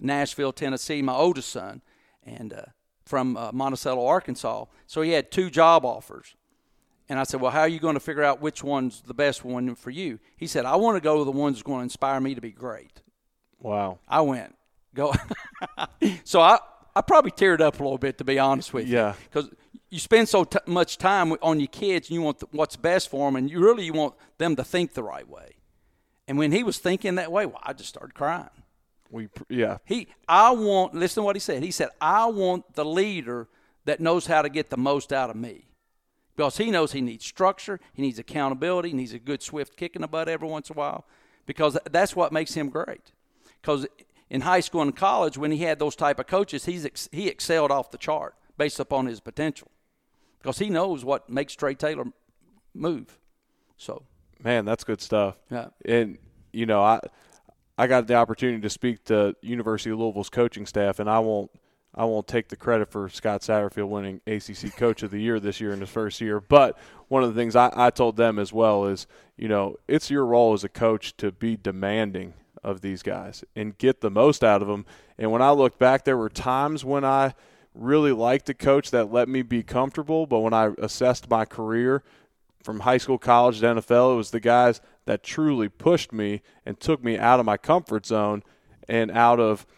Nashville, 0.00 0.52
Tennessee. 0.52 1.02
My 1.02 1.14
oldest 1.14 1.48
son, 1.50 1.82
and 2.24 2.52
uh, 2.52 2.62
from 3.04 3.36
uh, 3.36 3.50
Monticello, 3.52 4.06
Arkansas. 4.06 4.66
So 4.86 5.02
he 5.02 5.12
had 5.12 5.30
two 5.30 5.50
job 5.50 5.84
offers. 5.84 6.34
And 7.08 7.18
I 7.18 7.24
said, 7.24 7.40
Well, 7.40 7.50
how 7.50 7.60
are 7.60 7.68
you 7.68 7.80
going 7.80 7.94
to 7.94 8.00
figure 8.00 8.22
out 8.22 8.40
which 8.40 8.64
one's 8.64 9.02
the 9.02 9.14
best 9.14 9.44
one 9.44 9.74
for 9.74 9.90
you? 9.90 10.18
He 10.36 10.46
said, 10.46 10.64
I 10.64 10.76
want 10.76 10.96
to 10.96 11.00
go 11.00 11.18
to 11.18 11.24
the 11.24 11.32
one 11.32 11.52
that's 11.52 11.62
going 11.62 11.80
to 11.80 11.84
inspire 11.84 12.20
me 12.20 12.34
to 12.34 12.40
be 12.40 12.50
great. 12.50 13.02
Wow. 13.60 13.98
I 14.08 14.22
went, 14.22 14.54
Go. 14.94 15.12
so 16.24 16.40
I, 16.40 16.58
I 16.96 17.00
probably 17.02 17.32
teared 17.32 17.60
up 17.60 17.80
a 17.80 17.82
little 17.82 17.98
bit, 17.98 18.18
to 18.18 18.24
be 18.24 18.38
honest 18.38 18.72
with 18.72 18.86
you. 18.86 18.94
Yeah. 18.94 19.14
Because 19.24 19.50
you 19.90 19.98
spend 19.98 20.28
so 20.28 20.44
t- 20.44 20.58
much 20.66 20.98
time 20.98 21.32
on 21.42 21.60
your 21.60 21.68
kids 21.68 22.08
and 22.08 22.14
you 22.14 22.22
want 22.22 22.42
what's 22.52 22.76
best 22.76 23.10
for 23.10 23.28
them, 23.28 23.36
and 23.36 23.50
you 23.50 23.60
really 23.60 23.84
you 23.84 23.92
want 23.92 24.14
them 24.38 24.56
to 24.56 24.64
think 24.64 24.94
the 24.94 25.02
right 25.02 25.28
way. 25.28 25.56
And 26.26 26.38
when 26.38 26.52
he 26.52 26.62
was 26.62 26.78
thinking 26.78 27.16
that 27.16 27.30
way, 27.30 27.44
well, 27.44 27.60
I 27.62 27.74
just 27.74 27.90
started 27.90 28.14
crying. 28.14 28.48
We, 29.14 29.28
yeah. 29.48 29.78
He, 29.84 30.08
I 30.26 30.50
want, 30.50 30.92
listen 30.92 31.22
to 31.22 31.24
what 31.24 31.36
he 31.36 31.40
said. 31.40 31.62
He 31.62 31.70
said, 31.70 31.90
I 32.00 32.26
want 32.26 32.74
the 32.74 32.84
leader 32.84 33.46
that 33.84 34.00
knows 34.00 34.26
how 34.26 34.42
to 34.42 34.48
get 34.48 34.70
the 34.70 34.76
most 34.76 35.12
out 35.12 35.30
of 35.30 35.36
me 35.36 35.68
because 36.34 36.56
he 36.56 36.72
knows 36.72 36.90
he 36.90 37.00
needs 37.00 37.24
structure, 37.24 37.78
he 37.92 38.02
needs 38.02 38.18
accountability, 38.18 38.88
he 38.88 38.96
needs 38.96 39.12
a 39.12 39.20
good 39.20 39.40
swift 39.40 39.76
kick 39.76 39.94
in 39.94 40.02
the 40.02 40.08
butt 40.08 40.28
every 40.28 40.48
once 40.48 40.68
in 40.68 40.74
a 40.74 40.78
while 40.78 41.06
because 41.46 41.78
that's 41.92 42.16
what 42.16 42.32
makes 42.32 42.54
him 42.54 42.68
great. 42.68 43.12
Because 43.62 43.86
in 44.30 44.40
high 44.40 44.58
school 44.58 44.82
and 44.82 44.96
college, 44.96 45.38
when 45.38 45.52
he 45.52 45.58
had 45.58 45.78
those 45.78 45.94
type 45.94 46.18
of 46.18 46.26
coaches, 46.26 46.64
he's 46.64 46.84
ex- 46.84 47.08
he 47.12 47.28
excelled 47.28 47.70
off 47.70 47.92
the 47.92 47.98
chart 47.98 48.34
based 48.58 48.80
upon 48.80 49.06
his 49.06 49.20
potential 49.20 49.70
because 50.40 50.58
he 50.58 50.68
knows 50.70 51.04
what 51.04 51.30
makes 51.30 51.54
Trey 51.54 51.76
Taylor 51.76 52.06
move. 52.74 53.16
So, 53.76 54.02
man, 54.42 54.64
that's 54.64 54.82
good 54.82 55.00
stuff. 55.00 55.36
Yeah, 55.52 55.68
and 55.84 56.18
you 56.52 56.66
know, 56.66 56.82
I 56.82 56.98
I 57.76 57.86
got 57.86 58.06
the 58.06 58.14
opportunity 58.14 58.60
to 58.60 58.70
speak 58.70 59.04
to 59.04 59.34
University 59.40 59.90
of 59.90 59.98
Louisville's 59.98 60.30
coaching 60.30 60.66
staff, 60.66 60.98
and 60.98 61.10
I 61.10 61.18
won't 61.18 61.50
I 61.96 62.04
won't 62.04 62.26
take 62.26 62.48
the 62.48 62.56
credit 62.56 62.90
for 62.90 63.08
Scott 63.08 63.42
Satterfield 63.42 63.88
winning 63.88 64.20
ACC 64.26 64.76
Coach 64.76 65.02
of 65.04 65.12
the 65.12 65.20
Year 65.20 65.38
this 65.38 65.60
year 65.60 65.72
in 65.72 65.80
his 65.80 65.88
first 65.88 66.20
year. 66.20 66.40
But 66.40 66.76
one 67.06 67.22
of 67.22 67.32
the 67.32 67.40
things 67.40 67.54
I, 67.54 67.70
I 67.74 67.90
told 67.90 68.16
them 68.16 68.38
as 68.38 68.52
well 68.52 68.86
is, 68.86 69.06
you 69.36 69.46
know, 69.46 69.76
it's 69.86 70.10
your 70.10 70.26
role 70.26 70.54
as 70.54 70.64
a 70.64 70.68
coach 70.68 71.16
to 71.18 71.30
be 71.30 71.56
demanding 71.56 72.34
of 72.64 72.80
these 72.80 73.02
guys 73.02 73.44
and 73.54 73.78
get 73.78 74.00
the 74.00 74.10
most 74.10 74.42
out 74.42 74.60
of 74.60 74.66
them. 74.66 74.86
And 75.18 75.30
when 75.30 75.42
I 75.42 75.52
look 75.52 75.78
back, 75.78 76.04
there 76.04 76.16
were 76.16 76.30
times 76.30 76.84
when 76.84 77.04
I 77.04 77.34
really 77.74 78.12
liked 78.12 78.48
a 78.48 78.54
coach 78.54 78.90
that 78.90 79.12
let 79.12 79.28
me 79.28 79.42
be 79.42 79.62
comfortable, 79.62 80.26
but 80.26 80.40
when 80.40 80.54
I 80.54 80.72
assessed 80.78 81.30
my 81.30 81.44
career 81.44 82.02
from 82.62 82.80
high 82.80 82.98
school, 82.98 83.18
college 83.18 83.60
to 83.60 83.66
NFL, 83.66 84.14
it 84.14 84.16
was 84.16 84.30
the 84.30 84.40
guys 84.40 84.80
that 85.06 85.22
truly 85.22 85.68
pushed 85.68 86.12
me 86.12 86.42
and 86.64 86.78
took 86.80 87.02
me 87.02 87.18
out 87.18 87.40
of 87.40 87.46
my 87.46 87.56
comfort 87.56 88.06
zone 88.06 88.42
and 88.88 89.10
out 89.10 89.40
of– 89.40 89.66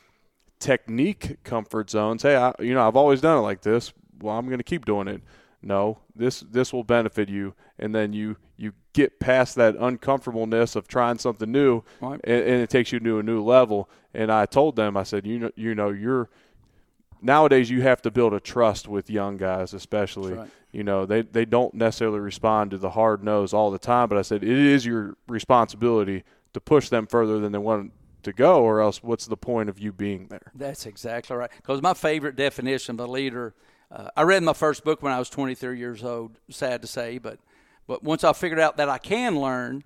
technique 0.58 1.42
comfort 1.44 1.90
zones. 1.90 2.22
Hey, 2.22 2.36
I, 2.36 2.52
you 2.58 2.74
know, 2.74 2.86
I've 2.86 2.96
always 2.96 3.20
done 3.20 3.38
it 3.38 3.42
like 3.42 3.62
this. 3.62 3.92
Well, 4.20 4.36
I'm 4.36 4.46
going 4.46 4.58
to 4.58 4.64
keep 4.64 4.84
doing 4.84 5.08
it. 5.08 5.22
No, 5.62 5.98
this 6.14 6.40
this 6.40 6.72
will 6.72 6.84
benefit 6.84 7.28
you, 7.28 7.54
and 7.78 7.94
then 7.94 8.12
you 8.12 8.36
you 8.56 8.72
get 8.92 9.18
past 9.18 9.56
that 9.56 9.74
uncomfortableness 9.76 10.76
of 10.76 10.86
trying 10.86 11.18
something 11.18 11.50
new, 11.50 11.82
right. 12.00 12.20
and, 12.22 12.42
and, 12.42 12.62
it 12.62 12.70
takes 12.70 12.92
you 12.92 13.00
to 13.00 13.18
a 13.18 13.22
new 13.22 13.42
level. 13.42 13.90
And 14.14 14.30
I 14.30 14.46
told 14.46 14.76
them, 14.76 14.96
I 14.96 15.02
said, 15.02 15.26
you 15.26 15.38
know, 15.38 15.50
you 15.56 15.74
know, 15.74 15.90
you're 15.90 16.30
nowadays 17.20 17.68
you 17.68 17.82
have 17.82 18.00
to 18.02 18.10
build 18.10 18.32
a 18.32 18.40
trust 18.40 18.86
with 18.86 19.10
young 19.10 19.38
guys, 19.38 19.74
especially. 19.74 20.34
Right. 20.34 20.50
You 20.76 20.84
know, 20.84 21.06
they 21.06 21.22
they 21.22 21.46
don't 21.46 21.72
necessarily 21.72 22.20
respond 22.20 22.72
to 22.72 22.76
the 22.76 22.90
hard 22.90 23.24
nose 23.24 23.54
all 23.54 23.70
the 23.70 23.78
time, 23.78 24.10
but 24.10 24.18
I 24.18 24.22
said 24.22 24.42
it 24.42 24.50
is 24.50 24.84
your 24.84 25.16
responsibility 25.26 26.22
to 26.52 26.60
push 26.60 26.90
them 26.90 27.06
further 27.06 27.38
than 27.38 27.52
they 27.52 27.58
want 27.58 27.94
to 28.24 28.32
go, 28.34 28.62
or 28.62 28.82
else 28.82 29.02
what's 29.02 29.24
the 29.24 29.38
point 29.38 29.70
of 29.70 29.78
you 29.78 29.90
being 29.90 30.26
there? 30.26 30.52
That's 30.54 30.84
exactly 30.84 31.34
right. 31.34 31.50
Because 31.56 31.80
my 31.80 31.94
favorite 31.94 32.36
definition 32.36 33.00
of 33.00 33.08
a 33.08 33.10
leader, 33.10 33.54
uh, 33.90 34.08
I 34.18 34.24
read 34.24 34.42
my 34.42 34.52
first 34.52 34.84
book 34.84 35.02
when 35.02 35.14
I 35.14 35.18
was 35.18 35.30
23 35.30 35.78
years 35.78 36.04
old. 36.04 36.38
Sad 36.50 36.82
to 36.82 36.86
say, 36.86 37.16
but 37.16 37.38
but 37.86 38.04
once 38.04 38.22
I 38.22 38.34
figured 38.34 38.60
out 38.60 38.76
that 38.76 38.90
I 38.90 38.98
can 38.98 39.40
learn, 39.40 39.82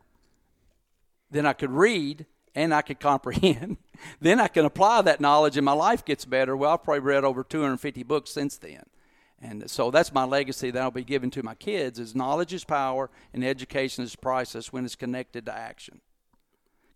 then 1.31 1.47
I 1.47 1.53
could 1.53 1.71
read 1.71 2.27
and 2.57 2.75
I 2.75 2.83
could 2.83 2.99
comprehend. 2.99 3.77
then 4.21 4.41
I 4.41 4.49
can 4.49 4.65
apply 4.65 5.03
that 5.03 5.21
knowledge, 5.21 5.57
and 5.57 5.65
my 5.65 5.71
life 5.71 6.05
gets 6.05 6.25
better. 6.25 6.57
Well, 6.57 6.73
I've 6.73 6.83
probably 6.83 6.99
read 6.99 7.23
over 7.23 7.45
250 7.45 8.03
books 8.03 8.33
since 8.33 8.59
then. 8.59 8.83
And 9.43 9.71
so 9.71 9.91
that's 9.91 10.13
my 10.13 10.25
legacy 10.25 10.71
that 10.71 10.83
I'll 10.83 10.91
be 10.91 11.05
giving 11.05 11.31
to 11.31 11.43
my 11.43 11.55
kids 11.55 11.99
is 11.99 12.15
knowledge 12.15 12.53
is 12.53 12.65
power 12.65 13.11
and 13.33 13.43
education 13.43 14.05
is 14.05 14.15
priceless 14.15 14.73
when 14.73 14.85
it's 14.85 14.97
connected 14.97 15.47
to 15.47 15.57
action 15.57 16.01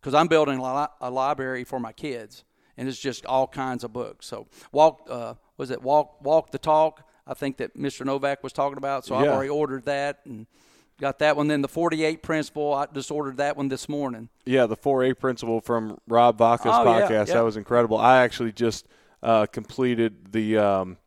because 0.05 0.15
I'm 0.15 0.29
building 0.29 0.61
a, 0.61 0.91
a, 1.01 1.11
library 1.11 1.65
for 1.65 1.81
my 1.81 1.93
kids, 1.93 2.45
and 2.77 2.87
it's 2.87 2.99
just 2.99 3.25
all 3.25 3.47
kinds 3.47 3.85
of 3.85 3.95
books. 3.95 4.27
So 4.27 4.47
walk, 4.71 5.09
uh, 5.09 5.35
was 5.57 5.71
it 5.71 5.83
walk, 5.83 6.23
walk 6.23 6.51
the 6.51 6.59
talk? 6.59 7.09
I 7.27 7.33
think 7.33 7.57
that 7.57 7.75
Mr. 7.75 8.05
Novak 8.05 8.43
was 8.43 8.53
talking 8.53 8.77
about. 8.77 9.07
So 9.07 9.15
yeah. 9.15 9.23
I've 9.23 9.29
already 9.29 9.49
ordered 9.49 9.87
that 9.87 10.21
and 10.27 10.47
got 11.01 11.21
that 11.21 11.39
one. 11.39 11.49
Then 11.49 11.63
the 11.63 11.69
48 11.69 12.23
principle, 12.23 12.75
I 12.75 12.85
just 12.93 13.11
ordered 13.11 13.39
that 13.39 13.57
one 13.57 13.69
this 13.69 13.89
morning. 13.89 14.29
Yeah, 14.45 14.67
the 14.67 14.77
4-8 14.77 15.19
principle 15.19 15.63
from 15.63 15.99
Rob 16.07 16.37
Vaca's 16.37 16.67
oh, 16.67 16.85
podcast. 16.85 17.11
Yeah, 17.11 17.25
yeah. 17.27 17.35
That 17.35 17.45
was 17.45 17.57
incredible. 17.57 17.97
I 17.97 18.23
actually 18.23 18.53
just 18.53 18.87
uh, 19.23 19.47
completed 19.47 20.33
the. 20.33 20.59
Um, 20.59 20.99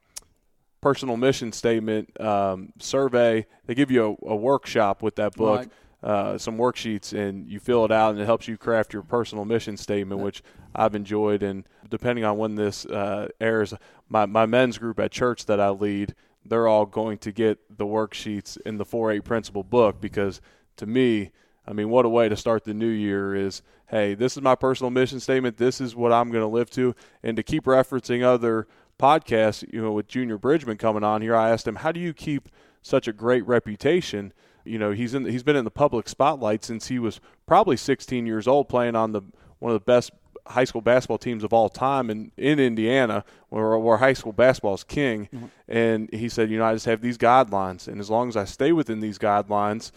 personal 0.81 1.17
mission 1.17 1.51
statement 1.51 2.19
um, 2.21 2.73
survey. 2.79 3.45
They 3.65 3.75
give 3.75 3.91
you 3.91 4.17
a, 4.23 4.29
a, 4.29 4.35
workshop 4.35 5.01
with 5.01 5.15
that 5.15 5.33
book. 5.33 5.59
Right 5.59 5.71
uh, 6.03 6.37
some 6.37 6.57
worksheets 6.57 7.13
and 7.13 7.49
you 7.49 7.59
fill 7.59 7.83
it 7.85 7.91
out 7.91 8.11
and 8.11 8.19
it 8.19 8.25
helps 8.25 8.47
you 8.47 8.57
craft 8.57 8.93
your 8.93 9.01
personal 9.01 9.45
mission 9.45 9.77
statement, 9.77 10.21
which 10.21 10.43
I've 10.75 10.95
enjoyed. 10.95 11.43
And 11.43 11.65
depending 11.89 12.23
on 12.23 12.37
when 12.37 12.55
this 12.55 12.85
uh, 12.85 13.29
airs, 13.41 13.73
my, 14.07 14.25
my 14.25 14.45
men's 14.45 14.77
group 14.77 14.99
at 14.99 15.11
church 15.11 15.45
that 15.45 15.59
I 15.59 15.69
lead, 15.69 16.13
they're 16.45 16.67
all 16.67 16.85
going 16.85 17.17
to 17.19 17.31
get 17.31 17.77
the 17.77 17.85
worksheets 17.85 18.57
in 18.61 18.77
the 18.77 18.85
4-8 18.85 19.23
principle 19.23 19.63
book 19.63 19.99
because 19.99 20.39
to 20.77 20.85
me, 20.85 21.31
I 21.67 21.73
mean, 21.73 21.89
what 21.89 22.05
a 22.05 22.09
way 22.09 22.29
to 22.29 22.37
start 22.37 22.63
the 22.63 22.73
new 22.73 22.87
year 22.87 23.35
is, 23.35 23.61
hey, 23.87 24.13
this 24.13 24.37
is 24.37 24.41
my 24.41 24.55
personal 24.55 24.91
mission 24.91 25.19
statement. 25.19 25.57
This 25.57 25.81
is 25.81 25.95
what 25.95 26.13
I'm 26.13 26.31
going 26.31 26.43
to 26.43 26.47
live 26.47 26.69
to. 26.71 26.95
And 27.23 27.35
to 27.35 27.43
keep 27.43 27.65
referencing 27.65 28.23
other 28.23 28.67
podcasts, 28.97 29.63
you 29.71 29.81
know, 29.81 29.91
with 29.91 30.07
Junior 30.07 30.37
Bridgeman 30.37 30.77
coming 30.77 31.03
on 31.03 31.21
here, 31.21 31.35
I 31.35 31.49
asked 31.49 31.67
him, 31.67 31.75
how 31.75 31.91
do 31.91 31.99
you 31.99 32.13
keep 32.13 32.49
such 32.81 33.07
a 33.07 33.13
great 33.13 33.45
reputation– 33.47 34.33
you 34.67 34.77
know, 34.77 34.91
he's 34.91 35.13
in 35.13 35.25
he's 35.25 35.43
been 35.43 35.55
in 35.55 35.65
the 35.65 35.71
public 35.71 36.09
spotlight 36.09 36.63
since 36.63 36.87
he 36.87 36.99
was 36.99 37.19
probably 37.45 37.77
16 37.77 38.25
years 38.25 38.47
old, 38.47 38.69
playing 38.69 38.95
on 38.95 39.13
the 39.13 39.21
one 39.59 39.71
of 39.71 39.79
the 39.79 39.85
best 39.85 40.11
high 40.45 40.63
school 40.63 40.81
basketball 40.81 41.17
teams 41.17 41.43
of 41.43 41.51
all 41.51 41.67
time 41.67 42.09
in, 42.09 42.31
in 42.37 42.57
Indiana, 42.59 43.25
where, 43.49 43.77
where 43.77 43.97
high 43.97 44.13
school 44.13 44.31
basketball 44.31 44.75
is 44.75 44.83
king. 44.83 45.27
Mm-hmm. 45.33 45.45
And 45.67 46.09
he 46.13 46.29
said, 46.29 46.49
you 46.49 46.57
know, 46.57 46.65
I 46.65 46.73
just 46.73 46.85
have 46.85 47.01
these 47.01 47.17
guidelines, 47.17 47.87
and 47.87 47.99
as 47.99 48.09
long 48.09 48.29
as 48.29 48.37
I 48.37 48.45
stay 48.45 48.71
within 48.71 48.99
these 48.99 49.17
guidelines, 49.17 49.91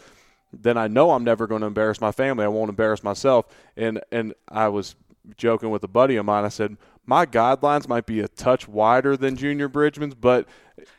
then 0.53 0.77
I 0.77 0.89
know 0.89 1.13
I'm 1.13 1.23
never 1.23 1.47
going 1.47 1.61
to 1.61 1.69
embarrass 1.69 2.01
my 2.01 2.11
family. 2.11 2.45
I 2.45 2.49
won't 2.49 2.71
embarrass 2.71 3.05
myself. 3.05 3.47
And 3.77 4.01
and 4.11 4.35
I 4.49 4.69
was 4.69 4.97
joking 5.37 5.71
with 5.71 5.85
a 5.85 5.89
buddy 5.89 6.17
of 6.17 6.25
mine. 6.25 6.45
I 6.45 6.49
said, 6.49 6.77
my 7.07 7.27
guidelines 7.27 7.89
might 7.89 8.07
be 8.07 8.21
a 8.21 8.29
touch 8.29 8.69
wider 8.69 9.17
than 9.17 9.37
Junior 9.37 9.69
Bridgeman's, 9.69 10.15
but 10.15 10.49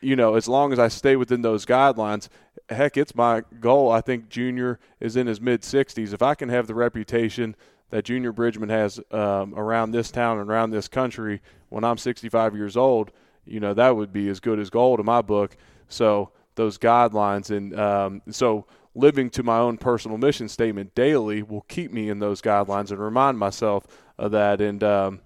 you 0.00 0.16
know, 0.16 0.34
as 0.34 0.48
long 0.48 0.72
as 0.72 0.78
I 0.78 0.88
stay 0.88 1.16
within 1.16 1.42
those 1.42 1.66
guidelines, 1.66 2.28
heck, 2.68 2.96
it's 2.96 3.14
my 3.14 3.42
goal. 3.60 3.90
I 3.90 4.00
think 4.00 4.28
Junior 4.28 4.78
is 5.00 5.16
in 5.16 5.26
his 5.26 5.40
mid 5.40 5.62
60s. 5.62 6.12
If 6.12 6.22
I 6.22 6.34
can 6.34 6.48
have 6.48 6.66
the 6.66 6.74
reputation 6.74 7.56
that 7.90 8.04
Junior 8.04 8.32
Bridgman 8.32 8.70
has 8.70 9.00
um, 9.10 9.54
around 9.54 9.90
this 9.90 10.10
town 10.10 10.38
and 10.38 10.48
around 10.48 10.70
this 10.70 10.88
country 10.88 11.40
when 11.68 11.84
I'm 11.84 11.98
65 11.98 12.54
years 12.54 12.76
old, 12.76 13.10
you 13.44 13.60
know, 13.60 13.74
that 13.74 13.96
would 13.96 14.12
be 14.12 14.28
as 14.28 14.40
good 14.40 14.58
as 14.58 14.70
gold 14.70 15.00
in 15.00 15.06
my 15.06 15.22
book. 15.22 15.56
So 15.88 16.30
those 16.54 16.78
guidelines 16.78 17.54
and 17.54 17.78
um, 17.78 18.22
so 18.30 18.66
living 18.94 19.30
to 19.30 19.42
my 19.42 19.58
own 19.58 19.78
personal 19.78 20.18
mission 20.18 20.48
statement 20.48 20.94
daily 20.94 21.42
will 21.42 21.62
keep 21.62 21.92
me 21.92 22.08
in 22.08 22.18
those 22.18 22.42
guidelines 22.42 22.90
and 22.90 23.00
remind 23.00 23.38
myself 23.38 23.86
of 24.18 24.32
that. 24.32 24.60
And 24.60 24.82
um, 24.84 25.20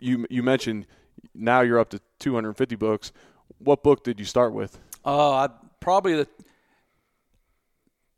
you 0.00 0.26
you 0.30 0.42
mentioned 0.42 0.86
now 1.34 1.60
you're 1.60 1.78
up 1.78 1.90
to 1.90 2.00
250 2.20 2.76
books. 2.76 3.12
What 3.58 3.82
book 3.82 4.04
did 4.04 4.18
you 4.18 4.24
start 4.24 4.52
with? 4.52 4.78
Uh, 5.04 5.48
probably 5.80 6.14
the 6.14 6.28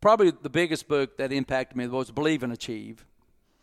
probably 0.00 0.30
the 0.30 0.50
biggest 0.50 0.88
book 0.88 1.16
that 1.18 1.32
impacted 1.32 1.76
me 1.76 1.86
was 1.86 2.10
Believe 2.10 2.42
and 2.42 2.52
Achieve, 2.52 3.04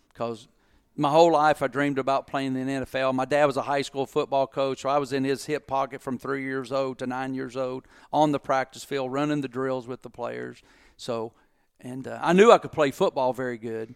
because 0.10 0.48
my 0.96 1.10
whole 1.10 1.32
life 1.32 1.62
I 1.62 1.68
dreamed 1.68 1.98
about 1.98 2.28
playing 2.28 2.56
in 2.56 2.68
the 2.68 2.86
NFL. 2.86 3.14
My 3.16 3.26
dad 3.26 3.46
was 3.46 3.58
a 3.58 3.64
high 3.64 3.82
school 3.82 4.06
football 4.06 4.46
coach, 4.46 4.82
so 4.82 4.90
I 4.90 4.98
was 4.98 5.12
in 5.12 5.24
his 5.24 5.46
hip 5.46 5.68
pocket 5.68 6.02
from 6.02 6.18
three 6.18 6.44
years 6.44 6.72
old 6.72 7.00
to 7.00 7.08
nine 7.08 7.34
years 7.34 7.56
old 7.58 7.88
on 8.12 8.32
the 8.32 8.40
practice 8.40 8.84
field, 8.84 9.12
running 9.12 9.42
the 9.42 9.48
drills 9.48 9.88
with 9.88 10.02
the 10.04 10.10
players. 10.10 10.62
So, 10.98 11.34
and 11.80 12.08
uh, 12.08 12.20
I 12.22 12.34
knew 12.34 12.52
I 12.52 12.60
could 12.60 12.72
play 12.72 12.92
football 12.92 13.34
very 13.34 13.58
good, 13.58 13.96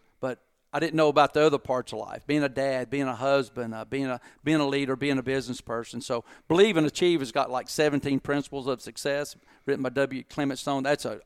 I 0.77 0.79
didn't 0.79 0.93
know 0.93 1.07
about 1.07 1.33
the 1.33 1.41
other 1.41 1.57
parts 1.57 1.91
of 1.91 1.97
life, 1.97 2.27
being 2.27 2.43
a 2.43 2.49
dad, 2.49 2.91
being 2.91 3.07
a 3.07 3.15
husband, 3.15 3.73
uh, 3.73 3.83
being 3.83 4.05
a 4.05 4.21
being 4.43 4.59
a 4.59 4.67
leader, 4.67 4.95
being 4.95 5.17
a 5.17 5.23
business 5.23 5.59
person. 5.59 6.01
So, 6.01 6.23
Believe 6.47 6.77
and 6.77 6.85
Achieve 6.85 7.19
has 7.21 7.31
got 7.31 7.49
like 7.49 7.67
17 7.67 8.19
principles 8.19 8.67
of 8.67 8.79
success, 8.79 9.35
written 9.65 9.81
by 9.81 9.89
W. 9.89 10.23
Clement 10.29 10.59
Stone. 10.59 10.83
That's 10.83 11.03
a, 11.03 11.21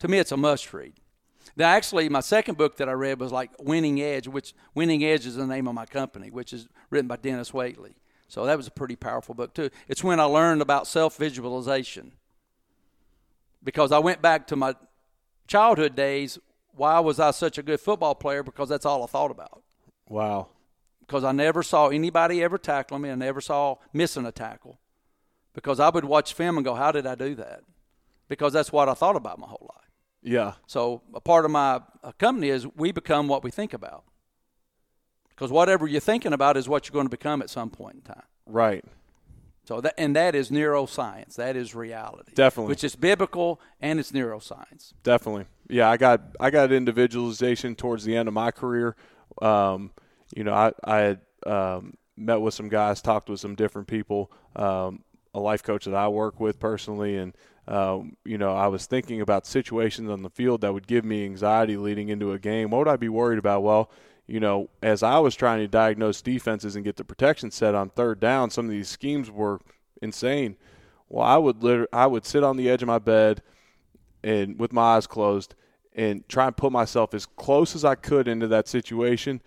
to 0.00 0.08
me, 0.08 0.18
it's 0.18 0.32
a 0.32 0.36
must 0.36 0.74
read. 0.74 0.94
Now, 1.56 1.68
actually, 1.68 2.08
my 2.08 2.18
second 2.18 2.58
book 2.58 2.78
that 2.78 2.88
I 2.88 2.94
read 2.94 3.20
was 3.20 3.30
like 3.30 3.52
Winning 3.60 4.02
Edge, 4.02 4.26
which 4.26 4.54
Winning 4.74 5.04
Edge 5.04 5.24
is 5.24 5.36
the 5.36 5.46
name 5.46 5.68
of 5.68 5.74
my 5.76 5.86
company, 5.86 6.28
which 6.32 6.52
is 6.52 6.66
written 6.90 7.06
by 7.06 7.14
Denis 7.14 7.52
Waitley. 7.52 7.94
So 8.26 8.44
that 8.44 8.56
was 8.56 8.66
a 8.66 8.72
pretty 8.72 8.96
powerful 8.96 9.36
book 9.36 9.54
too. 9.54 9.70
It's 9.86 10.02
when 10.02 10.18
I 10.18 10.24
learned 10.24 10.62
about 10.62 10.88
self 10.88 11.16
visualization 11.16 12.10
because 13.62 13.92
I 13.92 14.00
went 14.00 14.20
back 14.20 14.48
to 14.48 14.56
my 14.56 14.74
childhood 15.46 15.94
days 15.94 16.40
why 16.76 17.00
was 17.00 17.18
I 17.18 17.30
such 17.30 17.58
a 17.58 17.62
good 17.62 17.80
football 17.80 18.14
player? 18.14 18.42
Because 18.42 18.68
that's 18.68 18.86
all 18.86 19.02
I 19.02 19.06
thought 19.06 19.30
about. 19.30 19.62
Wow. 20.08 20.48
Because 21.00 21.24
I 21.24 21.32
never 21.32 21.62
saw 21.62 21.88
anybody 21.88 22.42
ever 22.42 22.58
tackle 22.58 22.98
me. 22.98 23.10
I 23.10 23.14
never 23.14 23.40
saw 23.40 23.76
missing 23.92 24.26
a 24.26 24.32
tackle. 24.32 24.78
Because 25.54 25.80
I 25.80 25.88
would 25.88 26.04
watch 26.04 26.34
film 26.34 26.58
and 26.58 26.64
go, 26.64 26.74
how 26.74 26.92
did 26.92 27.06
I 27.06 27.14
do 27.14 27.34
that? 27.36 27.60
Because 28.28 28.52
that's 28.52 28.72
what 28.72 28.88
I 28.88 28.94
thought 28.94 29.16
about 29.16 29.38
my 29.38 29.46
whole 29.46 29.70
life. 29.74 29.90
Yeah. 30.22 30.54
So 30.66 31.02
a 31.14 31.20
part 31.20 31.44
of 31.44 31.50
my 31.50 31.80
company 32.18 32.50
is 32.50 32.66
we 32.76 32.92
become 32.92 33.28
what 33.28 33.42
we 33.44 33.50
think 33.50 33.72
about. 33.72 34.04
Because 35.30 35.50
whatever 35.50 35.86
you're 35.86 36.00
thinking 36.00 36.32
about 36.32 36.56
is 36.56 36.68
what 36.68 36.88
you're 36.88 36.94
going 36.94 37.06
to 37.06 37.10
become 37.10 37.40
at 37.40 37.50
some 37.50 37.70
point 37.70 37.94
in 37.94 38.00
time. 38.02 38.24
Right. 38.46 38.84
So 39.66 39.80
that 39.80 39.94
and 39.98 40.14
that 40.14 40.36
is 40.36 40.50
neuroscience. 40.50 41.34
That 41.34 41.56
is 41.56 41.74
reality. 41.74 42.32
Definitely. 42.34 42.70
Which 42.70 42.84
is 42.84 42.94
biblical 42.94 43.60
and 43.80 43.98
it's 43.98 44.12
neuroscience. 44.12 44.92
Definitely. 45.02 45.46
Yeah, 45.68 45.90
I 45.90 45.96
got 45.96 46.22
I 46.38 46.50
got 46.50 46.70
individualization 46.70 47.74
towards 47.74 48.04
the 48.04 48.16
end 48.16 48.28
of 48.28 48.34
my 48.34 48.52
career. 48.52 48.94
Um, 49.42 49.90
you 50.36 50.44
know, 50.44 50.54
I 50.54 50.72
I 50.84 50.98
had 50.98 51.20
um, 51.44 51.94
met 52.16 52.40
with 52.40 52.54
some 52.54 52.68
guys, 52.68 53.02
talked 53.02 53.28
with 53.28 53.40
some 53.40 53.56
different 53.56 53.88
people, 53.88 54.30
um, 54.54 55.02
a 55.34 55.40
life 55.40 55.64
coach 55.64 55.84
that 55.84 55.94
I 55.94 56.06
work 56.08 56.38
with 56.38 56.60
personally, 56.60 57.16
and 57.16 57.36
um, 57.66 58.16
you 58.24 58.38
know, 58.38 58.54
I 58.54 58.68
was 58.68 58.86
thinking 58.86 59.20
about 59.20 59.46
situations 59.46 60.08
on 60.08 60.22
the 60.22 60.30
field 60.30 60.60
that 60.60 60.72
would 60.72 60.86
give 60.86 61.04
me 61.04 61.24
anxiety 61.24 61.76
leading 61.76 62.08
into 62.08 62.30
a 62.30 62.38
game. 62.38 62.70
What 62.70 62.78
would 62.78 62.88
I 62.88 62.96
be 62.96 63.08
worried 63.08 63.40
about? 63.40 63.64
Well, 63.64 63.90
you 64.26 64.40
know, 64.40 64.68
as 64.82 65.02
I 65.02 65.18
was 65.18 65.36
trying 65.36 65.60
to 65.60 65.68
diagnose 65.68 66.20
defenses 66.20 66.74
and 66.74 66.84
get 66.84 66.96
the 66.96 67.04
protection 67.04 67.50
set 67.50 67.74
on 67.74 67.90
third 67.90 68.20
down, 68.20 68.50
some 68.50 68.64
of 68.64 68.70
these 68.70 68.88
schemes 68.88 69.30
were 69.30 69.60
insane. 70.02 70.56
Well, 71.08 71.24
I 71.24 71.36
would 71.36 71.62
literally, 71.62 71.88
I 71.92 72.06
would 72.06 72.26
sit 72.26 72.42
on 72.42 72.56
the 72.56 72.68
edge 72.68 72.82
of 72.82 72.88
my 72.88 72.98
bed 72.98 73.42
and 74.24 74.58
with 74.58 74.72
my 74.72 74.96
eyes 74.96 75.06
closed 75.06 75.54
and 75.94 76.28
try 76.28 76.46
and 76.46 76.56
put 76.56 76.72
myself 76.72 77.14
as 77.14 77.24
close 77.24 77.74
as 77.76 77.84
I 77.84 77.94
could 77.94 78.26
into 78.26 78.48
that 78.48 78.66
situation, 78.66 79.40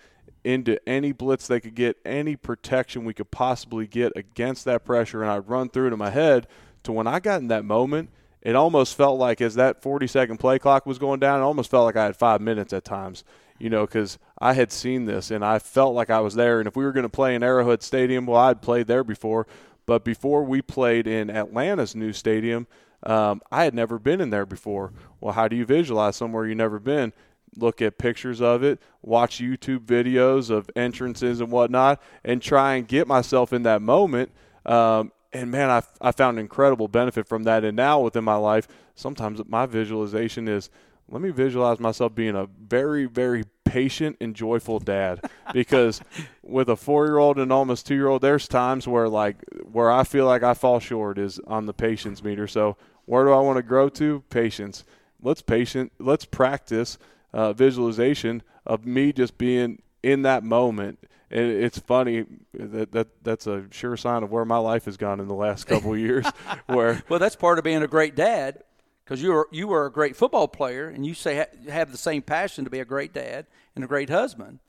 into 0.43 0.79
any 0.87 1.11
blitz 1.11 1.47
they 1.47 1.59
could 1.59 1.75
get, 1.75 1.97
any 2.05 2.37
protection 2.37 3.03
we 3.03 3.13
could 3.13 3.29
possibly 3.29 3.85
get 3.85 4.13
against 4.15 4.65
that 4.65 4.85
pressure, 4.85 5.21
and 5.21 5.29
I'd 5.29 5.49
run 5.49 5.69
through 5.69 5.87
it 5.87 5.93
in 5.93 5.99
my 5.99 6.09
head 6.09 6.47
to 6.83 6.93
when 6.93 7.05
I 7.05 7.19
got 7.19 7.41
in 7.41 7.49
that 7.49 7.65
moment, 7.65 8.09
it 8.41 8.55
almost 8.55 8.95
felt 8.95 9.19
like 9.19 9.41
as 9.41 9.55
that 9.55 9.81
40 9.81 10.07
second 10.07 10.37
play 10.37 10.57
clock 10.57 10.85
was 10.85 10.97
going 10.97 11.19
down, 11.19 11.41
it 11.41 11.43
almost 11.43 11.69
felt 11.69 11.85
like 11.85 11.97
I 11.97 12.05
had 12.05 12.15
five 12.15 12.39
minutes 12.39 12.71
at 12.71 12.85
times 12.85 13.25
you 13.59 13.69
know, 13.69 13.85
because 13.85 14.17
I 14.39 14.53
had 14.53 14.71
seen 14.71 15.05
this 15.05 15.31
and 15.31 15.43
I 15.43 15.59
felt 15.59 15.93
like 15.93 16.09
I 16.09 16.21
was 16.21 16.35
there. 16.35 16.59
And 16.59 16.67
if 16.67 16.75
we 16.75 16.85
were 16.85 16.93
going 16.93 17.03
to 17.03 17.09
play 17.09 17.35
in 17.35 17.43
Arrowhead 17.43 17.83
Stadium, 17.83 18.25
well, 18.25 18.39
I'd 18.39 18.61
played 18.61 18.87
there 18.87 19.03
before. 19.03 19.47
But 19.85 20.03
before 20.03 20.43
we 20.43 20.61
played 20.61 21.07
in 21.07 21.29
Atlanta's 21.29 21.95
new 21.95 22.13
stadium, 22.13 22.67
um, 23.03 23.41
I 23.51 23.63
had 23.63 23.73
never 23.73 23.99
been 23.99 24.21
in 24.21 24.29
there 24.29 24.45
before. 24.45 24.93
Well, 25.19 25.33
how 25.33 25.47
do 25.47 25.55
you 25.55 25.65
visualize 25.65 26.15
somewhere 26.15 26.45
you've 26.45 26.57
never 26.57 26.79
been? 26.79 27.11
Look 27.57 27.81
at 27.81 27.97
pictures 27.97 28.41
of 28.41 28.63
it, 28.63 28.79
watch 29.01 29.39
YouTube 29.39 29.79
videos 29.79 30.49
of 30.49 30.69
entrances 30.75 31.41
and 31.41 31.51
whatnot, 31.51 32.01
and 32.23 32.41
try 32.41 32.75
and 32.75 32.87
get 32.87 33.07
myself 33.07 33.51
in 33.51 33.63
that 33.63 33.81
moment. 33.81 34.31
Um, 34.65 35.11
and 35.33 35.49
man, 35.49 35.69
I, 35.69 35.81
I 35.99 36.11
found 36.11 36.39
incredible 36.39 36.87
benefit 36.87 37.27
from 37.27 37.43
that. 37.43 37.63
And 37.63 37.75
now 37.75 37.99
within 38.01 38.23
my 38.23 38.35
life, 38.35 38.67
sometimes 38.95 39.41
my 39.47 39.65
visualization 39.65 40.47
is– 40.47 40.69
let 41.11 41.21
me 41.21 41.31
visualize 41.31 41.79
myself 41.79 42.13
being 42.13 42.35
a 42.35 42.47
very, 42.61 43.05
very 43.05 43.43
patient 43.65 44.17
and 44.19 44.35
joyful 44.35 44.79
dad 44.79 45.23
because 45.53 46.01
with 46.41 46.69
a 46.69 46.75
four 46.75 47.05
year 47.05 47.17
old 47.17 47.37
and 47.37 47.51
almost 47.51 47.87
two 47.87 47.95
year 47.95 48.07
old, 48.07 48.21
there's 48.21 48.47
times 48.47 48.87
where 48.87 49.09
like 49.09 49.37
where 49.71 49.91
I 49.91 50.03
feel 50.03 50.25
like 50.25 50.43
I 50.43 50.53
fall 50.53 50.79
short 50.79 51.17
is 51.17 51.39
on 51.47 51.65
the 51.65 51.73
patience 51.73 52.23
meter. 52.23 52.47
So 52.47 52.77
where 53.05 53.25
do 53.25 53.31
I 53.31 53.39
want 53.39 53.57
to 53.57 53.63
grow 53.63 53.89
to? 53.89 54.23
Patience. 54.29 54.83
Let's 55.21 55.41
patient. 55.41 55.91
Let's 55.99 56.25
practice 56.25 56.97
uh, 57.33 57.53
visualization 57.53 58.43
of 58.65 58.85
me 58.85 59.11
just 59.11 59.37
being 59.37 59.81
in 60.03 60.21
that 60.23 60.43
moment. 60.43 60.99
And 61.31 61.45
it's 61.51 61.77
funny 61.77 62.25
that, 62.53 62.91
that 62.91 63.07
that's 63.23 63.45
a 63.45 63.65
sure 63.71 63.95
sign 63.97 64.23
of 64.23 64.31
where 64.31 64.45
my 64.45 64.57
life 64.57 64.85
has 64.85 64.97
gone 64.97 65.19
in 65.19 65.27
the 65.27 65.35
last 65.35 65.65
couple 65.65 65.95
years. 65.97 66.25
Where 66.67 67.03
well, 67.09 67.19
that's 67.19 67.35
part 67.35 67.57
of 67.57 67.63
being 67.63 67.83
a 67.83 67.87
great 67.87 68.15
dad 68.15 68.63
because 69.09 69.23
you 69.23 69.31
were 69.31 69.47
you 69.49 69.67
were 69.67 69.87
a 69.87 69.91
great 69.91 70.15
football 70.15 70.47
player 70.47 70.87
and 70.87 71.03
you 71.03 71.15
say 71.15 71.43
have 71.67 71.91
the 71.91 71.97
same 71.97 72.21
passion 72.21 72.63
to 72.63 72.69
be 72.69 72.79
a 72.79 72.85
great 72.85 73.11
dad 73.11 73.47
and 73.73 73.83
a 73.83 73.87
great 73.87 74.07
husband. 74.07 74.59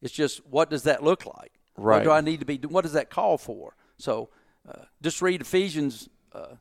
It's 0.00 0.14
just 0.14 0.40
what 0.46 0.70
does 0.70 0.84
that 0.84 1.02
look 1.02 1.26
like? 1.26 1.52
Right. 1.76 1.98
What 1.98 2.04
do 2.04 2.10
I 2.10 2.22
need 2.22 2.40
to 2.40 2.46
be? 2.46 2.56
What 2.56 2.84
does 2.84 2.94
that 2.94 3.10
call 3.10 3.36
for? 3.36 3.76
So 3.98 4.30
uh, 4.66 4.84
just 5.02 5.20
read 5.20 5.42
Ephesians 5.42 6.08
uh, 6.32 6.54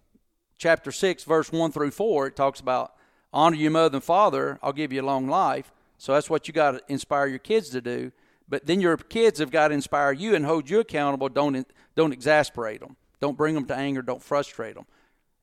chapter 0.57 0.91
six, 0.91 1.23
verse 1.23 1.53
one 1.53 1.71
through 1.71 1.91
four. 1.91 2.27
It 2.27 2.35
talks 2.35 2.59
about 2.59 2.95
honor 3.31 3.55
your 3.55 3.71
mother 3.71 3.95
and 3.95 4.03
father. 4.03 4.59
I'll 4.61 4.73
give 4.73 4.91
you 4.91 5.01
a 5.01 5.05
long 5.05 5.29
life. 5.29 5.71
So 5.97 6.13
that's 6.13 6.29
what 6.29 6.49
you 6.49 6.53
got 6.53 6.71
to 6.71 6.81
inspire 6.89 7.27
your 7.27 7.39
kids 7.39 7.69
to 7.69 7.79
do. 7.79 8.11
But 8.49 8.65
then 8.65 8.81
your 8.81 8.97
kids 8.97 9.39
have 9.39 9.51
got 9.51 9.69
to 9.69 9.73
inspire 9.73 10.11
you 10.11 10.35
and 10.35 10.45
hold 10.45 10.69
you 10.69 10.81
accountable. 10.81 11.29
Don't 11.29 11.65
don't 11.95 12.11
exasperate 12.11 12.81
them. 12.81 12.97
Don't 13.21 13.37
bring 13.37 13.55
them 13.55 13.67
to 13.67 13.75
anger. 13.75 14.01
Don't 14.01 14.21
frustrate 14.21 14.75
them 14.75 14.85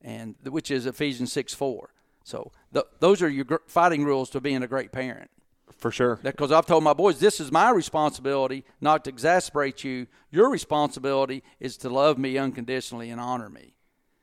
and 0.03 0.35
which 0.45 0.71
is 0.71 0.87
Ephesians 0.87 1.33
six 1.33 1.55
four. 1.55 1.91
So 2.25 2.53
the, 2.73 2.87
those 3.01 3.23
are 3.23 3.29
your 3.29 3.45
gr- 3.45 3.57
fighting 3.67 4.05
rules 4.05 4.31
to 4.31 4.41
being 4.41 4.63
a 4.63 4.69
great 4.69 4.93
parent. 4.93 5.31
For 5.77 5.91
sure. 5.91 6.19
Because 6.23 6.51
I've 6.51 6.67
told 6.67 6.83
my 6.83 6.93
boys, 6.93 7.21
this 7.21 7.41
is 7.41 7.53
my 7.53 7.71
responsibility, 7.71 8.65
not 8.81 9.05
to 9.05 9.11
exasperate 9.11 9.85
you. 9.85 10.07
Your 10.31 10.51
responsibility 10.51 11.43
is 11.61 11.77
to 11.79 11.89
love 11.89 12.19
me 12.19 12.37
unconditionally 12.37 13.11
and 13.11 13.21
honor 13.21 13.49
me. 13.49 13.75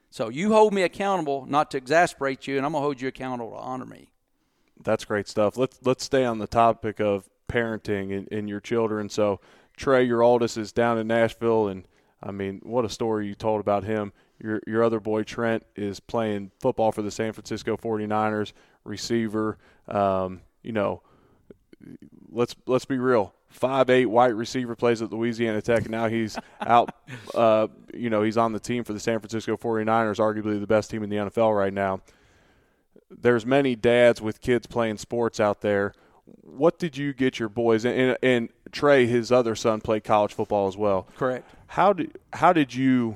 So 0.09 0.29
you 0.29 0.51
hold 0.51 0.73
me 0.73 0.83
accountable, 0.83 1.45
not 1.45 1.71
to 1.71 1.77
exasperate 1.77 2.47
you, 2.47 2.57
and 2.57 2.65
I'm 2.65 2.73
gonna 2.73 2.83
hold 2.83 2.99
you 3.01 3.07
accountable 3.07 3.51
to 3.51 3.57
honor 3.57 3.85
me. 3.85 4.11
That's 4.83 5.05
great 5.05 5.27
stuff. 5.27 5.57
Let's 5.57 5.79
let's 5.83 6.03
stay 6.03 6.25
on 6.25 6.39
the 6.39 6.47
topic 6.47 6.99
of 6.99 7.29
parenting 7.47 8.15
and, 8.17 8.27
and 8.31 8.49
your 8.49 8.59
children. 8.59 9.09
So 9.09 9.39
Trey, 9.77 10.03
your 10.03 10.21
oldest, 10.21 10.57
is 10.57 10.71
down 10.71 10.97
in 10.97 11.07
Nashville, 11.07 11.67
and 11.67 11.87
I 12.21 12.31
mean, 12.31 12.61
what 12.63 12.85
a 12.85 12.89
story 12.89 13.27
you 13.27 13.35
told 13.35 13.61
about 13.61 13.83
him. 13.83 14.13
Your 14.41 14.61
your 14.67 14.83
other 14.83 14.99
boy 14.99 15.23
Trent 15.23 15.63
is 15.75 15.99
playing 15.99 16.51
football 16.59 16.91
for 16.91 17.01
the 17.01 17.11
San 17.11 17.33
Francisco 17.33 17.77
49ers, 17.77 18.53
receiver. 18.83 19.57
Um, 19.87 20.41
you 20.61 20.71
know, 20.71 21.01
let's 22.31 22.55
let's 22.65 22.85
be 22.85 22.97
real. 22.97 23.33
Five 23.49 23.89
eight 23.89 24.07
white 24.07 24.35
receiver 24.35 24.75
plays 24.75 25.01
at 25.01 25.11
Louisiana 25.13 25.61
Tech, 25.61 25.83
and 25.83 25.91
now 25.91 26.09
he's 26.09 26.37
out. 26.61 26.93
Uh, 27.33 27.67
you 27.93 28.09
know, 28.09 28.23
he's 28.23 28.37
on 28.37 28.51
the 28.51 28.59
team 28.59 28.83
for 28.83 28.93
the 28.93 28.99
San 28.99 29.19
Francisco 29.19 29.55
49ers, 29.55 30.17
arguably 30.17 30.59
the 30.59 30.67
best 30.67 30.91
team 30.91 31.03
in 31.03 31.09
the 31.09 31.17
NFL 31.17 31.57
right 31.57 31.73
now. 31.73 32.01
There's 33.09 33.45
many 33.45 33.75
dads 33.75 34.21
with 34.21 34.41
kids 34.41 34.67
playing 34.67 34.97
sports 34.97 35.39
out 35.39 35.61
there. 35.61 35.93
What 36.41 36.79
did 36.79 36.97
you 36.97 37.13
get 37.13 37.39
your 37.39 37.49
boys 37.49 37.85
and, 37.85 37.95
and, 37.95 38.17
and 38.23 38.49
Trey, 38.75 39.05
his 39.05 39.31
other 39.31 39.55
son, 39.55 39.79
played 39.79 40.03
college 40.03 40.33
football 40.33 40.67
as 40.67 40.75
well. 40.75 41.07
Correct. 41.15 41.49
How 41.67 41.93
did 41.93 42.19
how 42.33 42.51
did 42.51 42.75
you? 42.75 43.15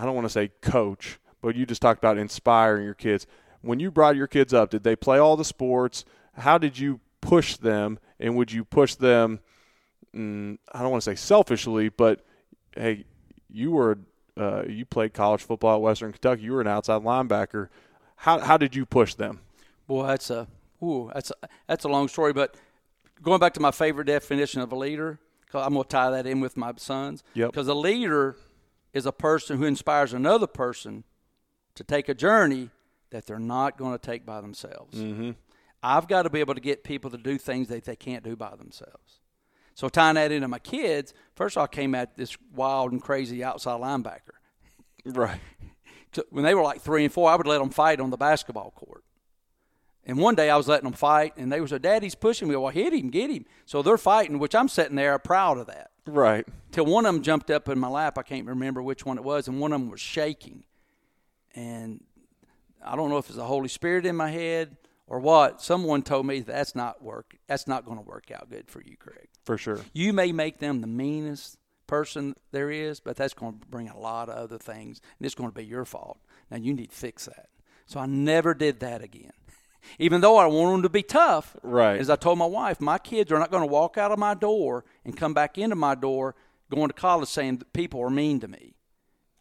I 0.00 0.06
don't 0.06 0.14
want 0.14 0.24
to 0.24 0.30
say 0.30 0.48
coach, 0.62 1.18
but 1.42 1.56
you 1.56 1.66
just 1.66 1.82
talked 1.82 1.98
about 1.98 2.16
inspiring 2.16 2.86
your 2.86 2.94
kids. 2.94 3.26
When 3.60 3.80
you 3.80 3.90
brought 3.90 4.16
your 4.16 4.26
kids 4.26 4.54
up, 4.54 4.70
did 4.70 4.82
they 4.82 4.96
play 4.96 5.18
all 5.18 5.36
the 5.36 5.44
sports? 5.44 6.06
How 6.38 6.56
did 6.56 6.78
you 6.78 7.00
push 7.20 7.58
them, 7.58 7.98
and 8.18 8.34
would 8.34 8.50
you 8.50 8.64
push 8.64 8.94
them? 8.94 9.40
Mm, 10.16 10.56
I 10.72 10.80
don't 10.80 10.90
want 10.90 11.02
to 11.02 11.10
say 11.10 11.16
selfishly, 11.16 11.90
but 11.90 12.24
hey, 12.74 13.04
you 13.50 13.72
were 13.72 13.98
uh, 14.38 14.62
you 14.66 14.86
played 14.86 15.12
college 15.12 15.42
football 15.42 15.76
at 15.76 15.82
Western 15.82 16.12
Kentucky. 16.12 16.44
You 16.44 16.52
were 16.52 16.62
an 16.62 16.66
outside 16.66 17.02
linebacker. 17.02 17.68
How 18.16 18.38
how 18.38 18.56
did 18.56 18.74
you 18.74 18.86
push 18.86 19.12
them? 19.12 19.40
Boy, 19.86 20.06
that's 20.06 20.30
a 20.30 20.48
ooh, 20.82 21.10
that's 21.12 21.30
a, 21.30 21.48
that's 21.66 21.84
a 21.84 21.88
long 21.88 22.08
story. 22.08 22.32
But 22.32 22.54
going 23.22 23.38
back 23.38 23.52
to 23.54 23.60
my 23.60 23.70
favorite 23.70 24.06
definition 24.06 24.62
of 24.62 24.72
a 24.72 24.76
leader, 24.76 25.18
because 25.44 25.66
I'm 25.66 25.74
going 25.74 25.84
to 25.84 25.90
tie 25.90 26.10
that 26.10 26.26
in 26.26 26.40
with 26.40 26.56
my 26.56 26.72
sons. 26.78 27.22
Yep. 27.34 27.52
Because 27.52 27.68
a 27.68 27.74
leader 27.74 28.36
is 28.92 29.06
a 29.06 29.12
person 29.12 29.58
who 29.58 29.64
inspires 29.64 30.12
another 30.12 30.46
person 30.46 31.04
to 31.74 31.84
take 31.84 32.08
a 32.08 32.14
journey 32.14 32.70
that 33.10 33.26
they're 33.26 33.38
not 33.38 33.76
going 33.76 33.92
to 33.92 33.98
take 33.98 34.24
by 34.24 34.40
themselves. 34.40 34.98
Mm-hmm. 34.98 35.32
I've 35.82 36.08
got 36.08 36.22
to 36.22 36.30
be 36.30 36.40
able 36.40 36.54
to 36.54 36.60
get 36.60 36.84
people 36.84 37.10
to 37.10 37.18
do 37.18 37.38
things 37.38 37.68
that 37.68 37.84
they 37.84 37.96
can't 37.96 38.22
do 38.22 38.36
by 38.36 38.54
themselves. 38.56 39.20
So 39.74 39.88
tying 39.88 40.16
that 40.16 40.30
into 40.30 40.48
my 40.48 40.58
kids, 40.58 41.14
first 41.34 41.56
I 41.56 41.66
came 41.66 41.94
at 41.94 42.16
this 42.16 42.36
wild 42.54 42.92
and 42.92 43.00
crazy 43.00 43.42
outside 43.42 43.80
linebacker. 43.80 44.36
Right. 45.04 45.40
So 46.12 46.24
when 46.30 46.42
they 46.42 46.56
were 46.56 46.62
like 46.62 46.80
three 46.80 47.04
and 47.04 47.12
four, 47.12 47.30
I 47.30 47.36
would 47.36 47.46
let 47.46 47.60
them 47.60 47.70
fight 47.70 48.00
on 48.00 48.10
the 48.10 48.16
basketball 48.16 48.72
court. 48.72 49.04
And 50.04 50.18
one 50.18 50.34
day 50.34 50.50
I 50.50 50.56
was 50.56 50.66
letting 50.66 50.90
them 50.90 50.92
fight, 50.92 51.34
and 51.36 51.52
they 51.52 51.60
were 51.60 51.68
said, 51.68 51.82
"Daddy's 51.82 52.16
pushing 52.16 52.48
me." 52.48 52.56
Well, 52.56 52.72
hit 52.72 52.92
him, 52.92 53.10
get 53.10 53.30
him. 53.30 53.44
So 53.64 53.80
they're 53.80 53.96
fighting, 53.96 54.40
which 54.40 54.56
I'm 54.56 54.66
sitting 54.66 54.96
there 54.96 55.16
proud 55.20 55.58
of 55.58 55.68
that. 55.68 55.92
Right. 56.10 56.46
Till 56.72 56.86
one 56.86 57.06
of 57.06 57.14
them 57.14 57.22
jumped 57.22 57.50
up 57.50 57.68
in 57.68 57.78
my 57.78 57.88
lap. 57.88 58.18
I 58.18 58.22
can't 58.22 58.46
remember 58.46 58.82
which 58.82 59.04
one 59.04 59.18
it 59.18 59.24
was, 59.24 59.48
and 59.48 59.60
one 59.60 59.72
of 59.72 59.80
them 59.80 59.90
was 59.90 60.00
shaking. 60.00 60.64
And 61.54 62.02
I 62.84 62.96
don't 62.96 63.10
know 63.10 63.18
if 63.18 63.26
it's 63.26 63.36
the 63.36 63.44
Holy 63.44 63.68
Spirit 63.68 64.06
in 64.06 64.16
my 64.16 64.30
head 64.30 64.76
or 65.06 65.18
what. 65.18 65.60
Someone 65.60 66.02
told 66.02 66.26
me 66.26 66.40
that's 66.40 66.74
not 66.74 67.02
work. 67.02 67.36
That's 67.46 67.66
not 67.66 67.84
going 67.84 67.98
to 67.98 68.04
work 68.04 68.30
out 68.30 68.50
good 68.50 68.70
for 68.70 68.82
you, 68.82 68.96
Craig. 68.96 69.28
For 69.44 69.58
sure. 69.58 69.80
You 69.92 70.12
may 70.12 70.32
make 70.32 70.58
them 70.58 70.80
the 70.80 70.86
meanest 70.86 71.58
person 71.86 72.36
there 72.52 72.70
is, 72.70 73.00
but 73.00 73.16
that's 73.16 73.34
going 73.34 73.58
to 73.58 73.66
bring 73.66 73.88
a 73.88 73.98
lot 73.98 74.28
of 74.28 74.36
other 74.36 74.58
things, 74.58 75.00
and 75.18 75.26
it's 75.26 75.34
going 75.34 75.50
to 75.50 75.54
be 75.54 75.64
your 75.64 75.84
fault. 75.84 76.18
Now 76.50 76.56
you 76.56 76.72
need 76.72 76.90
to 76.90 76.96
fix 76.96 77.26
that. 77.26 77.48
So 77.86 77.98
I 77.98 78.06
never 78.06 78.54
did 78.54 78.80
that 78.80 79.02
again. 79.02 79.32
Even 79.98 80.20
though 80.20 80.36
I 80.36 80.46
want 80.46 80.74
them 80.74 80.82
to 80.82 80.88
be 80.88 81.02
tough, 81.02 81.56
Right. 81.62 82.00
As 82.00 82.10
I 82.10 82.16
told 82.16 82.38
my 82.38 82.46
wife, 82.46 82.80
my 82.80 82.98
kids 82.98 83.32
are 83.32 83.38
not 83.38 83.50
going 83.50 83.62
to 83.62 83.66
walk 83.66 83.98
out 83.98 84.12
of 84.12 84.18
my 84.18 84.34
door 84.34 84.84
and 85.04 85.16
come 85.16 85.34
back 85.34 85.58
into 85.58 85.76
my 85.76 85.94
door 85.94 86.34
going 86.70 86.88
to 86.88 86.94
college 86.94 87.28
saying 87.28 87.58
that 87.58 87.72
people 87.72 88.00
are 88.00 88.10
mean 88.10 88.40
to 88.40 88.48
me. 88.48 88.74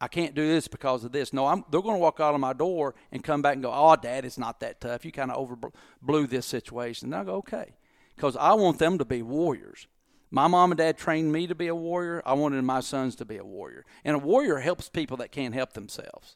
I 0.02 0.08
can't 0.08 0.34
do 0.34 0.48
this 0.48 0.68
because 0.68 1.04
of 1.04 1.12
this. 1.12 1.34
No, 1.34 1.46
I'm, 1.46 1.66
they're 1.70 1.82
going 1.82 1.96
to 1.96 2.00
walk 2.02 2.20
out 2.20 2.34
of 2.34 2.40
my 2.40 2.54
door 2.54 2.96
and 3.12 3.24
come 3.24 3.42
back 3.42 3.54
and 3.54 3.64
go, 3.64 3.72
"Oh, 3.74 3.96
Dad, 3.96 4.24
it's 4.26 4.38
not 4.38 4.62
that 4.62 4.80
tough. 4.80 5.04
You 5.04 5.12
kind 5.12 5.30
of 5.32 5.38
overblew 5.38 6.30
this 6.30 6.46
situation." 6.46 7.10
And 7.10 7.16
I 7.16 7.24
go, 7.26 7.36
"Okay," 7.36 7.76
because 8.16 8.38
I 8.38 8.54
want 8.54 8.80
them 8.80 8.98
to 8.98 9.06
be 9.06 9.22
warriors. 9.22 9.88
My 10.32 10.48
mom 10.48 10.72
and 10.72 10.78
dad 10.78 10.98
trained 10.98 11.32
me 11.32 11.48
to 11.48 11.56
be 11.56 11.68
a 11.68 11.76
warrior. 11.76 12.22
I 12.26 12.34
wanted 12.34 12.64
my 12.64 12.82
sons 12.82 13.16
to 13.16 13.26
be 13.26 13.38
a 13.38 13.44
warrior. 13.44 13.84
And 14.06 14.16
a 14.16 14.20
warrior 14.20 14.60
helps 14.60 14.88
people 14.88 15.18
that 15.18 15.32
can't 15.32 15.56
help 15.56 15.74
themselves. 15.74 16.36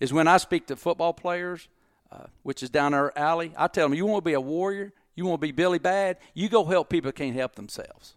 Is 0.00 0.12
when 0.12 0.26
I 0.26 0.38
speak 0.38 0.66
to 0.68 0.76
football 0.76 1.12
players, 1.12 1.68
uh, 2.10 2.26
which 2.42 2.62
is 2.62 2.70
down 2.70 2.94
our 2.94 3.12
alley, 3.16 3.52
I 3.56 3.68
tell 3.68 3.88
them, 3.88 3.96
you 3.96 4.06
want 4.06 4.24
to 4.24 4.28
be 4.28 4.34
a 4.34 4.40
warrior? 4.40 4.92
You 5.14 5.26
want 5.26 5.40
to 5.40 5.46
be 5.46 5.52
Billy 5.52 5.78
Bad? 5.78 6.18
You 6.34 6.48
go 6.48 6.64
help 6.64 6.90
people 6.90 7.08
that 7.08 7.16
can't 7.16 7.34
help 7.34 7.56
themselves. 7.56 8.14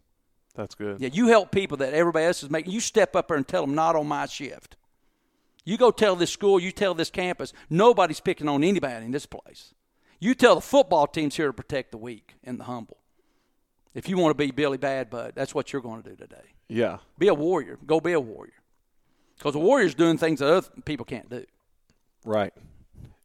That's 0.55 0.75
good. 0.75 0.99
Yeah, 0.99 1.09
you 1.11 1.27
help 1.27 1.51
people 1.51 1.77
that 1.77 1.93
everybody 1.93 2.25
else 2.25 2.43
is 2.43 2.49
making. 2.49 2.73
You 2.73 2.79
step 2.79 3.15
up 3.15 3.29
there 3.29 3.37
and 3.37 3.47
tell 3.47 3.61
them, 3.61 3.73
not 3.73 3.95
on 3.95 4.07
my 4.07 4.25
shift. 4.25 4.75
You 5.63 5.77
go 5.77 5.91
tell 5.91 6.15
this 6.15 6.31
school, 6.31 6.59
you 6.59 6.71
tell 6.71 6.93
this 6.93 7.09
campus, 7.09 7.53
nobody's 7.69 8.19
picking 8.19 8.47
on 8.47 8.63
anybody 8.63 9.05
in 9.05 9.11
this 9.11 9.25
place. 9.25 9.73
You 10.19 10.35
tell 10.35 10.55
the 10.55 10.61
football 10.61 11.07
team's 11.07 11.35
here 11.35 11.47
to 11.47 11.53
protect 11.53 11.91
the 11.91 11.97
weak 11.97 12.35
and 12.43 12.59
the 12.59 12.65
humble. 12.65 12.97
If 13.93 14.07
you 14.07 14.17
want 14.17 14.31
to 14.31 14.35
be 14.35 14.51
Billy 14.51 14.77
Bad 14.77 15.09
Bud, 15.09 15.33
that's 15.35 15.53
what 15.53 15.73
you're 15.73 15.81
going 15.81 16.01
to 16.03 16.09
do 16.09 16.15
today. 16.15 16.53
Yeah. 16.67 16.99
Be 17.17 17.27
a 17.27 17.33
warrior. 17.33 17.77
Go 17.85 17.99
be 17.99 18.13
a 18.13 18.19
warrior. 18.19 18.53
Because 19.37 19.55
a 19.55 19.59
warrior's 19.59 19.95
doing 19.95 20.17
things 20.17 20.39
that 20.39 20.47
other 20.47 20.67
people 20.85 21.05
can't 21.05 21.29
do. 21.29 21.45
Right. 22.23 22.53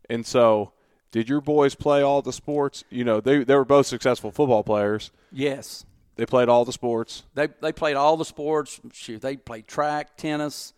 And 0.09 0.27
so, 0.27 0.73
did 1.11 1.29
your 1.29 1.41
boys 1.41 1.75
play 1.75 2.03
all 2.03 2.23
the 2.23 2.33
sports? 2.33 2.85
You 2.91 3.05
know, 3.05 3.21
they 3.21 3.45
they 3.45 3.55
were 3.55 3.65
both 3.65 3.87
successful 3.87 4.31
football 4.31 4.63
players. 4.63 5.11
Yes. 5.33 5.85
They 6.17 6.25
played 6.25 6.49
all 6.49 6.65
the 6.65 6.73
sports. 6.73 7.25
They 7.35 7.49
they 7.61 7.73
played 7.73 7.97
all 7.97 8.17
the 8.17 8.25
sports. 8.25 8.81
Shoot, 8.93 9.21
they 9.21 9.37
played 9.37 9.67
track, 9.67 10.17
tennis, 10.17 10.73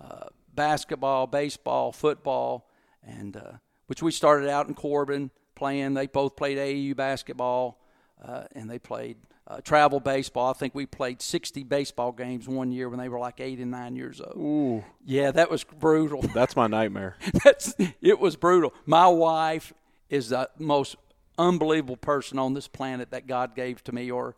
uh, 0.00 0.28
basketball, 0.54 1.26
baseball, 1.26 1.90
football, 1.92 2.68
and 3.02 3.36
uh, 3.36 3.52
which 3.88 4.02
we 4.02 4.12
started 4.12 4.48
out 4.48 4.68
in 4.68 4.74
Corbin 4.74 5.30
playing. 5.56 5.94
They 5.94 6.06
both 6.06 6.36
played 6.36 6.58
AAU 6.58 6.94
basketball, 6.96 7.80
uh, 8.24 8.44
and 8.52 8.70
they 8.70 8.78
played 8.78 9.16
uh, 9.46 9.60
travel 9.60 10.00
baseball. 10.00 10.50
I 10.50 10.54
think 10.54 10.74
we 10.74 10.86
played 10.86 11.20
60 11.20 11.64
baseball 11.64 12.12
games 12.12 12.48
one 12.48 12.72
year 12.72 12.88
when 12.88 12.98
they 12.98 13.08
were 13.08 13.18
like 13.18 13.40
eight 13.40 13.58
and 13.58 13.70
nine 13.70 13.96
years 13.96 14.20
old. 14.20 14.36
Ooh, 14.36 14.84
Yeah, 15.04 15.30
that 15.32 15.50
was 15.50 15.64
brutal. 15.64 16.22
that's 16.34 16.56
my 16.56 16.66
nightmare. 16.66 17.16
That's 17.44 17.74
it 18.00 18.18
was 18.18 18.36
brutal. 18.36 18.72
My 18.86 19.06
wife 19.06 19.72
is 20.08 20.30
the 20.30 20.48
most 20.58 20.96
unbelievable 21.36 21.96
person 21.96 22.38
on 22.38 22.54
this 22.54 22.68
planet 22.68 23.10
that 23.10 23.26
God 23.26 23.54
gave 23.54 23.82
to 23.84 23.92
me, 23.92 24.10
or 24.10 24.34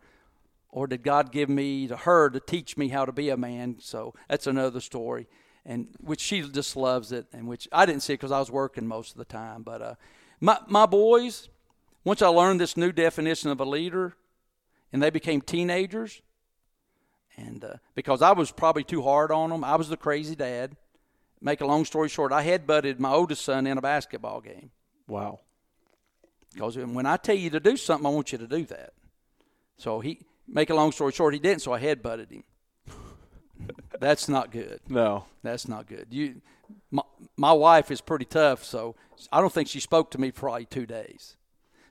or 0.69 0.87
did 0.87 1.03
God 1.03 1.31
give 1.31 1.49
me 1.49 1.87
to 1.87 1.95
her 1.95 2.29
to 2.29 2.39
teach 2.39 2.75
me 2.77 2.89
how 2.89 3.05
to 3.05 3.11
be 3.11 3.29
a 3.29 3.37
man? 3.37 3.77
So 3.79 4.13
that's 4.27 4.47
another 4.47 4.81
story, 4.81 5.27
and 5.65 5.87
which 6.01 6.19
she 6.19 6.41
just 6.41 6.75
loves 6.75 7.11
it, 7.11 7.27
and 7.31 7.47
which 7.47 7.67
I 7.71 7.85
didn't 7.85 8.01
see 8.01 8.13
because 8.13 8.31
I 8.31 8.39
was 8.39 8.51
working 8.51 8.85
most 8.87 9.11
of 9.11 9.17
the 9.17 9.25
time. 9.25 9.63
But 9.63 9.81
uh, 9.81 9.95
my 10.41 10.59
my 10.67 10.85
boys, 10.85 11.47
once 12.03 12.21
I 12.21 12.27
learned 12.27 12.59
this 12.59 12.75
new 12.75 12.91
definition 12.91 13.49
of 13.51 13.61
a 13.61 13.65
leader, 13.65 14.15
and 14.91 15.01
they 15.01 15.09
became 15.09 15.41
teenagers, 15.41 16.21
and 17.37 17.63
uh, 17.63 17.75
because 17.95 18.21
I 18.21 18.31
was 18.31 18.51
probably 18.51 18.83
too 18.83 19.03
hard 19.03 19.31
on 19.31 19.49
them, 19.49 19.63
I 19.63 19.75
was 19.75 19.89
the 19.89 19.97
crazy 19.97 20.35
dad. 20.35 20.75
Make 21.39 21.61
a 21.61 21.65
long 21.65 21.85
story 21.85 22.09
short, 22.09 22.31
I 22.31 22.43
headbutted 22.45 22.99
my 22.99 23.11
oldest 23.11 23.45
son 23.45 23.67
in 23.67 23.77
a 23.77 23.81
basketball 23.81 24.41
game. 24.41 24.71
Wow. 25.07 25.41
Because 26.53 26.77
when 26.77 27.05
I 27.05 27.17
tell 27.17 27.35
you 27.35 27.51
to 27.51 27.59
do 27.59 27.77
something, 27.77 28.07
I 28.07 28.09
want 28.09 28.31
you 28.31 28.39
to 28.39 28.47
do 28.47 28.65
that. 28.65 28.93
So 29.77 29.99
he, 29.99 30.21
make 30.47 30.71
a 30.71 30.75
long 30.75 30.91
story 30.91 31.11
short, 31.11 31.35
he 31.35 31.39
didn't. 31.39 31.61
So 31.61 31.73
I 31.73 31.79
headbutted 31.79 32.31
him. 32.31 32.43
That's 33.99 34.27
not 34.27 34.51
good. 34.51 34.79
No. 34.89 35.25
That's 35.43 35.67
not 35.67 35.85
good. 35.85 36.07
You, 36.09 36.41
my, 36.89 37.03
my 37.35 37.53
wife 37.53 37.91
is 37.91 38.01
pretty 38.01 38.25
tough, 38.25 38.63
so 38.63 38.95
I 39.31 39.39
don't 39.39 39.53
think 39.53 39.69
she 39.69 39.79
spoke 39.79 40.09
to 40.11 40.17
me 40.17 40.31
for 40.31 40.41
probably 40.41 40.65
two 40.65 40.87
days. 40.87 41.37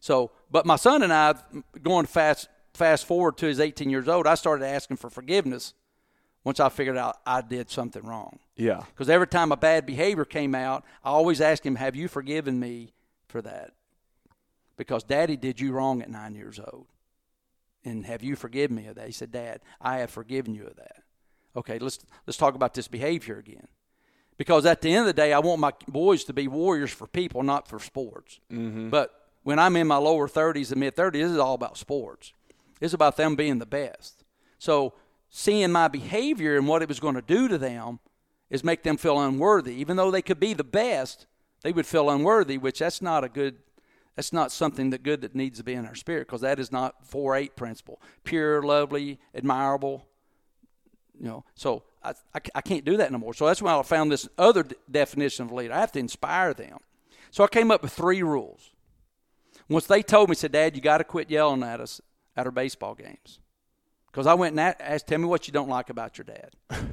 So, 0.01 0.33
but 0.51 0.67
my 0.67 0.77
son 0.77 1.03
and 1.03 1.13
I, 1.13 1.35
going 1.83 2.07
fast 2.07 2.49
fast 2.77 3.07
forward 3.07 3.37
to 3.39 3.47
his 3.47 3.61
18 3.61 3.91
years 3.91 4.09
old, 4.09 4.27
I 4.27 4.35
started 4.35 4.65
asking 4.67 4.99
for 4.99 5.11
forgiveness 5.11 5.75
once 6.45 6.61
I 6.61 6.69
figured 6.69 6.97
out 6.97 7.19
I 7.27 7.41
did 7.41 7.71
something 7.71 8.05
wrong. 8.05 8.39
Yeah. 8.55 8.85
Because 8.95 9.11
every 9.11 9.27
time 9.27 9.51
a 9.51 9.57
bad 9.57 9.85
behavior 9.85 10.25
came 10.25 10.55
out, 10.55 10.85
I 11.05 11.11
always 11.11 11.41
asked 11.41 11.67
him, 11.67 11.75
Have 11.77 11.97
you 11.97 12.07
forgiven 12.07 12.61
me 12.61 12.93
for 13.27 13.43
that? 13.43 13.73
Because 14.77 15.03
daddy 15.03 15.37
did 15.37 15.61
you 15.61 15.73
wrong 15.73 16.03
at 16.03 16.11
nine 16.11 16.35
years 16.35 16.61
old. 16.61 16.87
And 17.85 18.07
have 18.07 18.23
you 18.23 18.37
forgiven 18.37 18.77
me 18.77 18.87
of 18.87 18.97
that? 18.97 19.07
He 19.07 19.13
said, 19.13 19.33
Dad, 19.33 19.61
I 19.81 19.99
have 19.99 20.11
forgiven 20.11 20.55
you 20.55 20.67
of 20.67 20.77
that. 20.77 21.03
Okay, 21.57 21.79
let's 21.79 21.99
let's 22.27 22.37
talk 22.37 22.55
about 22.55 22.75
this 22.75 22.89
behavior 22.89 23.39
again. 23.39 23.69
Because 24.37 24.67
at 24.67 24.83
the 24.83 24.91
end 24.91 25.01
of 25.01 25.07
the 25.07 25.13
day, 25.15 25.33
I 25.33 25.39
want 25.39 25.61
my 25.61 25.73
boys 25.89 26.25
to 26.25 26.33
be 26.33 26.47
warriors 26.47 26.93
for 26.93 27.07
people, 27.07 27.43
not 27.43 27.67
for 27.67 27.79
sports. 27.79 28.39
Mm-hmm. 28.53 28.91
But 28.91 29.11
when 29.45 29.59
I'm 29.59 29.77
in 29.77 29.87
my 29.87 29.97
lower 29.97 30.29
30s 30.29 30.73
and 30.73 30.81
mid 30.81 30.95
30s, 30.95 31.13
this 31.13 31.31
is 31.31 31.39
all 31.39 31.55
about 31.55 31.79
sports. 31.79 32.35
It's 32.81 32.95
about 32.95 33.17
them 33.17 33.37
being 33.37 33.59
the 33.59 33.67
best. 33.67 34.25
So 34.59 34.95
seeing 35.29 35.73
my 35.73 35.89
behavior 35.89 36.57
and 36.57 36.67
what 36.67 36.83
it 36.83 36.89
was 36.89 37.01
going 37.01 37.15
to 37.15 37.23
do 37.23 37.49
to 37.49 37.59
them 37.59 38.01
is 38.51 38.63
make 38.63 38.83
them 38.83 38.97
feel 38.97 39.21
unworthy. 39.21 39.75
Even 39.75 39.97
though 39.97 40.11
they 40.11 40.23
could 40.23 40.41
be 40.41 40.55
the 40.55 40.65
best, 40.65 41.27
they 41.63 41.73
would 41.73 41.87
feel 41.87 42.11
unworthy, 42.11 42.59
which 42.59 42.79
that's 42.79 43.03
not 43.03 43.25
a 43.25 43.29
good 43.29 43.57
that's 44.15 44.33
not 44.33 44.51
something 44.51 44.89
that 44.91 45.03
good 45.03 45.21
that 45.21 45.35
needs 45.35 45.59
to 45.59 45.65
be 45.65 45.75
in 45.75 45.85
our 45.85 45.95
spirit 45.95 46.27
because 46.27 46.41
that 46.41 46.59
is 46.59 46.73
not 46.73 47.07
4-8 47.07 47.55
principle. 47.55 48.01
Pure, 48.25 48.63
lovely, 48.63 49.21
admirable. 49.35 50.07
You 51.21 51.27
know, 51.27 51.45
so 51.55 51.83
I, 52.03 52.15
I, 52.35 52.41
I 52.55 52.61
can't 52.63 52.85
do 52.85 52.97
that 52.97 53.13
no 53.13 53.19
more. 53.19 53.35
So 53.35 53.47
that's 53.47 53.61
why 53.61 53.79
I 53.79 53.83
found 53.83 54.11
this 54.11 54.27
other 54.39 54.63
d- 54.63 54.75
definition 54.91 55.45
of 55.45 55.53
leader. 55.53 55.75
I 55.75 55.81
have 55.81 55.93
to 55.93 55.99
inspire 55.99 56.55
them. 56.55 56.79
So 57.31 57.45
I 57.45 57.49
came 57.49 57.71
up 57.71 57.83
with 57.83 57.93
three 57.93 58.23
rules. 58.23 58.71
Once 59.69 59.87
they 59.87 60.03
told 60.03 60.31
me, 60.31 60.35
said, 60.35 60.53
Dad, 60.53 60.77
you 60.77 60.81
got 60.81 60.99
to 60.99 61.05
quit 61.05 61.31
yelling 61.31 61.63
at 61.63 61.81
us 61.81 62.01
at 62.37 62.47
our 62.47 62.53
baseball 62.53 62.95
games. 62.95 63.41
Because 64.07 64.27
I 64.27 64.35
went 64.35 64.59
and 64.59 64.75
asked, 64.81 65.07
tell 65.07 65.19
me 65.19 65.27
what 65.27 65.47
you 65.47 65.53
don't 65.53 65.69
like 65.69 65.91
about 65.91 66.19
your 66.19 66.25
dad. 66.25 66.55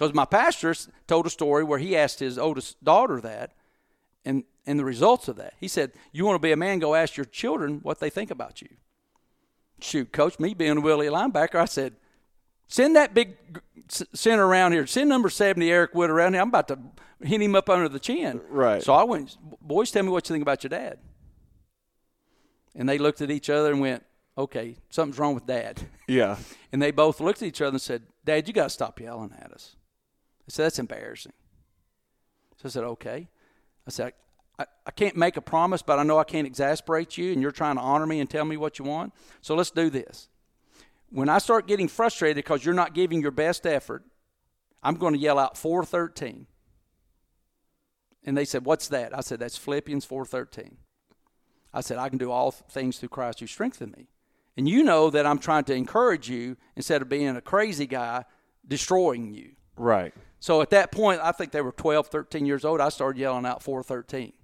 Because 0.00 0.14
my 0.14 0.24
pastor 0.24 0.74
told 1.06 1.26
a 1.26 1.30
story 1.30 1.62
where 1.62 1.78
he 1.78 1.94
asked 1.94 2.20
his 2.20 2.38
oldest 2.38 2.82
daughter 2.82 3.20
that, 3.20 3.52
and, 4.24 4.44
and 4.66 4.78
the 4.78 4.84
results 4.84 5.28
of 5.28 5.36
that. 5.36 5.52
He 5.60 5.68
said, 5.68 5.92
You 6.10 6.24
want 6.24 6.36
to 6.36 6.38
be 6.40 6.52
a 6.52 6.56
man, 6.56 6.78
go 6.78 6.94
ask 6.94 7.18
your 7.18 7.26
children 7.26 7.80
what 7.82 8.00
they 8.00 8.08
think 8.08 8.30
about 8.30 8.62
you. 8.62 8.68
Shoot, 9.82 10.10
coach, 10.10 10.40
me 10.40 10.54
being 10.54 10.78
a 10.78 10.80
Willie 10.80 11.08
linebacker, 11.08 11.56
I 11.56 11.66
said, 11.66 11.96
Send 12.66 12.96
that 12.96 13.12
big 13.12 13.36
center 13.88 14.46
around 14.46 14.72
here. 14.72 14.86
Send 14.86 15.10
number 15.10 15.28
70, 15.28 15.70
Eric 15.70 15.94
Wood, 15.94 16.08
around 16.08 16.32
here. 16.32 16.40
I'm 16.40 16.48
about 16.48 16.68
to 16.68 16.78
hit 17.22 17.42
him 17.42 17.54
up 17.54 17.68
under 17.68 17.90
the 17.90 18.00
chin. 18.00 18.40
Right. 18.48 18.82
So 18.82 18.94
I 18.94 19.04
went, 19.04 19.36
Boys, 19.60 19.90
tell 19.90 20.02
me 20.02 20.08
what 20.08 20.26
you 20.30 20.32
think 20.32 20.42
about 20.42 20.64
your 20.64 20.70
dad. 20.70 20.98
And 22.74 22.88
they 22.88 22.96
looked 22.96 23.20
at 23.20 23.30
each 23.30 23.50
other 23.50 23.70
and 23.70 23.82
went, 23.82 24.02
Okay, 24.38 24.76
something's 24.88 25.18
wrong 25.18 25.34
with 25.34 25.46
dad. 25.46 25.80
Yeah. 26.08 26.38
And 26.72 26.82
they 26.82 26.90
both 26.90 27.20
looked 27.20 27.40
at 27.40 27.46
each 27.46 27.62
other 27.62 27.74
and 27.74 27.80
said, 27.80 28.02
Dad, 28.24 28.48
you 28.48 28.52
got 28.52 28.64
to 28.64 28.70
stop 28.70 28.98
yelling 29.00 29.32
at 29.40 29.52
us. 29.52 29.76
I 30.40 30.50
said, 30.50 30.64
That's 30.64 30.78
embarrassing. 30.80 31.32
So 32.56 32.62
I 32.66 32.68
said, 32.68 32.84
Okay. 32.84 33.28
I 33.86 33.90
said, 33.90 34.12
I, 34.58 34.64
I 34.86 34.90
can't 34.90 35.16
make 35.16 35.36
a 35.36 35.40
promise, 35.40 35.82
but 35.82 35.98
I 35.98 36.02
know 36.02 36.18
I 36.18 36.24
can't 36.24 36.46
exasperate 36.46 37.16
you, 37.16 37.32
and 37.32 37.40
you're 37.40 37.52
trying 37.52 37.76
to 37.76 37.82
honor 37.82 38.06
me 38.06 38.18
and 38.18 38.28
tell 38.28 38.44
me 38.44 38.56
what 38.56 38.78
you 38.78 38.84
want. 38.84 39.12
So 39.40 39.54
let's 39.54 39.70
do 39.70 39.88
this. 39.88 40.28
When 41.10 41.28
I 41.28 41.38
start 41.38 41.66
getting 41.66 41.88
frustrated 41.88 42.36
because 42.36 42.64
you're 42.64 42.74
not 42.74 42.92
giving 42.92 43.20
your 43.20 43.30
best 43.30 43.66
effort, 43.66 44.04
I'm 44.82 44.96
going 44.96 45.14
to 45.14 45.20
yell 45.20 45.38
out 45.38 45.56
413. 45.56 46.46
And 48.24 48.36
they 48.36 48.44
said, 48.44 48.64
What's 48.64 48.88
that? 48.88 49.16
I 49.16 49.20
said, 49.20 49.38
That's 49.38 49.56
Philippians 49.56 50.04
413. 50.04 50.76
I 51.72 51.80
said, 51.80 51.98
I 51.98 52.08
can 52.08 52.18
do 52.18 52.32
all 52.32 52.50
things 52.50 52.98
through 52.98 53.10
Christ 53.10 53.40
who 53.40 53.46
strengthened 53.46 53.96
me. 53.96 54.08
And 54.60 54.68
you 54.68 54.84
know 54.84 55.08
that 55.08 55.24
I'm 55.24 55.38
trying 55.38 55.64
to 55.64 55.74
encourage 55.74 56.28
you 56.28 56.58
instead 56.76 57.00
of 57.00 57.08
being 57.08 57.34
a 57.34 57.40
crazy 57.40 57.86
guy 57.86 58.26
destroying 58.68 59.32
you. 59.32 59.52
Right. 59.74 60.12
So 60.38 60.60
at 60.60 60.68
that 60.68 60.92
point, 60.92 61.22
I 61.22 61.32
think 61.32 61.52
they 61.52 61.62
were 61.62 61.72
12, 61.72 62.08
13 62.08 62.44
years 62.44 62.66
old. 62.66 62.78
I 62.78 62.90
started 62.90 63.18
yelling 63.18 63.46
out 63.46 63.62
413. 63.62 64.34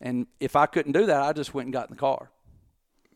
And 0.00 0.26
if 0.40 0.56
I 0.56 0.66
couldn't 0.66 0.90
do 0.90 1.06
that, 1.06 1.22
I 1.22 1.32
just 1.32 1.54
went 1.54 1.66
and 1.66 1.72
got 1.72 1.88
in 1.88 1.94
the 1.94 2.00
car. 2.00 2.32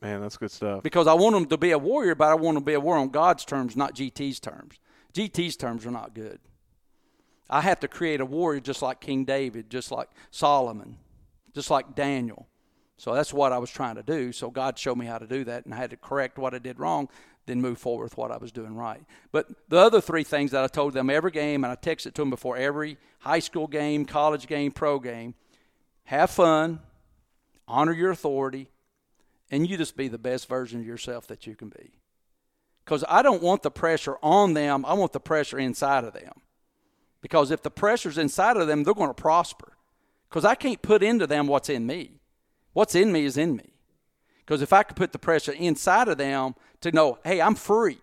Man, 0.00 0.20
that's 0.20 0.36
good 0.36 0.52
stuff. 0.52 0.84
Because 0.84 1.08
I 1.08 1.14
want 1.14 1.34
them 1.34 1.46
to 1.46 1.56
be 1.58 1.72
a 1.72 1.78
warrior, 1.78 2.14
but 2.14 2.28
I 2.28 2.34
want 2.34 2.54
them 2.54 2.62
to 2.62 2.66
be 2.66 2.74
a 2.74 2.80
warrior 2.80 3.00
on 3.00 3.08
God's 3.08 3.44
terms, 3.44 3.76
not 3.76 3.96
GT's 3.96 4.38
terms. 4.38 4.78
GT's 5.12 5.56
terms 5.56 5.84
are 5.84 5.90
not 5.90 6.14
good. 6.14 6.38
I 7.50 7.62
have 7.62 7.80
to 7.80 7.88
create 7.88 8.20
a 8.20 8.24
warrior 8.24 8.60
just 8.60 8.80
like 8.80 9.00
King 9.00 9.24
David, 9.24 9.70
just 9.70 9.90
like 9.90 10.08
Solomon, 10.30 10.98
just 11.52 11.68
like 11.68 11.96
Daniel. 11.96 12.46
So 12.96 13.14
that's 13.14 13.32
what 13.32 13.52
I 13.52 13.58
was 13.58 13.70
trying 13.70 13.96
to 13.96 14.02
do. 14.02 14.32
So 14.32 14.50
God 14.50 14.78
showed 14.78 14.96
me 14.96 15.06
how 15.06 15.18
to 15.18 15.26
do 15.26 15.44
that, 15.44 15.64
and 15.64 15.74
I 15.74 15.76
had 15.76 15.90
to 15.90 15.96
correct 15.96 16.38
what 16.38 16.54
I 16.54 16.58
did 16.58 16.78
wrong, 16.78 17.08
then 17.46 17.60
move 17.60 17.78
forward 17.78 18.04
with 18.04 18.16
what 18.16 18.30
I 18.30 18.36
was 18.36 18.52
doing 18.52 18.74
right. 18.74 19.02
But 19.32 19.48
the 19.68 19.78
other 19.78 20.00
three 20.00 20.24
things 20.24 20.52
that 20.52 20.64
I 20.64 20.68
told 20.68 20.94
them 20.94 21.10
every 21.10 21.30
game, 21.30 21.64
and 21.64 21.72
I 21.72 21.76
texted 21.76 22.14
to 22.14 22.22
them 22.22 22.30
before 22.30 22.56
every 22.56 22.96
high 23.20 23.40
school 23.40 23.66
game, 23.66 24.04
college 24.04 24.46
game, 24.46 24.72
pro 24.72 24.98
game 24.98 25.34
have 26.04 26.30
fun, 26.30 26.80
honor 27.66 27.92
your 27.92 28.10
authority, 28.10 28.70
and 29.50 29.68
you 29.68 29.76
just 29.76 29.96
be 29.96 30.08
the 30.08 30.18
best 30.18 30.48
version 30.48 30.80
of 30.80 30.86
yourself 30.86 31.26
that 31.26 31.46
you 31.46 31.54
can 31.54 31.68
be. 31.68 31.92
Because 32.84 33.04
I 33.08 33.22
don't 33.22 33.42
want 33.42 33.62
the 33.62 33.70
pressure 33.70 34.16
on 34.22 34.54
them, 34.54 34.84
I 34.84 34.94
want 34.94 35.12
the 35.12 35.20
pressure 35.20 35.58
inside 35.58 36.04
of 36.04 36.12
them. 36.12 36.32
Because 37.22 37.50
if 37.50 37.62
the 37.62 37.70
pressure's 37.70 38.18
inside 38.18 38.58
of 38.58 38.66
them, 38.66 38.84
they're 38.84 38.92
going 38.92 39.08
to 39.08 39.14
prosper. 39.14 39.72
Because 40.28 40.44
I 40.44 40.54
can't 40.54 40.82
put 40.82 41.02
into 41.02 41.26
them 41.26 41.46
what's 41.46 41.70
in 41.70 41.86
me. 41.86 42.20
What's 42.74 42.94
in 42.94 43.10
me 43.10 43.24
is 43.24 43.38
in 43.38 43.56
me. 43.56 43.70
Because 44.44 44.60
if 44.60 44.72
I 44.72 44.82
could 44.82 44.96
put 44.96 45.12
the 45.12 45.18
pressure 45.18 45.52
inside 45.52 46.08
of 46.08 46.18
them 46.18 46.54
to 46.82 46.92
know, 46.92 47.18
hey, 47.24 47.40
I'm 47.40 47.54
free. 47.54 47.98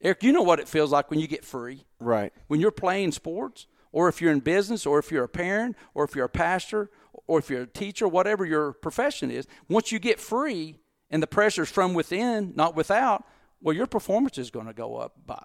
Eric, 0.00 0.22
you 0.22 0.32
know 0.32 0.42
what 0.42 0.60
it 0.60 0.68
feels 0.68 0.92
like 0.92 1.10
when 1.10 1.18
you 1.18 1.26
get 1.26 1.44
free. 1.44 1.84
Right. 1.98 2.32
When 2.46 2.60
you're 2.60 2.70
playing 2.70 3.12
sports, 3.12 3.66
or 3.90 4.08
if 4.08 4.20
you're 4.20 4.32
in 4.32 4.40
business, 4.40 4.86
or 4.86 4.98
if 4.98 5.10
you're 5.10 5.24
a 5.24 5.28
parent, 5.28 5.76
or 5.94 6.04
if 6.04 6.14
you're 6.14 6.26
a 6.26 6.28
pastor, 6.30 6.90
or 7.26 7.38
if 7.38 7.50
you're 7.50 7.62
a 7.62 7.66
teacher, 7.66 8.06
whatever 8.08 8.44
your 8.44 8.72
profession 8.72 9.30
is, 9.30 9.46
once 9.68 9.92
you 9.92 9.98
get 9.98 10.20
free 10.20 10.76
and 11.10 11.22
the 11.22 11.26
pressure's 11.26 11.70
from 11.70 11.94
within, 11.94 12.52
not 12.56 12.74
without, 12.74 13.24
well, 13.60 13.76
your 13.76 13.86
performance 13.86 14.38
is 14.38 14.50
going 14.50 14.66
to 14.66 14.72
go 14.72 14.96
up 14.96 15.14
by 15.26 15.44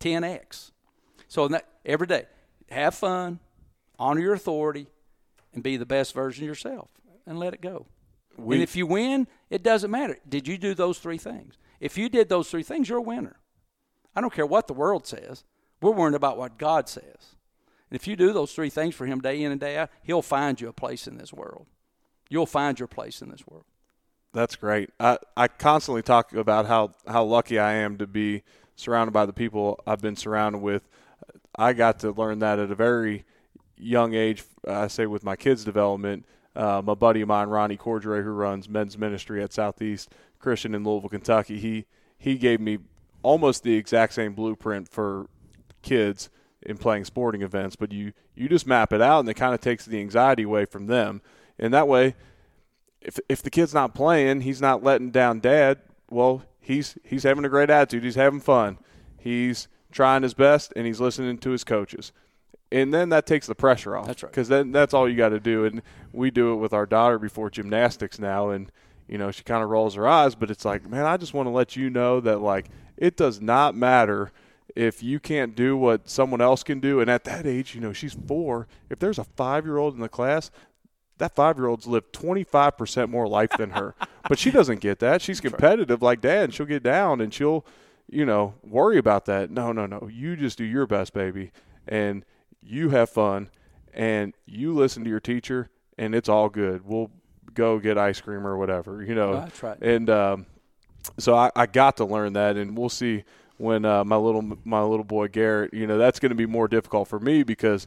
10x. 0.00 0.70
So 1.28 1.48
that, 1.48 1.66
every 1.84 2.06
day, 2.06 2.26
have 2.70 2.94
fun, 2.94 3.38
honor 3.98 4.20
your 4.20 4.34
authority, 4.34 4.86
and 5.52 5.62
be 5.62 5.76
the 5.76 5.86
best 5.86 6.14
version 6.14 6.44
of 6.44 6.48
yourself, 6.48 6.90
and 7.30 7.38
let 7.38 7.54
it 7.54 7.60
go. 7.62 7.86
We, 8.36 8.56
and 8.56 8.62
if 8.62 8.74
you 8.74 8.86
win, 8.86 9.28
it 9.50 9.62
doesn't 9.62 9.90
matter. 9.90 10.18
Did 10.28 10.48
you 10.48 10.58
do 10.58 10.74
those 10.74 10.98
three 10.98 11.16
things? 11.16 11.54
If 11.78 11.96
you 11.96 12.08
did 12.08 12.28
those 12.28 12.50
three 12.50 12.64
things, 12.64 12.88
you're 12.88 12.98
a 12.98 13.02
winner. 13.02 13.36
I 14.16 14.20
don't 14.20 14.32
care 14.32 14.44
what 14.44 14.66
the 14.66 14.74
world 14.74 15.06
says. 15.06 15.44
We're 15.80 15.92
worried 15.92 16.16
about 16.16 16.36
what 16.36 16.58
God 16.58 16.88
says. 16.88 17.36
And 17.88 17.98
if 17.98 18.08
you 18.08 18.16
do 18.16 18.32
those 18.32 18.52
three 18.52 18.68
things 18.68 18.96
for 18.96 19.06
Him 19.06 19.20
day 19.20 19.42
in 19.42 19.52
and 19.52 19.60
day 19.60 19.78
out, 19.78 19.90
He'll 20.02 20.22
find 20.22 20.60
you 20.60 20.68
a 20.68 20.72
place 20.72 21.06
in 21.06 21.18
this 21.18 21.32
world. 21.32 21.66
You'll 22.28 22.46
find 22.46 22.78
your 22.78 22.88
place 22.88 23.22
in 23.22 23.30
this 23.30 23.46
world. 23.46 23.64
That's 24.32 24.56
great. 24.56 24.90
I, 24.98 25.18
I 25.36 25.46
constantly 25.46 26.02
talk 26.02 26.32
about 26.32 26.66
how, 26.66 26.92
how 27.06 27.22
lucky 27.22 27.60
I 27.60 27.74
am 27.74 27.96
to 27.98 28.08
be 28.08 28.42
surrounded 28.74 29.12
by 29.12 29.24
the 29.24 29.32
people 29.32 29.80
I've 29.86 30.02
been 30.02 30.16
surrounded 30.16 30.58
with. 30.58 30.88
I 31.56 31.74
got 31.74 32.00
to 32.00 32.10
learn 32.10 32.40
that 32.40 32.58
at 32.58 32.72
a 32.72 32.76
very 32.76 33.24
young 33.76 34.14
age, 34.14 34.42
I 34.66 34.88
say 34.88 35.06
with 35.06 35.22
my 35.22 35.36
kids' 35.36 35.64
development– 35.64 36.26
um, 36.56 36.88
a 36.88 36.96
buddy 36.96 37.20
of 37.20 37.28
mine, 37.28 37.48
Ronnie 37.48 37.76
Cordray, 37.76 38.22
who 38.22 38.30
runs 38.30 38.68
men's 38.68 38.98
ministry 38.98 39.42
at 39.42 39.52
Southeast 39.52 40.10
Christian 40.38 40.74
in 40.74 40.84
Louisville, 40.84 41.08
Kentucky, 41.08 41.58
he 41.58 41.86
he 42.18 42.36
gave 42.36 42.60
me 42.60 42.78
almost 43.22 43.62
the 43.62 43.74
exact 43.74 44.14
same 44.14 44.34
blueprint 44.34 44.88
for 44.88 45.26
kids 45.82 46.30
in 46.62 46.76
playing 46.76 47.04
sporting 47.04 47.42
events, 47.42 47.76
but 47.76 47.92
you 47.92 48.12
you 48.34 48.48
just 48.48 48.66
map 48.66 48.92
it 48.92 49.00
out 49.00 49.20
and 49.20 49.28
it 49.28 49.34
kind 49.34 49.54
of 49.54 49.60
takes 49.60 49.84
the 49.86 50.00
anxiety 50.00 50.42
away 50.42 50.64
from 50.64 50.86
them. 50.86 51.22
And 51.58 51.72
that 51.72 51.88
way, 51.88 52.14
if 53.00 53.18
if 53.28 53.42
the 53.42 53.50
kid's 53.50 53.74
not 53.74 53.94
playing, 53.94 54.42
he's 54.42 54.60
not 54.60 54.82
letting 54.82 55.10
down 55.10 55.40
dad. 55.40 55.78
Well, 56.10 56.42
he's 56.60 56.98
he's 57.04 57.22
having 57.22 57.44
a 57.44 57.48
great 57.48 57.70
attitude. 57.70 58.04
He's 58.04 58.16
having 58.16 58.40
fun. 58.40 58.78
He's 59.18 59.68
trying 59.92 60.22
his 60.22 60.34
best 60.34 60.72
and 60.76 60.86
he's 60.86 61.00
listening 61.00 61.38
to 61.38 61.50
his 61.50 61.64
coaches 61.64 62.12
and 62.72 62.94
then 62.94 63.08
that 63.08 63.26
takes 63.26 63.46
the 63.46 63.54
pressure 63.54 63.96
off. 63.96 64.06
That's 64.06 64.22
right. 64.22 64.30
Because 64.30 64.48
then 64.48 64.72
that's 64.72 64.94
all 64.94 65.08
you 65.08 65.16
got 65.16 65.30
to 65.30 65.40
do, 65.40 65.64
and 65.64 65.82
we 66.12 66.30
do 66.30 66.52
it 66.52 66.56
with 66.56 66.72
our 66.72 66.86
daughter 66.86 67.18
before 67.18 67.50
gymnastics 67.50 68.18
now, 68.18 68.50
and 68.50 68.70
you 69.08 69.18
know 69.18 69.30
she 69.30 69.42
kind 69.42 69.62
of 69.62 69.70
rolls 69.70 69.94
her 69.94 70.06
eyes, 70.06 70.34
but 70.34 70.50
it's 70.50 70.64
like, 70.64 70.88
man, 70.88 71.04
I 71.04 71.16
just 71.16 71.34
want 71.34 71.46
to 71.46 71.50
let 71.50 71.76
you 71.76 71.90
know 71.90 72.20
that 72.20 72.40
like 72.40 72.70
it 72.96 73.16
does 73.16 73.40
not 73.40 73.74
matter 73.74 74.30
if 74.76 75.02
you 75.02 75.18
can't 75.18 75.56
do 75.56 75.76
what 75.76 76.08
someone 76.08 76.40
else 76.40 76.62
can 76.62 76.80
do, 76.80 77.00
and 77.00 77.10
at 77.10 77.24
that 77.24 77.46
age, 77.46 77.74
you 77.74 77.80
know 77.80 77.92
she's 77.92 78.14
four. 78.14 78.68
If 78.88 78.98
there's 78.98 79.18
a 79.18 79.24
five 79.24 79.64
year 79.64 79.76
old 79.76 79.94
in 79.94 80.00
the 80.00 80.08
class. 80.08 80.50
That 81.18 81.34
five 81.34 81.58
year 81.58 81.66
old's 81.66 81.86
lived 81.86 82.14
25% 82.14 83.10
more 83.10 83.28
life 83.28 83.50
than 83.58 83.72
her. 83.72 83.94
but 84.30 84.38
she 84.38 84.50
doesn't 84.50 84.80
get 84.80 85.00
that. 85.00 85.20
She's 85.20 85.38
competitive 85.38 86.00
like 86.00 86.22
dad, 86.22 86.44
and 86.44 86.54
she'll 86.54 86.64
get 86.64 86.82
down 86.82 87.20
and 87.20 87.34
she'll, 87.34 87.66
you 88.08 88.24
know, 88.24 88.54
worry 88.64 88.96
about 88.96 89.26
that. 89.26 89.50
No, 89.50 89.70
no, 89.70 89.84
no. 89.84 90.08
You 90.10 90.34
just 90.34 90.56
do 90.56 90.64
your 90.64 90.86
best, 90.86 91.12
baby. 91.12 91.52
And 91.86 92.24
you 92.62 92.90
have 92.90 93.10
fun, 93.10 93.50
and 93.92 94.34
you 94.46 94.74
listen 94.74 95.04
to 95.04 95.10
your 95.10 95.20
teacher, 95.20 95.70
and 95.98 96.14
it's 96.14 96.28
all 96.28 96.48
good. 96.48 96.86
We'll 96.86 97.10
go 97.54 97.78
get 97.78 97.98
ice 97.98 98.20
cream 98.20 98.46
or 98.46 98.56
whatever, 98.56 99.02
you 99.02 99.14
know. 99.14 99.40
That's 99.40 99.62
right. 99.62 99.80
And 99.80 100.08
um, 100.10 100.46
so 101.18 101.34
I, 101.34 101.50
I 101.56 101.66
got 101.66 101.96
to 101.98 102.04
learn 102.04 102.34
that, 102.34 102.56
and 102.56 102.76
we'll 102.76 102.88
see 102.88 103.24
when 103.56 103.84
uh, 103.84 104.04
my 104.04 104.16
little 104.16 104.58
my 104.64 104.82
little 104.82 105.04
boy 105.04 105.28
Garrett. 105.28 105.74
You 105.74 105.86
know, 105.86 105.98
that's 105.98 106.20
going 106.20 106.30
to 106.30 106.36
be 106.36 106.46
more 106.46 106.68
difficult 106.68 107.08
for 107.08 107.18
me 107.18 107.42
because 107.42 107.86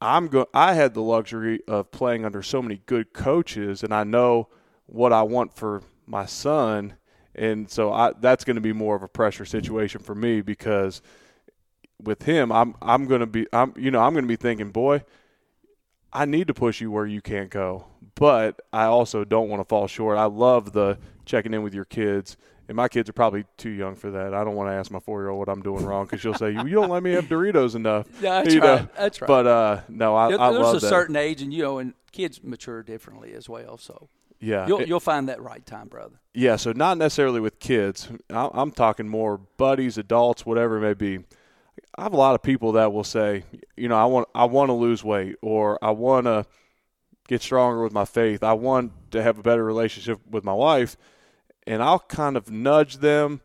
I'm 0.00 0.28
go. 0.28 0.48
I 0.52 0.74
had 0.74 0.94
the 0.94 1.02
luxury 1.02 1.60
of 1.66 1.90
playing 1.90 2.24
under 2.24 2.42
so 2.42 2.60
many 2.60 2.82
good 2.86 3.12
coaches, 3.12 3.82
and 3.82 3.94
I 3.94 4.04
know 4.04 4.48
what 4.86 5.12
I 5.12 5.22
want 5.22 5.54
for 5.54 5.82
my 6.06 6.26
son, 6.26 6.94
and 7.34 7.70
so 7.70 7.92
I, 7.92 8.12
that's 8.20 8.44
going 8.44 8.56
to 8.56 8.60
be 8.60 8.72
more 8.72 8.94
of 8.94 9.02
a 9.02 9.08
pressure 9.08 9.44
situation 9.44 10.00
for 10.00 10.14
me 10.14 10.40
because– 10.40 11.02
with 12.02 12.22
him, 12.22 12.52
I'm 12.52 12.74
I'm 12.82 13.06
gonna 13.06 13.26
be 13.26 13.46
I'm 13.52 13.72
you 13.76 13.90
know 13.90 14.00
I'm 14.00 14.14
gonna 14.14 14.26
be 14.26 14.36
thinking, 14.36 14.70
boy, 14.70 15.02
I 16.12 16.24
need 16.24 16.48
to 16.48 16.54
push 16.54 16.80
you 16.80 16.90
where 16.90 17.06
you 17.06 17.20
can't 17.20 17.50
go, 17.50 17.86
but 18.14 18.60
I 18.72 18.84
also 18.84 19.24
don't 19.24 19.48
want 19.48 19.60
to 19.60 19.64
fall 19.64 19.86
short. 19.86 20.18
I 20.18 20.24
love 20.24 20.72
the 20.72 20.98
checking 21.24 21.54
in 21.54 21.62
with 21.62 21.74
your 21.74 21.84
kids, 21.84 22.36
and 22.68 22.76
my 22.76 22.88
kids 22.88 23.08
are 23.08 23.14
probably 23.14 23.44
too 23.56 23.70
young 23.70 23.96
for 23.96 24.10
that. 24.10 24.34
I 24.34 24.44
don't 24.44 24.54
want 24.54 24.68
to 24.70 24.74
ask 24.74 24.90
my 24.90 25.00
four 25.00 25.20
year 25.20 25.30
old 25.30 25.38
what 25.40 25.48
I'm 25.48 25.62
doing 25.62 25.84
wrong 25.84 26.04
because 26.06 26.20
she'll 26.20 26.34
say, 26.34 26.52
"You 26.52 26.70
don't 26.70 26.90
let 26.90 27.02
me 27.02 27.12
have 27.12 27.26
Doritos 27.26 27.74
enough." 27.74 28.06
Yeah, 28.20 28.42
that's 28.42 28.54
you 28.54 28.60
right. 28.60 28.82
Know? 28.82 28.88
That's 28.96 29.20
right. 29.20 29.28
But 29.28 29.46
uh, 29.46 29.80
no, 29.88 30.16
I, 30.16 30.28
There's 30.28 30.40
I 30.40 30.48
love 30.48 30.76
a 30.76 30.80
that. 30.80 30.88
certain 30.88 31.16
age, 31.16 31.42
and 31.42 31.52
you 31.52 31.62
know, 31.62 31.78
and 31.78 31.94
kids 32.12 32.42
mature 32.42 32.82
differently 32.82 33.32
as 33.34 33.48
well. 33.48 33.78
So 33.78 34.08
yeah, 34.40 34.66
you'll 34.66 34.80
it, 34.80 34.88
you'll 34.88 35.00
find 35.00 35.28
that 35.28 35.40
right 35.42 35.64
time, 35.64 35.88
brother. 35.88 36.20
Yeah, 36.34 36.56
so 36.56 36.72
not 36.72 36.98
necessarily 36.98 37.40
with 37.40 37.58
kids. 37.58 38.08
I'm 38.30 38.70
talking 38.70 39.08
more 39.08 39.38
buddies, 39.38 39.96
adults, 39.96 40.44
whatever 40.44 40.76
it 40.78 40.80
may 40.80 40.94
be 40.94 41.24
I 41.98 42.02
have 42.02 42.12
a 42.12 42.16
lot 42.16 42.34
of 42.34 42.42
people 42.42 42.72
that 42.72 42.92
will 42.92 43.04
say, 43.04 43.44
you 43.76 43.88
know, 43.88 43.96
I 43.96 44.04
want 44.06 44.28
I 44.34 44.44
want 44.44 44.68
to 44.68 44.74
lose 44.74 45.02
weight 45.04 45.36
or 45.42 45.78
I 45.82 45.90
want 45.92 46.26
to 46.26 46.46
get 47.28 47.42
stronger 47.42 47.82
with 47.82 47.92
my 47.92 48.04
faith. 48.04 48.42
I 48.44 48.52
want 48.52 48.92
to 49.12 49.22
have 49.22 49.38
a 49.38 49.42
better 49.42 49.64
relationship 49.64 50.20
with 50.30 50.44
my 50.44 50.52
wife. 50.52 50.96
and 51.66 51.82
I'll 51.82 51.98
kind 52.00 52.36
of 52.36 52.50
nudge 52.50 52.98
them, 52.98 53.40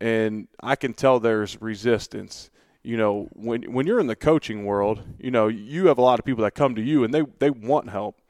and 0.00 0.48
I 0.60 0.76
can 0.76 0.92
tell 0.94 1.20
there's 1.20 1.60
resistance. 1.62 2.50
You 2.82 2.96
know, 2.98 3.28
when 3.32 3.72
when 3.72 3.86
you're 3.86 4.00
in 4.00 4.08
the 4.08 4.16
coaching 4.16 4.64
world, 4.66 5.02
you 5.18 5.30
know 5.30 5.48
you 5.48 5.86
have 5.86 5.98
a 5.98 6.02
lot 6.02 6.18
of 6.18 6.24
people 6.24 6.44
that 6.44 6.54
come 6.54 6.74
to 6.74 6.82
you 6.82 7.04
and 7.04 7.14
they 7.14 7.22
they 7.38 7.50
want 7.50 7.88
help. 7.90 8.20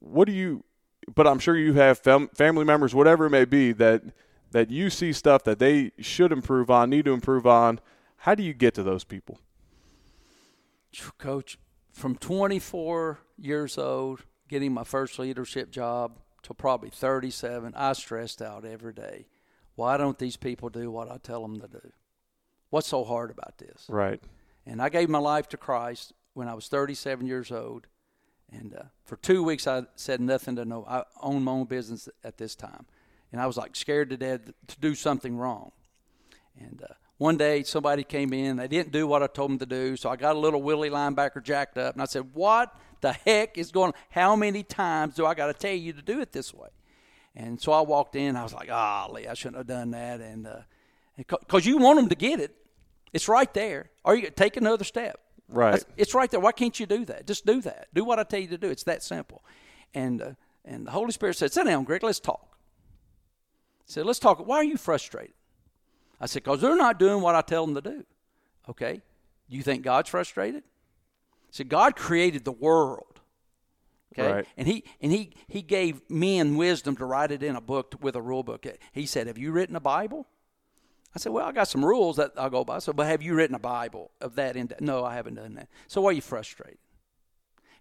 What 0.00 0.26
do 0.26 0.32
you? 0.32 0.64
But 1.14 1.26
I'm 1.26 1.38
sure 1.38 1.56
you 1.56 1.74
have 1.74 1.98
fam- 1.98 2.28
family 2.34 2.64
members, 2.64 2.94
whatever 2.94 3.26
it 3.26 3.30
may 3.30 3.44
be, 3.44 3.72
that 3.72 4.02
that 4.52 4.70
you 4.70 4.90
see 4.90 5.12
stuff 5.12 5.44
that 5.44 5.58
they 5.58 5.92
should 6.00 6.32
improve 6.32 6.70
on, 6.70 6.90
need 6.90 7.04
to 7.04 7.12
improve 7.12 7.46
on. 7.46 7.80
How 8.24 8.34
do 8.34 8.42
you 8.42 8.54
get 8.54 8.72
to 8.76 8.82
those 8.82 9.04
people? 9.04 9.38
Coach, 11.18 11.58
from 11.92 12.16
24 12.16 13.18
years 13.36 13.76
old, 13.76 14.24
getting 14.48 14.72
my 14.72 14.82
first 14.82 15.18
leadership 15.18 15.70
job 15.70 16.18
till 16.42 16.54
probably 16.54 16.88
37, 16.88 17.74
I 17.76 17.92
stressed 17.92 18.40
out 18.40 18.64
every 18.64 18.94
day. 18.94 19.26
Why 19.74 19.98
don't 19.98 20.18
these 20.18 20.38
people 20.38 20.70
do 20.70 20.90
what 20.90 21.10
I 21.10 21.18
tell 21.18 21.42
them 21.42 21.60
to 21.60 21.68
do? 21.68 21.92
What's 22.70 22.88
so 22.88 23.04
hard 23.04 23.30
about 23.30 23.58
this? 23.58 23.84
Right. 23.90 24.22
And 24.64 24.80
I 24.80 24.88
gave 24.88 25.10
my 25.10 25.18
life 25.18 25.46
to 25.50 25.58
Christ 25.58 26.14
when 26.32 26.48
I 26.48 26.54
was 26.54 26.68
37 26.68 27.26
years 27.26 27.52
old. 27.52 27.88
And 28.50 28.74
uh, 28.74 28.84
for 29.04 29.16
two 29.16 29.44
weeks, 29.44 29.66
I 29.66 29.82
said 29.96 30.22
nothing 30.22 30.56
to 30.56 30.64
no. 30.64 30.86
I 30.88 31.02
owned 31.20 31.44
my 31.44 31.52
own 31.52 31.66
business 31.66 32.08
at 32.24 32.38
this 32.38 32.54
time. 32.54 32.86
And 33.32 33.40
I 33.42 33.46
was 33.46 33.58
like 33.58 33.76
scared 33.76 34.08
to 34.08 34.16
death 34.16 34.50
to 34.68 34.80
do 34.80 34.94
something 34.94 35.36
wrong. 35.36 35.72
And 36.58 36.82
uh, 36.82 36.94
one 37.18 37.36
day 37.36 37.62
somebody 37.62 38.02
came 38.02 38.32
in. 38.32 38.56
They 38.56 38.68
didn't 38.68 38.92
do 38.92 39.06
what 39.06 39.22
I 39.22 39.26
told 39.26 39.50
them 39.50 39.58
to 39.60 39.66
do. 39.66 39.96
So 39.96 40.10
I 40.10 40.16
got 40.16 40.34
a 40.34 40.38
little 40.38 40.62
Willie 40.62 40.90
linebacker 40.90 41.42
jacked 41.42 41.78
up. 41.78 41.94
And 41.94 42.02
I 42.02 42.06
said, 42.06 42.34
What 42.34 42.74
the 43.00 43.12
heck 43.12 43.56
is 43.56 43.70
going 43.70 43.88
on? 43.88 43.94
How 44.10 44.34
many 44.36 44.62
times 44.62 45.14
do 45.14 45.26
I 45.26 45.34
got 45.34 45.46
to 45.46 45.54
tell 45.54 45.74
you 45.74 45.92
to 45.92 46.02
do 46.02 46.20
it 46.20 46.32
this 46.32 46.52
way? 46.52 46.68
And 47.36 47.60
so 47.60 47.72
I 47.72 47.80
walked 47.80 48.16
in. 48.16 48.36
I 48.36 48.42
was 48.42 48.52
like, 48.52 48.68
Golly, 48.68 49.28
I 49.28 49.34
shouldn't 49.34 49.58
have 49.58 49.66
done 49.66 49.92
that. 49.92 50.20
And 50.20 50.48
because 51.16 51.66
uh, 51.66 51.70
you 51.70 51.78
want 51.78 51.98
them 51.98 52.08
to 52.08 52.14
get 52.14 52.40
it, 52.40 52.54
it's 53.12 53.28
right 53.28 53.52
there. 53.54 53.90
Or 54.04 54.16
you 54.16 54.30
take 54.30 54.56
another 54.56 54.84
step. 54.84 55.20
Right. 55.48 55.72
That's, 55.72 55.84
it's 55.96 56.14
right 56.14 56.30
there. 56.30 56.40
Why 56.40 56.52
can't 56.52 56.78
you 56.78 56.86
do 56.86 57.04
that? 57.04 57.26
Just 57.26 57.46
do 57.46 57.60
that. 57.62 57.88
Do 57.92 58.04
what 58.04 58.18
I 58.18 58.24
tell 58.24 58.40
you 58.40 58.48
to 58.48 58.58
do. 58.58 58.70
It's 58.70 58.84
that 58.84 59.02
simple. 59.02 59.44
And 59.92 60.22
uh, 60.22 60.30
and 60.64 60.86
the 60.86 60.90
Holy 60.90 61.12
Spirit 61.12 61.36
said, 61.36 61.52
"Sit 61.52 61.66
down, 61.66 61.84
Greg. 61.84 62.02
Let's 62.02 62.18
talk." 62.18 62.56
He 63.86 63.92
said, 63.92 64.06
"Let's 64.06 64.18
talk. 64.18 64.44
Why 64.44 64.56
are 64.56 64.64
you 64.64 64.78
frustrated?" 64.78 65.34
I 66.24 66.26
said, 66.26 66.42
"Because 66.42 66.60
they're 66.60 66.74
not 66.76 66.98
doing 66.98 67.20
what 67.20 67.34
I 67.34 67.42
tell 67.42 67.66
them 67.66 67.74
to 67.74 67.82
do." 67.82 68.04
Okay. 68.68 69.02
You 69.46 69.62
think 69.62 69.82
God's 69.82 70.08
frustrated? 70.08 70.64
Said, 71.50 71.68
"God 71.68 71.96
created 71.96 72.44
the 72.44 72.52
world." 72.52 73.20
Okay. 74.12 74.32
Right. 74.32 74.46
And 74.56 74.66
he 74.66 74.84
and 75.00 75.12
he 75.12 75.32
he 75.46 75.60
gave 75.60 76.00
men 76.08 76.56
wisdom 76.56 76.96
to 76.96 77.04
write 77.04 77.30
it 77.30 77.42
in 77.42 77.56
a 77.56 77.60
book 77.60 77.96
with 78.00 78.16
a 78.16 78.22
rule 78.22 78.42
book. 78.42 78.66
He 78.92 79.06
said, 79.06 79.26
"Have 79.26 79.38
you 79.38 79.52
written 79.52 79.76
a 79.76 79.80
Bible?" 79.80 80.26
I 81.14 81.18
said, 81.18 81.32
Well, 81.32 81.46
I 81.46 81.52
got 81.52 81.68
some 81.68 81.84
rules 81.84 82.16
that 82.16 82.32
I'll 82.36 82.50
go 82.50 82.64
by. 82.64 82.80
So, 82.80 82.92
but 82.92 83.06
have 83.06 83.22
you 83.22 83.34
written 83.34 83.54
a 83.54 83.60
Bible 83.60 84.10
of 84.20 84.34
that? 84.34 84.56
In 84.56 84.68
no, 84.80 85.04
I 85.04 85.14
haven't 85.14 85.34
done 85.34 85.54
that. 85.54 85.68
So, 85.86 86.00
why 86.00 86.10
are 86.10 86.14
you 86.14 86.20
frustrated? 86.20 86.78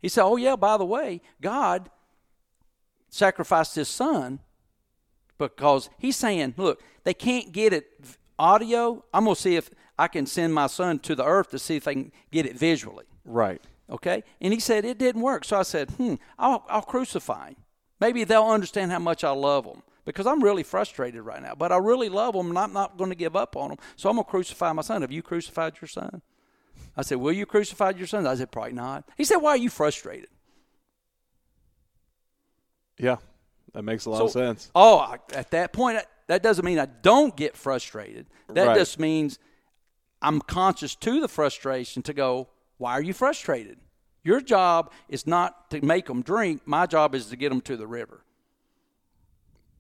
He 0.02 0.10
said, 0.10 0.24
Oh, 0.24 0.36
yeah, 0.36 0.56
by 0.56 0.78
the 0.78 0.86
way, 0.86 1.22
God 1.42 1.90
sacrificed 3.10 3.76
his 3.76 3.88
son 3.88 4.40
because 5.38 5.90
he's 5.98 6.16
saying, 6.16 6.54
Look, 6.58 6.84
they 7.04 7.14
can't 7.14 7.52
get 7.52 7.74
it 7.74 7.88
audio. 8.38 9.04
I'm 9.14 9.26
going 9.26 9.36
to 9.36 9.42
see 9.42 9.56
if 9.56 9.70
I 9.98 10.08
can 10.08 10.26
send 10.26 10.54
my 10.54 10.68
son 10.68 11.00
to 11.00 11.16
the 11.16 11.26
earth 11.26 11.52
to 11.52 11.60
see 11.60 11.76
if 11.76 11.86
they 11.86 11.94
can 11.94 12.12
get 12.32 12.46
it 12.46 12.58
visually. 12.58 13.06
Right. 13.26 13.62
Okay. 13.90 14.24
And 14.42 14.54
he 14.54 14.60
said, 14.60 14.86
It 14.86 14.98
didn't 14.98 15.22
work. 15.22 15.46
So 15.46 15.60
I 15.60 15.64
said, 15.64 15.92
Hmm, 15.92 16.16
I'll, 16.38 16.66
I'll 16.70 16.82
crucify 16.82 17.50
him. 17.50 17.56
Maybe 18.00 18.24
they'll 18.24 18.46
understand 18.46 18.92
how 18.92 19.00
much 19.00 19.24
I 19.24 19.32
love 19.32 19.66
them 19.66 19.84
because 20.06 20.28
I'm 20.28 20.44
really 20.44 20.64
frustrated 20.64 21.22
right 21.22 21.42
now. 21.42 21.56
But 21.56 21.72
I 21.72 21.78
really 21.78 22.10
love 22.10 22.34
them, 22.34 22.50
and 22.50 22.60
I'm 22.60 22.74
not 22.74 22.98
going 22.98 23.12
to 23.12 23.16
give 23.16 23.36
up 23.36 23.56
on 23.56 23.70
them. 23.70 23.78
So 23.96 24.10
I'm 24.10 24.16
going 24.16 24.26
to 24.26 24.30
crucify 24.30 24.74
my 24.74 24.82
son. 24.82 25.02
Have 25.02 25.12
you 25.12 25.22
crucified 25.22 25.76
your 25.82 25.88
son? 25.88 26.22
I 26.98 27.02
said, 27.02 27.18
Will 27.20 27.32
you 27.32 27.46
crucify 27.46 27.92
your 27.92 28.08
son? 28.08 28.28
I 28.28 28.36
said, 28.36 28.52
Probably 28.52 28.74
not. 28.74 29.08
He 29.18 29.24
said, 29.24 29.38
Why 29.38 29.52
are 29.52 29.58
you 29.58 29.70
frustrated? 29.70 30.30
Yeah, 32.98 33.18
that 33.74 33.84
makes 33.84 34.06
a 34.06 34.12
lot 34.12 34.18
so, 34.18 34.26
of 34.26 34.32
sense. 34.32 34.72
Oh, 34.76 35.16
at 35.34 35.52
that 35.52 35.74
point, 35.74 36.00
that 36.28 36.44
doesn't 36.44 36.64
mean 36.64 36.80
I 36.80 36.86
don't 36.86 37.36
get 37.36 37.56
frustrated. 37.58 38.28
That 38.50 38.68
right. 38.68 38.78
just 38.78 39.00
means 39.00 39.40
I'm 40.22 40.40
conscious 40.40 40.96
to 40.96 41.20
the 41.20 41.28
frustration 41.28 42.02
to 42.04 42.14
go, 42.14 42.50
Why 42.78 42.94
are 42.94 43.02
you 43.02 43.14
frustrated? 43.14 43.78
Your 44.24 44.40
job 44.40 44.92
is 45.10 45.28
not 45.28 45.70
to 45.72 45.84
make 45.84 46.06
them 46.06 46.22
drink. 46.22 46.62
My 46.66 46.86
job 46.86 47.14
is 47.14 47.28
to 47.28 47.36
get 47.36 47.50
them 47.50 47.62
to 47.62 47.76
the 47.76 47.88
river. 47.88 48.24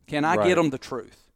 Can 0.07 0.25
I 0.25 0.35
right. 0.35 0.47
get 0.49 0.55
them 0.55 0.69
the 0.69 0.77
truth? 0.77 1.29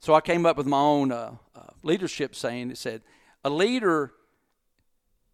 So 0.00 0.14
I 0.14 0.20
came 0.20 0.44
up 0.44 0.58
with 0.58 0.66
my 0.66 0.78
own 0.78 1.10
uh, 1.12 1.32
uh, 1.54 1.60
leadership 1.82 2.34
saying. 2.34 2.70
It 2.70 2.78
said, 2.78 3.02
a 3.42 3.50
leader 3.50 4.12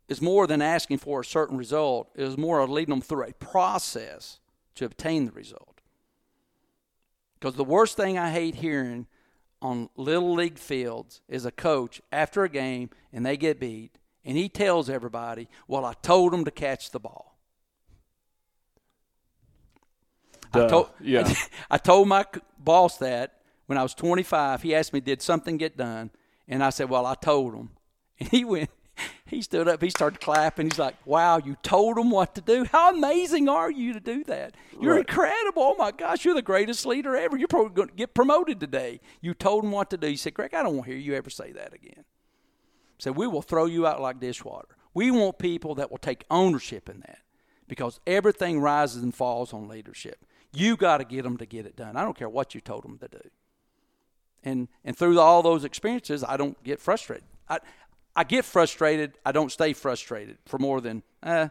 is 0.09 0.22
more 0.22 0.46
than 0.46 0.62
asking 0.62 0.98
for 0.98 1.20
a 1.20 1.24
certain 1.24 1.57
result. 1.57 2.11
It 2.14 2.22
is 2.22 2.36
more 2.36 2.61
of 2.61 2.70
leading 2.70 2.92
them 2.92 3.00
through 3.00 3.24
a 3.24 3.32
process 3.32 4.38
to 4.76 4.84
obtain 4.84 5.26
the 5.26 5.32
result. 5.32 5.71
Because 7.43 7.57
the 7.57 7.64
worst 7.64 7.97
thing 7.97 8.16
I 8.16 8.30
hate 8.30 8.55
hearing 8.55 9.09
on 9.61 9.88
little 9.97 10.32
league 10.32 10.61
fields 10.61 11.22
is 11.28 11.45
a 11.45 11.51
coach 11.51 12.01
after 12.12 12.45
a 12.45 12.49
game 12.49 12.90
and 13.12 13.26
they 13.26 13.36
get 13.36 13.59
beat 13.59 13.99
and 14.24 14.36
he 14.36 14.49
tells 14.49 14.88
everybody, 14.88 15.49
"Well, 15.66 15.84
I 15.84 15.95
told 15.95 16.32
them 16.32 16.45
to 16.45 16.53
catch 16.53 16.93
the 16.93 17.01
ball." 17.01 17.36
Duh. 20.53 20.66
I 20.66 20.68
told, 20.68 20.90
yeah. 21.01 21.34
I 21.70 21.78
told 21.78 22.07
my 22.07 22.24
boss 22.61 22.99
that 22.99 23.40
when 23.66 23.76
I 23.76 23.82
was 23.82 23.95
25. 23.95 24.62
He 24.62 24.72
asked 24.72 24.93
me, 24.93 25.01
"Did 25.01 25.20
something 25.20 25.57
get 25.57 25.76
done?" 25.76 26.12
And 26.47 26.62
I 26.62 26.70
said, 26.70 26.88
"Well, 26.88 27.07
I 27.07 27.16
told 27.16 27.55
him." 27.55 27.70
And 28.20 28.28
he 28.28 28.45
went. 28.45 28.70
He 29.26 29.40
stood 29.40 29.66
up. 29.66 29.82
He 29.82 29.88
started 29.88 30.20
clapping. 30.20 30.66
He's 30.66 30.78
like, 30.78 30.95
"Wow, 31.07 31.38
you 31.38 31.57
told 31.62 31.97
him 31.97 32.11
what 32.11 32.34
to 32.34 32.43
do. 32.43 32.64
How 32.64 32.95
amazing 32.95 33.49
are 33.49 33.70
you 33.70 33.95
to 33.95 34.01
do 34.01 34.24
that? 34.24 34.55
You're 34.78 34.97
right. 34.97 35.09
incredible. 35.09 35.62
Oh 35.62 35.74
my 35.78 35.90
gosh, 35.90 36.24
you're 36.24 36.34
the 36.34 36.43
greatest 36.43 36.84
leader 36.84 37.16
ever. 37.16 37.38
You're 37.38 37.49
probably 37.49 37.74
going 37.74 37.88
to 37.88 37.95
get 37.95 38.12
promoted 38.12 38.61
today. 38.61 39.01
You 39.22 39.32
told 39.32 39.64
him 39.64 39.72
what 39.72 39.88
to 39.90 39.97
do." 39.97 40.09
He 40.09 40.16
said, 40.16 40.34
"Greg, 40.34 40.53
I 40.53 40.62
don't 40.62 40.76
want 40.76 40.86
to 40.86 40.93
hear 40.93 41.01
you 41.01 41.14
ever 41.14 41.30
say 41.30 41.51
that 41.53 41.72
again." 41.72 42.05
He 42.99 43.03
said, 43.03 43.16
"We 43.16 43.26
will 43.26 43.40
throw 43.40 43.64
you 43.64 43.86
out 43.86 44.03
like 44.03 44.20
dishwater. 44.20 44.76
We 44.93 45.11
want 45.11 45.38
people 45.38 45.74
that 45.76 45.90
will 45.90 45.99
take 45.99 46.24
ownership 46.30 46.90
in 46.90 47.01
that." 47.01 47.20
Because 47.66 48.01
everything 48.07 48.61
rises 48.61 49.03
and 49.03 49.14
falls 49.14 49.55
on 49.55 49.66
leadership. 49.66 50.26
You 50.53 50.76
got 50.76 50.99
to 50.99 51.05
get 51.05 51.22
them 51.22 51.38
to 51.38 51.47
get 51.47 51.64
it 51.64 51.74
done. 51.74 51.97
I 51.97 52.03
don't 52.03 52.18
care 52.18 52.28
what 52.28 52.55
you 52.55 52.61
told 52.61 52.84
them 52.84 52.99
to 52.99 53.09
do. 53.09 53.30
And 54.45 54.68
and 54.84 54.95
through 54.95 55.18
all 55.18 55.43
those 55.43 55.64
experiences, 55.64 56.22
I 56.22 56.36
don't 56.36 56.62
get 56.62 56.80
frustrated. 56.80 57.24
I 57.49 57.61
I 58.14 58.24
get 58.24 58.44
frustrated. 58.44 59.14
I 59.24 59.32
don't 59.32 59.50
stay 59.50 59.72
frustrated 59.72 60.38
for 60.46 60.58
more 60.58 60.80
than 60.80 61.02
eh, 61.22 61.48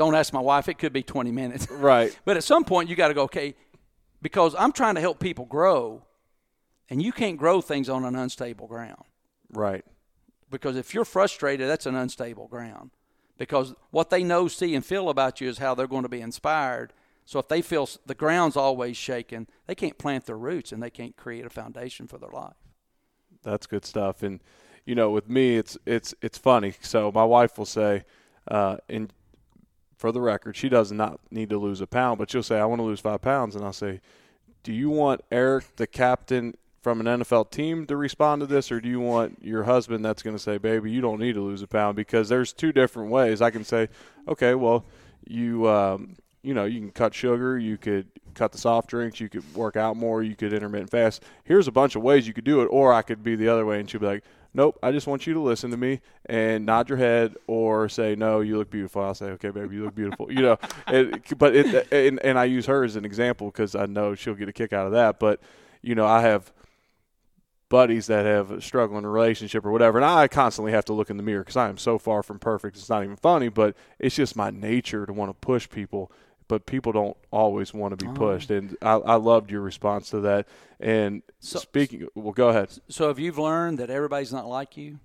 don't 0.00 0.14
ask 0.14 0.32
my 0.32 0.40
wife. 0.40 0.68
It 0.68 0.78
could 0.78 0.92
be 0.92 1.02
20 1.02 1.30
minutes. 1.30 1.68
Right. 1.70 2.18
but 2.24 2.36
at 2.36 2.44
some 2.44 2.64
point, 2.64 2.88
you 2.88 2.96
got 2.96 3.08
to 3.08 3.14
go, 3.14 3.24
okay, 3.24 3.54
because 4.22 4.54
I'm 4.58 4.72
trying 4.72 4.94
to 4.94 5.00
help 5.00 5.18
people 5.18 5.44
grow, 5.44 6.04
and 6.88 7.02
you 7.02 7.12
can't 7.12 7.36
grow 7.36 7.60
things 7.60 7.88
on 7.88 8.04
an 8.04 8.16
unstable 8.16 8.66
ground. 8.66 9.04
Right. 9.52 9.84
Because 10.50 10.76
if 10.76 10.94
you're 10.94 11.04
frustrated, 11.04 11.68
that's 11.68 11.86
an 11.86 11.94
unstable 11.94 12.48
ground. 12.48 12.90
Because 13.38 13.74
what 13.90 14.10
they 14.10 14.22
know, 14.22 14.48
see, 14.48 14.74
and 14.74 14.84
feel 14.84 15.08
about 15.08 15.40
you 15.40 15.48
is 15.48 15.58
how 15.58 15.74
they're 15.74 15.86
going 15.86 16.02
to 16.02 16.08
be 16.08 16.20
inspired. 16.20 16.92
So 17.24 17.38
if 17.38 17.48
they 17.48 17.62
feel 17.62 17.88
the 18.06 18.14
ground's 18.14 18.56
always 18.56 18.96
shaking, 18.96 19.46
they 19.66 19.74
can't 19.74 19.96
plant 19.96 20.26
their 20.26 20.36
roots 20.36 20.72
and 20.72 20.82
they 20.82 20.90
can't 20.90 21.16
create 21.16 21.46
a 21.46 21.50
foundation 21.50 22.06
for 22.06 22.18
their 22.18 22.30
life. 22.30 22.56
That's 23.42 23.66
good 23.66 23.84
stuff. 23.84 24.22
And 24.22 24.40
you 24.84 24.94
know, 24.94 25.10
with 25.10 25.28
me, 25.28 25.56
it's 25.56 25.76
it's 25.86 26.14
it's 26.22 26.38
funny. 26.38 26.74
So 26.80 27.12
my 27.12 27.24
wife 27.24 27.58
will 27.58 27.66
say, 27.66 28.04
uh, 28.48 28.78
and 28.88 29.12
for 29.96 30.12
the 30.12 30.20
record, 30.20 30.56
she 30.56 30.68
does 30.68 30.90
not 30.92 31.20
need 31.30 31.50
to 31.50 31.58
lose 31.58 31.80
a 31.80 31.86
pound, 31.86 32.18
but 32.18 32.30
she'll 32.30 32.42
say, 32.42 32.58
"I 32.58 32.64
want 32.64 32.80
to 32.80 32.84
lose 32.84 33.00
five 33.00 33.20
pounds," 33.20 33.54
and 33.54 33.64
I'll 33.64 33.72
say, 33.72 34.00
"Do 34.62 34.72
you 34.72 34.90
want 34.90 35.22
Eric, 35.30 35.76
the 35.76 35.86
captain 35.86 36.56
from 36.82 37.00
an 37.00 37.06
NFL 37.06 37.50
team, 37.50 37.86
to 37.86 37.96
respond 37.96 38.40
to 38.40 38.46
this, 38.46 38.72
or 38.72 38.80
do 38.80 38.88
you 38.88 39.00
want 39.00 39.38
your 39.42 39.64
husband 39.64 40.04
that's 40.04 40.22
going 40.22 40.36
to 40.36 40.42
say, 40.42 40.58
"Baby, 40.58 40.90
you 40.90 41.00
don't 41.00 41.20
need 41.20 41.34
to 41.34 41.42
lose 41.42 41.62
a 41.62 41.66
pound"? 41.66 41.96
Because 41.96 42.28
there's 42.28 42.52
two 42.52 42.72
different 42.72 43.10
ways. 43.10 43.42
I 43.42 43.50
can 43.50 43.64
say, 43.64 43.88
"Okay, 44.28 44.54
well." 44.54 44.84
You 45.28 45.68
um, 45.68 46.16
you 46.42 46.54
know, 46.54 46.64
you 46.64 46.80
can 46.80 46.90
cut 46.90 47.14
sugar, 47.14 47.58
you 47.58 47.76
could 47.76 48.06
cut 48.34 48.52
the 48.52 48.58
soft 48.58 48.88
drinks, 48.88 49.20
you 49.20 49.28
could 49.28 49.54
work 49.54 49.76
out 49.76 49.96
more, 49.96 50.22
you 50.22 50.34
could 50.34 50.52
intermittent 50.52 50.90
fast. 50.90 51.22
Here's 51.44 51.68
a 51.68 51.72
bunch 51.72 51.96
of 51.96 52.02
ways 52.02 52.26
you 52.26 52.32
could 52.32 52.44
do 52.44 52.62
it, 52.62 52.66
or 52.66 52.92
I 52.92 53.02
could 53.02 53.22
be 53.22 53.36
the 53.36 53.48
other 53.48 53.66
way 53.66 53.80
and 53.80 53.90
she'd 53.90 54.00
be 54.00 54.06
like, 54.06 54.24
Nope, 54.52 54.78
I 54.82 54.90
just 54.90 55.06
want 55.06 55.26
you 55.26 55.34
to 55.34 55.40
listen 55.40 55.70
to 55.70 55.76
me 55.76 56.00
and 56.26 56.66
nod 56.66 56.88
your 56.88 56.98
head 56.98 57.36
or 57.46 57.88
say, 57.88 58.16
No, 58.16 58.40
you 58.40 58.58
look 58.58 58.70
beautiful. 58.70 59.02
I'll 59.02 59.14
say, 59.14 59.26
Okay, 59.26 59.50
baby, 59.50 59.76
you 59.76 59.84
look 59.84 59.94
beautiful. 59.94 60.32
you 60.32 60.42
know, 60.42 60.58
it, 60.88 61.38
but 61.38 61.54
it, 61.54 61.92
and, 61.92 62.18
and 62.24 62.38
I 62.38 62.44
use 62.44 62.66
her 62.66 62.82
as 62.82 62.96
an 62.96 63.04
example 63.04 63.48
because 63.48 63.74
I 63.74 63.86
know 63.86 64.14
she'll 64.14 64.34
get 64.34 64.48
a 64.48 64.52
kick 64.52 64.72
out 64.72 64.86
of 64.86 64.92
that. 64.92 65.20
But, 65.20 65.40
you 65.82 65.94
know, 65.94 66.06
I 66.06 66.22
have 66.22 66.52
buddies 67.68 68.08
that 68.08 68.26
have 68.26 68.50
a 68.50 68.90
relationship 69.08 69.64
or 69.64 69.70
whatever, 69.70 69.96
and 69.96 70.04
I 70.04 70.26
constantly 70.28 70.72
have 70.72 70.84
to 70.86 70.92
look 70.92 71.08
in 71.08 71.16
the 71.16 71.22
mirror 71.22 71.42
because 71.42 71.56
I 71.56 71.68
am 71.68 71.78
so 71.78 71.98
far 71.98 72.22
from 72.22 72.40
perfect. 72.40 72.76
It's 72.76 72.90
not 72.90 73.04
even 73.04 73.16
funny, 73.16 73.48
but 73.48 73.76
it's 73.98 74.16
just 74.16 74.34
my 74.34 74.50
nature 74.50 75.06
to 75.06 75.12
want 75.12 75.30
to 75.30 75.34
push 75.34 75.68
people 75.70 76.10
but 76.50 76.66
people 76.66 76.92
don't 76.92 77.16
always 77.30 77.72
want 77.72 77.98
to 77.98 78.04
be 78.04 78.10
Oh. 78.10 78.14
pushed. 78.14 78.50
And 78.50 78.76
I, 78.82 78.92
I 78.94 79.14
loved 79.14 79.50
your 79.50 79.62
response 79.62 80.10
to 80.10 80.20
that. 80.20 80.46
And 80.78 81.22
So- 81.38 81.58
speaking, 81.60 82.06
well, 82.14 82.32
go 82.32 82.50
ahead. 82.50 82.68
So, 82.88 83.08
if 83.08 83.18
you've 83.18 83.38
learned 83.38 83.78
that 83.78 83.88
everybody's 83.88 84.32
not 84.32 84.46
like 84.46 84.76
you, 84.76 84.98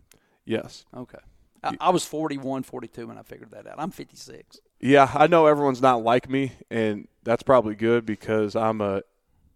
Yes. 0.43 0.85
okay. 0.95 1.19
I, 1.63 1.75
I 1.79 1.89
was 1.89 2.05
41, 2.05 2.63
42 2.63 3.07
when 3.07 3.17
I 3.17 3.23
figured 3.23 3.51
that 3.51 3.65
out. 3.65 3.75
I'm 3.77 3.89
56. 3.91 4.59
Yeah, 4.81 5.09
I 5.15 5.27
know 5.27 5.45
everyone's 5.47 5.81
not 5.81 6.03
like 6.03 6.29
me, 6.29 6.51
and 6.69 7.07
that's 7.23 7.41
probably 7.43 7.75
good 7.75 8.05
because 8.05 8.55
I'm 8.55 8.81
a 8.81 9.01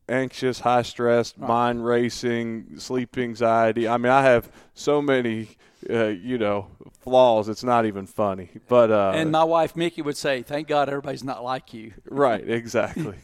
anxious, 0.10 0.60
high 0.60 0.82
stress, 0.82 1.38
mind 1.38 1.86
racing, 1.86 2.80
sleep 2.80 3.18
anxiety. 3.18 3.88
I 3.88 3.97
mean, 3.97 4.12
I 4.12 4.24
have 4.24 4.51
so 4.74 5.01
many, 5.01 5.49
uh, 5.89 6.07
you 6.07 6.38
know, 6.38 6.68
flaws. 6.99 7.47
It's 7.49 7.64
not 7.64 7.86
even 7.86 8.05
funny. 8.05 8.49
But 8.68 8.91
uh, 8.91 9.14
and 9.16 9.32
my 9.32 9.43
wife 9.43 9.76
Mickey 9.76 10.01
would 10.01 10.18
say, 10.18 10.41
"Thank 10.41 10.68
God 10.68 10.89
everybody's 10.89 11.24
not 11.24 11.43
like 11.43 11.74
you." 11.74 11.93
right, 12.10 12.47
exactly. 12.47 13.18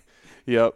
yep. 0.45 0.75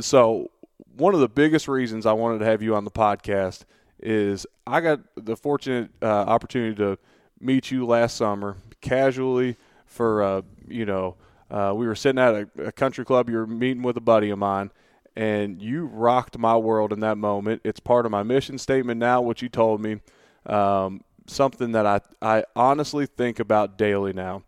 So 0.00 0.50
one 0.96 1.14
of 1.14 1.20
the 1.20 1.28
biggest 1.28 1.68
reasons 1.68 2.06
I 2.06 2.12
wanted 2.12 2.40
to 2.40 2.44
have 2.44 2.62
you 2.62 2.74
on 2.74 2.84
the 2.84 2.90
podcast 2.90 3.64
is 4.00 4.46
I 4.66 4.80
got 4.80 5.00
the 5.16 5.36
fortunate 5.36 5.90
uh, 6.02 6.06
opportunity 6.06 6.74
to 6.76 6.98
meet 7.40 7.70
you 7.70 7.86
last 7.86 8.16
summer 8.16 8.56
casually 8.80 9.56
for 9.86 10.22
uh, 10.22 10.42
you 10.68 10.84
know 10.84 11.16
uh, 11.50 11.72
we 11.74 11.86
were 11.86 11.94
sitting 11.94 12.20
at 12.20 12.34
a, 12.34 12.48
a 12.66 12.72
country 12.72 13.04
club. 13.04 13.28
You 13.28 13.36
were 13.36 13.46
meeting 13.46 13.82
with 13.82 13.96
a 13.96 14.00
buddy 14.00 14.30
of 14.30 14.38
mine, 14.38 14.70
and 15.16 15.62
you 15.62 15.86
rocked 15.86 16.36
my 16.36 16.56
world 16.56 16.92
in 16.92 17.00
that 17.00 17.16
moment. 17.16 17.62
It's 17.64 17.80
part 17.80 18.04
of 18.04 18.12
my 18.12 18.22
mission 18.22 18.58
statement 18.58 19.00
now. 19.00 19.20
What 19.22 19.40
you 19.42 19.48
told 19.48 19.80
me, 19.80 20.00
um, 20.44 21.02
something 21.26 21.72
that 21.72 21.86
I 21.86 22.00
I 22.20 22.44
honestly 22.54 23.06
think 23.06 23.40
about 23.40 23.78
daily 23.78 24.12
now. 24.12 24.42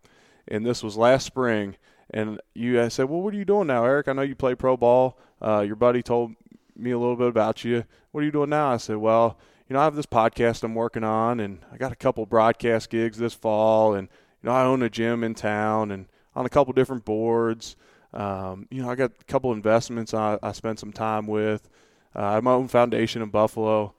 And 0.47 0.65
this 0.65 0.81
was 0.83 0.97
last 0.97 1.25
spring, 1.25 1.75
and 2.11 2.39
you 2.53 2.81
I 2.81 2.87
said, 2.87 3.09
"Well, 3.09 3.21
what 3.21 3.33
are 3.33 3.37
you 3.37 3.45
doing 3.45 3.67
now, 3.67 3.85
Eric? 3.85 4.07
I 4.07 4.13
know 4.13 4.21
you 4.21 4.35
play 4.35 4.55
pro 4.55 4.77
ball. 4.77 5.17
Uh, 5.41 5.61
your 5.61 5.75
buddy 5.75 6.01
told 6.01 6.35
me 6.75 6.91
a 6.91 6.99
little 6.99 7.15
bit 7.15 7.27
about 7.27 7.63
you. 7.63 7.83
What 8.11 8.21
are 8.21 8.25
you 8.25 8.31
doing 8.31 8.49
now?" 8.49 8.71
I 8.71 8.77
said, 8.77 8.97
"Well." 8.97 9.37
You 9.67 9.75
know, 9.75 9.81
I 9.81 9.83
have 9.83 9.95
this 9.95 10.07
podcast 10.07 10.63
I'm 10.63 10.73
working 10.73 11.03
on, 11.03 11.39
and 11.39 11.59
I 11.71 11.77
got 11.77 11.91
a 11.91 11.95
couple 11.95 12.25
broadcast 12.25 12.89
gigs 12.89 13.19
this 13.19 13.35
fall, 13.35 13.93
and 13.93 14.07
you 14.41 14.49
know, 14.49 14.55
I 14.55 14.63
own 14.63 14.81
a 14.81 14.89
gym 14.89 15.23
in 15.23 15.35
town 15.35 15.91
and 15.91 16.07
on 16.35 16.43
a 16.47 16.49
couple 16.49 16.73
different 16.73 17.05
boards. 17.05 17.75
Um, 18.13 18.67
you 18.71 18.81
know, 18.81 18.89
I 18.89 18.95
got 18.95 19.11
a 19.19 19.23
couple 19.25 19.51
investments 19.51 20.13
I, 20.13 20.39
I 20.41 20.51
spent 20.51 20.79
some 20.79 20.91
time 20.91 21.27
with. 21.27 21.69
Uh, 22.15 22.23
I 22.23 22.33
have 22.33 22.43
my 22.43 22.53
own 22.53 22.67
foundation 22.67 23.21
in 23.21 23.29
Buffalo. 23.29 23.93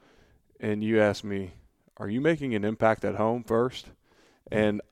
And 0.59 0.85
you 0.85 1.01
asked 1.01 1.25
me, 1.25 1.53
Are 1.97 2.09
you 2.09 2.21
making 2.21 2.55
an 2.55 2.65
impact 2.65 3.05
at 3.05 3.15
home 3.15 3.45
first? 3.45 3.87
And 4.51 4.83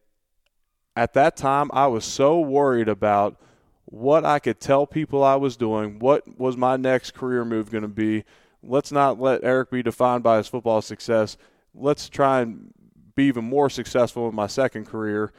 at 0.97 1.14
that 1.14 1.37
time, 1.37 1.71
I 1.73 1.87
was 1.87 2.05
so 2.05 2.41
worried 2.41 2.89
about 2.89 3.41
what 3.85 4.25
I 4.25 4.39
could 4.39 4.61
tell 4.61 4.87
people 4.87 5.23
I 5.25 5.37
was 5.37 5.57
doing, 5.57 5.99
what 5.99 6.39
was 6.39 6.57
my 6.57 6.77
next 6.77 7.14
career 7.14 7.45
move 7.45 7.71
going 7.71 7.83
to 7.83 7.89
be. 7.89 8.25
Let's 8.62 8.93
not 8.93 9.21
let 9.21 9.45
Eric 9.45 9.71
be 9.71 9.83
defined 9.83 10.23
by 10.23 10.39
his 10.39 10.49
football 10.49 10.83
success. 10.83 11.37
Let's 11.75 12.09
try 12.09 12.41
and 12.41 12.73
be 13.14 13.25
even 13.25 13.45
more 13.45 13.71
successful 13.71 14.29
in 14.29 14.35
my 14.35 14.47
second 14.47 14.87
career. 14.87 15.33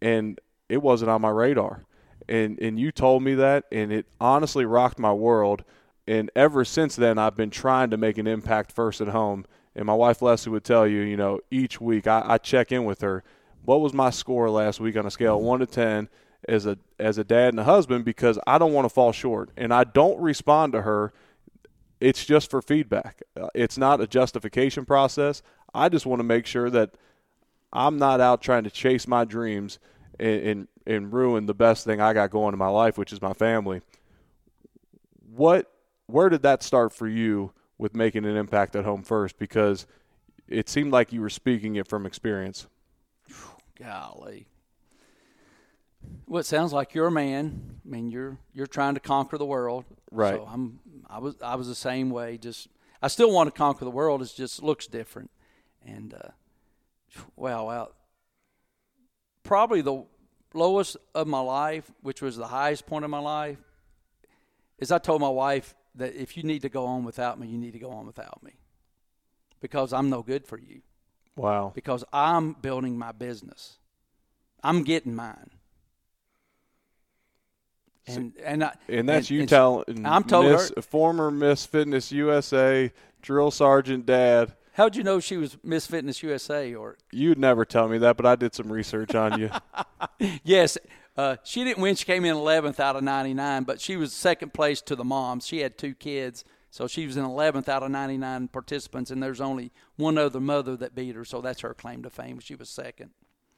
And 0.00 0.40
it 0.68 0.80
wasn't 0.82 1.10
on 1.10 1.20
my 1.20 1.30
radar. 1.30 1.84
And 2.28 2.58
and 2.60 2.78
you 2.78 2.92
told 2.92 3.22
me 3.22 3.34
that 3.34 3.64
and 3.72 3.92
it 3.92 4.06
honestly 4.20 4.64
rocked 4.64 4.98
my 4.98 5.12
world. 5.12 5.64
And 6.06 6.30
ever 6.34 6.64
since 6.64 6.96
then 6.96 7.18
I've 7.18 7.36
been 7.36 7.50
trying 7.50 7.90
to 7.90 7.96
make 7.96 8.18
an 8.18 8.26
impact 8.26 8.72
first 8.72 9.00
at 9.00 9.08
home. 9.08 9.46
And 9.74 9.86
my 9.86 9.94
wife 9.94 10.22
Leslie 10.22 10.52
would 10.52 10.64
tell 10.64 10.86
you, 10.86 11.00
you 11.00 11.16
know, 11.16 11.40
each 11.50 11.80
week 11.80 12.06
I, 12.06 12.22
I 12.26 12.38
check 12.38 12.72
in 12.72 12.84
with 12.84 13.00
her. 13.00 13.22
What 13.64 13.80
was 13.80 13.92
my 13.92 14.10
score 14.10 14.50
last 14.50 14.80
week 14.80 14.96
on 14.96 15.06
a 15.06 15.10
scale 15.10 15.36
of 15.36 15.42
one 15.42 15.60
to 15.60 15.66
ten 15.66 16.08
as 16.48 16.66
a 16.66 16.78
as 16.98 17.18
a 17.18 17.24
dad 17.24 17.50
and 17.50 17.60
a 17.60 17.64
husband 17.64 18.04
because 18.04 18.38
I 18.46 18.58
don't 18.58 18.72
want 18.72 18.84
to 18.84 18.90
fall 18.94 19.12
short. 19.12 19.50
And 19.56 19.72
I 19.72 19.84
don't 19.84 20.20
respond 20.20 20.72
to 20.74 20.82
her 20.82 21.12
it's 22.00 22.24
just 22.24 22.50
for 22.50 22.62
feedback. 22.62 23.22
Uh, 23.38 23.48
It's 23.54 23.78
not 23.78 24.00
a 24.00 24.06
justification 24.06 24.84
process. 24.84 25.42
I 25.74 25.88
just 25.88 26.06
want 26.06 26.20
to 26.20 26.24
make 26.24 26.46
sure 26.46 26.70
that 26.70 26.90
I'm 27.72 27.98
not 27.98 28.20
out 28.20 28.40
trying 28.40 28.64
to 28.64 28.70
chase 28.70 29.06
my 29.06 29.24
dreams 29.24 29.78
and, 30.18 30.40
and, 30.40 30.68
and 30.86 31.12
ruin 31.12 31.46
the 31.46 31.54
best 31.54 31.84
thing 31.84 32.00
I 32.00 32.12
got 32.12 32.30
going 32.30 32.52
in 32.52 32.58
my 32.58 32.68
life, 32.68 32.98
which 32.98 33.12
is 33.12 33.22
my 33.22 33.32
family. 33.32 33.80
What, 35.34 35.70
where 36.06 36.28
did 36.28 36.42
that 36.42 36.62
start 36.62 36.92
for 36.92 37.06
you 37.06 37.52
with 37.76 37.94
making 37.94 38.24
an 38.24 38.36
impact 38.36 38.76
at 38.76 38.84
home 38.84 39.02
first? 39.02 39.38
Because 39.38 39.86
it 40.48 40.68
seemed 40.68 40.92
like 40.92 41.12
you 41.12 41.20
were 41.20 41.30
speaking 41.30 41.76
it 41.76 41.86
from 41.86 42.06
experience. 42.06 42.66
Golly. 43.78 44.46
Well, 46.26 46.40
it 46.40 46.46
sounds 46.46 46.72
like 46.72 46.94
you're 46.94 47.06
a 47.06 47.12
man. 47.12 47.80
I 47.84 47.88
mean, 47.88 48.10
you're 48.10 48.38
you're 48.54 48.66
trying 48.66 48.94
to 48.94 49.00
conquer 49.00 49.38
the 49.38 49.46
world. 49.46 49.84
Right. 50.10 50.34
So 50.34 50.48
I'm 50.50 50.80
I 51.08 51.18
was 51.18 51.34
I 51.42 51.54
was 51.56 51.68
the 51.68 51.74
same 51.74 52.10
way. 52.10 52.38
Just 52.38 52.68
I 53.02 53.08
still 53.08 53.32
want 53.32 53.52
to 53.52 53.56
conquer 53.56 53.84
the 53.84 53.90
world. 53.90 54.22
It 54.22 54.32
just 54.36 54.62
looks 54.62 54.86
different. 54.86 55.30
And 55.84 56.14
uh, 56.14 56.30
wow, 57.36 57.66
wow. 57.66 57.90
Probably 59.48 59.80
the 59.80 60.04
lowest 60.52 60.98
of 61.14 61.26
my 61.26 61.40
life, 61.40 61.90
which 62.02 62.20
was 62.20 62.36
the 62.36 62.46
highest 62.48 62.86
point 62.86 63.04
of 63.06 63.10
my 63.10 63.18
life, 63.18 63.56
is 64.78 64.92
I 64.92 64.98
told 64.98 65.22
my 65.22 65.28
wife 65.30 65.74
that 65.94 66.14
if 66.14 66.36
you 66.36 66.42
need 66.42 66.60
to 66.62 66.68
go 66.68 66.84
on 66.84 67.02
without 67.02 67.40
me, 67.40 67.46
you 67.48 67.56
need 67.56 67.72
to 67.72 67.78
go 67.78 67.90
on 67.90 68.04
without 68.06 68.42
me, 68.42 68.52
because 69.62 69.94
I'm 69.94 70.10
no 70.10 70.22
good 70.22 70.46
for 70.46 70.58
you 70.58 70.82
Wow. 71.34 71.72
because 71.74 72.04
I'm 72.12 72.52
building 72.52 72.98
my 72.98 73.12
business. 73.12 73.78
I'm 74.62 74.82
getting 74.84 75.14
mine. 75.14 75.48
And 78.06 78.34
and 78.44 78.64
I, 78.64 78.74
And 78.88 79.08
that's 79.08 79.30
you 79.30 79.40
and- 79.40 79.48
telling 79.48 80.04
I'm 80.06 80.24
told 80.24 80.46
Miss, 80.46 80.72
her- 80.76 80.82
former 80.82 81.30
Miss 81.30 81.64
Fitness 81.66 82.12
USA 82.12 82.92
drill 83.22 83.50
sergeant 83.50 84.04
dad. 84.06 84.54
How'd 84.78 84.94
you 84.94 85.02
know 85.02 85.18
she 85.18 85.36
was 85.36 85.58
Miss 85.64 85.88
Fitness 85.88 86.22
USA? 86.22 86.72
Or 86.72 86.98
You'd 87.10 87.36
never 87.36 87.64
tell 87.64 87.88
me 87.88 87.98
that, 87.98 88.16
but 88.16 88.24
I 88.24 88.36
did 88.36 88.54
some 88.54 88.70
research 88.70 89.12
on 89.12 89.40
you. 89.40 89.50
yes, 90.44 90.78
uh, 91.16 91.34
she 91.42 91.64
didn't 91.64 91.82
win. 91.82 91.96
She 91.96 92.04
came 92.04 92.24
in 92.24 92.36
11th 92.36 92.78
out 92.78 92.94
of 92.94 93.02
99, 93.02 93.64
but 93.64 93.80
she 93.80 93.96
was 93.96 94.12
second 94.12 94.54
place 94.54 94.80
to 94.82 94.94
the 94.94 95.02
moms. 95.02 95.48
She 95.48 95.58
had 95.58 95.76
two 95.78 95.94
kids, 95.94 96.44
so 96.70 96.86
she 96.86 97.06
was 97.06 97.16
in 97.16 97.24
11th 97.24 97.68
out 97.68 97.82
of 97.82 97.90
99 97.90 98.46
participants, 98.46 99.10
and 99.10 99.20
there's 99.20 99.40
only 99.40 99.72
one 99.96 100.16
other 100.16 100.38
mother 100.40 100.76
that 100.76 100.94
beat 100.94 101.16
her, 101.16 101.24
so 101.24 101.40
that's 101.40 101.62
her 101.62 101.74
claim 101.74 102.04
to 102.04 102.10
fame. 102.10 102.38
She 102.38 102.54
was 102.54 102.68
second. 102.68 103.10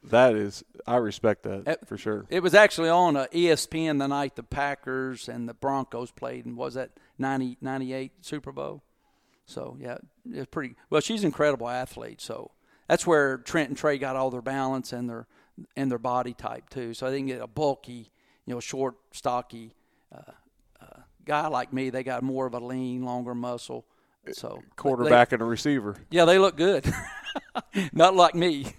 That 0.02 0.34
is, 0.34 0.64
I 0.86 0.96
respect 0.96 1.42
that 1.42 1.68
Uh, 1.68 1.76
for 1.84 1.98
sure. 1.98 2.24
It 2.30 2.42
was 2.42 2.54
actually 2.54 2.88
on 2.88 3.18
uh, 3.18 3.26
ESPN 3.34 3.98
the 3.98 4.08
night 4.08 4.36
the 4.36 4.42
Packers 4.42 5.28
and 5.28 5.46
the 5.46 5.52
Broncos 5.52 6.12
played, 6.12 6.46
and 6.46 6.56
was 6.56 6.72
that 6.72 6.92
90, 7.18 7.58
98 7.60 8.12
Super 8.22 8.52
Bowl? 8.52 8.82
So 9.51 9.76
yeah, 9.80 9.98
it's 10.30 10.48
pretty. 10.51 10.76
Well, 10.90 11.01
she's 11.01 11.20
an 11.22 11.26
incredible 11.26 11.68
athlete. 11.68 12.20
So 12.20 12.53
that's 12.88 13.07
where 13.07 13.38
Trent 13.38 13.68
and 13.68 13.76
Trey 13.78 13.98
got 13.98 14.16
all 14.16 14.30
their 14.30 14.42
balance 14.42 14.92
and 14.92 15.09
their 15.11 15.26
and 15.76 15.90
their 15.90 15.98
body 15.98 16.34
type 16.34 16.70
too. 16.70 16.94
So 16.94 17.11
they 17.11 17.18
can 17.18 17.26
get 17.26 17.40
a 17.42 17.46
bulky, 17.46 18.11
you 18.46 18.55
know, 18.55 18.61
short, 18.61 18.94
stocky 19.12 19.74
uh, 20.14 20.32
uh, 20.80 21.01
guy 21.24 21.48
like 21.48 21.72
me. 21.72 21.90
They 21.90 22.03
got 22.03 22.22
more 22.22 22.46
of 22.46 22.55
a 22.55 22.61
lean, 22.61 23.05
longer 23.05 23.34
muscle. 23.34 23.84
So 24.32 24.59
they- 24.61 24.68
Quarterback 24.76 25.32
and 25.32 25.42
a 25.42 25.44
receiver. 25.44 25.96
yeah, 26.11 26.24
they 26.24 26.38
look 26.38 26.57
good. 26.57 26.84
Not 27.92 28.14
like 28.14 28.34
me. 28.34 28.72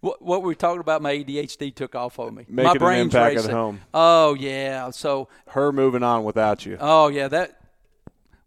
What, 0.00 0.20
what 0.20 0.42
we 0.42 0.54
talking 0.56 0.80
about? 0.80 1.00
My 1.00 1.14
ADHD 1.14 1.74
took 1.74 1.94
off 1.94 2.18
on 2.18 2.34
me. 2.34 2.44
Making 2.48 2.64
my 2.64 2.72
an 2.72 2.78
brain's 2.78 3.14
impact 3.14 3.30
at 3.30 3.36
racing. 3.36 3.50
home. 3.52 3.80
Oh 3.94 4.34
yeah. 4.34 4.90
So 4.90 5.28
Her 5.48 5.72
moving 5.72 6.02
on 6.02 6.24
without 6.24 6.66
you. 6.66 6.76
oh 6.80 7.08
yeah 7.08 7.28
that. 7.28 7.60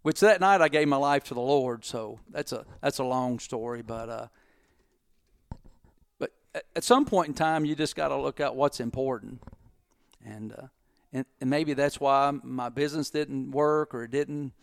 Which 0.07 0.21
that 0.21 0.39
night 0.39 0.61
I 0.61 0.69
gave 0.69 0.87
my 0.87 0.95
life 0.95 1.25
to 1.25 1.33
the 1.33 1.41
Lord. 1.41 1.83
So 1.83 2.17
that's 2.29 2.53
a 2.53 2.65
that's 2.79 2.99
a 2.99 3.03
long 3.03 3.39
story, 3.39 3.81
but 3.81 4.07
uh. 4.07 4.27
But 6.17 6.31
at, 6.73 6.85
some 6.85 7.03
point 7.03 7.27
in 7.27 7.33
time, 7.33 7.65
you 7.65 7.75
just 7.75 7.93
got 7.93 8.07
to 8.07 8.15
look 8.15 8.39
at 8.39 8.55
what's 8.55 8.79
important, 8.79 9.43
and 10.25 10.53
uh, 10.53 10.67
and 11.11 11.25
and 11.41 11.49
maybe 11.49 11.73
that's 11.73 11.99
why 11.99 12.31
my 12.41 12.69
business 12.69 13.09
didn't 13.09 13.51
work 13.51 13.93
or 13.93 14.03
it 14.03 14.11
didn't. 14.11 14.53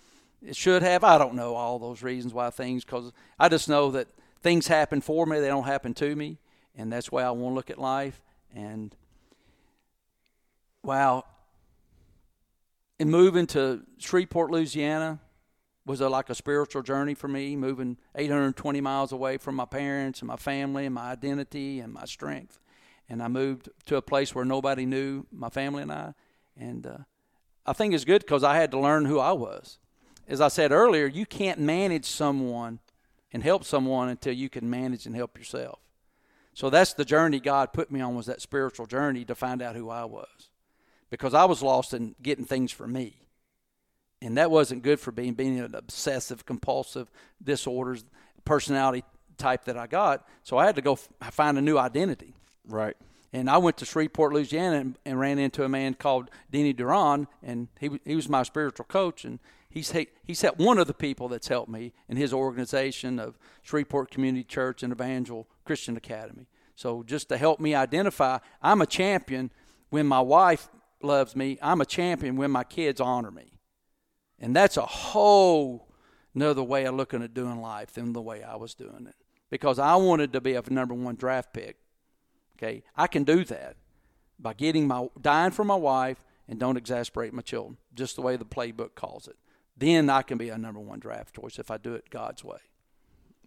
It 0.40 0.56
should 0.56 0.80
have. 0.80 1.04
I 1.04 1.18
don't 1.18 1.34
know 1.34 1.56
all 1.56 1.78
those 1.78 2.02
reasons 2.02 2.32
why 2.32 2.48
things. 2.48 2.82
Because 2.82 3.12
I 3.38 3.50
just 3.50 3.68
know 3.68 3.90
that 3.90 4.08
things 4.40 4.66
happen 4.66 5.02
for 5.02 5.26
me. 5.26 5.40
They 5.40 5.48
don't 5.48 5.64
happen 5.64 5.92
to 5.92 6.16
me, 6.16 6.38
and 6.74 6.90
that's 6.90 7.12
why 7.12 7.22
I 7.22 7.32
want 7.32 7.52
to 7.52 7.56
look 7.56 7.68
at 7.68 7.76
life. 7.76 8.22
And 8.54 8.96
wow, 10.82 11.26
and 12.98 13.10
moving 13.10 13.46
to 13.48 13.82
Shreveport, 13.98 14.50
Louisiana, 14.50 15.20
was 15.86 16.00
a, 16.00 16.08
like 16.08 16.30
a 16.30 16.34
spiritual 16.34 16.82
journey 16.82 17.14
for 17.14 17.28
me. 17.28 17.56
Moving 17.56 17.98
820 18.14 18.80
miles 18.80 19.12
away 19.12 19.36
from 19.36 19.54
my 19.54 19.64
parents 19.64 20.20
and 20.20 20.28
my 20.28 20.36
family 20.36 20.86
and 20.86 20.94
my 20.94 21.12
identity 21.12 21.80
and 21.80 21.92
my 21.92 22.04
strength, 22.04 22.60
and 23.08 23.22
I 23.22 23.28
moved 23.28 23.68
to 23.86 23.96
a 23.96 24.02
place 24.02 24.34
where 24.34 24.44
nobody 24.44 24.86
knew 24.86 25.26
my 25.30 25.50
family 25.50 25.82
and 25.82 25.92
I, 25.92 26.14
and 26.56 26.86
uh, 26.86 26.98
I 27.66 27.72
think 27.72 27.94
it's 27.94 28.04
good 28.04 28.22
because 28.22 28.44
I 28.44 28.56
had 28.56 28.70
to 28.72 28.78
learn 28.78 29.04
who 29.04 29.18
I 29.18 29.32
was. 29.32 29.78
As 30.26 30.40
I 30.40 30.48
said 30.48 30.72
earlier, 30.72 31.06
you 31.06 31.26
can't 31.26 31.60
manage 31.60 32.06
someone 32.06 32.78
and 33.32 33.42
help 33.42 33.64
someone 33.64 34.08
until 34.08 34.32
you 34.32 34.48
can 34.48 34.70
manage 34.70 35.06
and 35.06 35.14
help 35.14 35.36
yourself. 35.36 35.80
So 36.54 36.70
that's 36.70 36.94
the 36.94 37.04
journey 37.04 37.40
God 37.40 37.72
put 37.72 37.90
me 37.90 38.00
on 38.00 38.14
was 38.14 38.26
that 38.26 38.40
spiritual 38.40 38.86
journey 38.86 39.24
to 39.24 39.34
find 39.34 39.60
out 39.60 39.76
who 39.76 39.90
I 39.90 40.04
was. 40.04 40.50
because 41.10 41.34
I 41.34 41.44
was 41.44 41.62
lost 41.62 41.94
in 41.94 42.16
getting 42.22 42.44
things 42.44 42.72
for 42.72 42.88
me. 42.88 43.23
And 44.24 44.38
that 44.38 44.50
wasn't 44.50 44.82
good 44.82 44.98
for 44.98 45.12
being 45.12 45.34
being 45.34 45.60
an 45.60 45.74
obsessive 45.74 46.46
compulsive 46.46 47.10
disorders 47.42 48.04
personality 48.44 49.04
type 49.36 49.64
that 49.64 49.76
I 49.76 49.86
got. 49.86 50.26
So 50.42 50.56
I 50.58 50.66
had 50.66 50.76
to 50.76 50.82
go 50.82 50.92
f- 50.94 51.08
find 51.32 51.58
a 51.58 51.60
new 51.60 51.76
identity. 51.76 52.34
Right. 52.66 52.96
And 53.32 53.50
I 53.50 53.58
went 53.58 53.76
to 53.78 53.84
Shreveport, 53.84 54.32
Louisiana, 54.32 54.76
and, 54.76 54.98
and 55.04 55.18
ran 55.18 55.38
into 55.38 55.64
a 55.64 55.68
man 55.68 55.94
called 55.94 56.30
Denny 56.50 56.72
Duran, 56.72 57.26
and 57.42 57.68
he 57.78 58.00
he 58.04 58.16
was 58.16 58.28
my 58.28 58.44
spiritual 58.44 58.86
coach, 58.86 59.24
and 59.24 59.40
he's 59.68 59.92
he's 60.24 60.42
one 60.56 60.78
of 60.78 60.86
the 60.86 60.94
people 60.94 61.28
that's 61.28 61.48
helped 61.48 61.70
me 61.70 61.92
in 62.08 62.16
his 62.16 62.32
organization 62.32 63.18
of 63.18 63.36
Shreveport 63.62 64.10
Community 64.10 64.44
Church 64.44 64.82
and 64.82 64.92
Evangel 64.92 65.48
Christian 65.64 65.96
Academy. 65.96 66.46
So 66.76 67.02
just 67.02 67.28
to 67.28 67.36
help 67.36 67.60
me 67.60 67.74
identify, 67.74 68.38
I'm 68.62 68.80
a 68.80 68.86
champion 68.86 69.50
when 69.90 70.06
my 70.06 70.20
wife 70.20 70.68
loves 71.02 71.36
me. 71.36 71.58
I'm 71.60 71.80
a 71.80 71.86
champion 71.86 72.36
when 72.36 72.50
my 72.50 72.64
kids 72.64 73.00
honor 73.00 73.30
me, 73.30 73.53
and 74.44 74.54
that's 74.54 74.76
a 74.76 74.86
whole 74.86 75.88
another 76.34 76.62
way 76.62 76.84
of 76.84 76.94
looking 76.94 77.22
at 77.22 77.34
doing 77.34 77.60
life 77.60 77.92
than 77.92 78.12
the 78.12 78.22
way 78.22 78.42
I 78.42 78.56
was 78.56 78.74
doing 78.74 79.06
it 79.08 79.14
because 79.50 79.78
I 79.78 79.96
wanted 79.96 80.32
to 80.32 80.40
be 80.40 80.54
a 80.54 80.62
number 80.70 80.94
one 80.94 81.16
draft 81.16 81.52
pick 81.52 81.78
Okay, 82.56 82.82
I 82.96 83.06
can 83.06 83.24
do 83.24 83.44
that 83.44 83.76
by 84.38 84.54
getting 84.54 84.86
my 84.86 85.08
dying 85.20 85.50
for 85.50 85.64
my 85.64 85.74
wife 85.74 86.24
and 86.48 86.58
don't 86.58 86.76
exasperate 86.76 87.32
my 87.32 87.42
children, 87.42 87.78
just 87.94 88.16
the 88.16 88.22
way 88.22 88.36
the 88.36 88.44
playbook 88.44 88.94
calls 88.94 89.26
it. 89.26 89.36
Then 89.76 90.08
I 90.08 90.22
can 90.22 90.38
be 90.38 90.50
a 90.50 90.58
number 90.58 90.80
one 90.80 91.00
draft 91.00 91.34
choice 91.34 91.58
if 91.58 91.70
I 91.70 91.78
do 91.78 91.94
it 91.94 92.10
God's 92.10 92.44
way. 92.44 92.58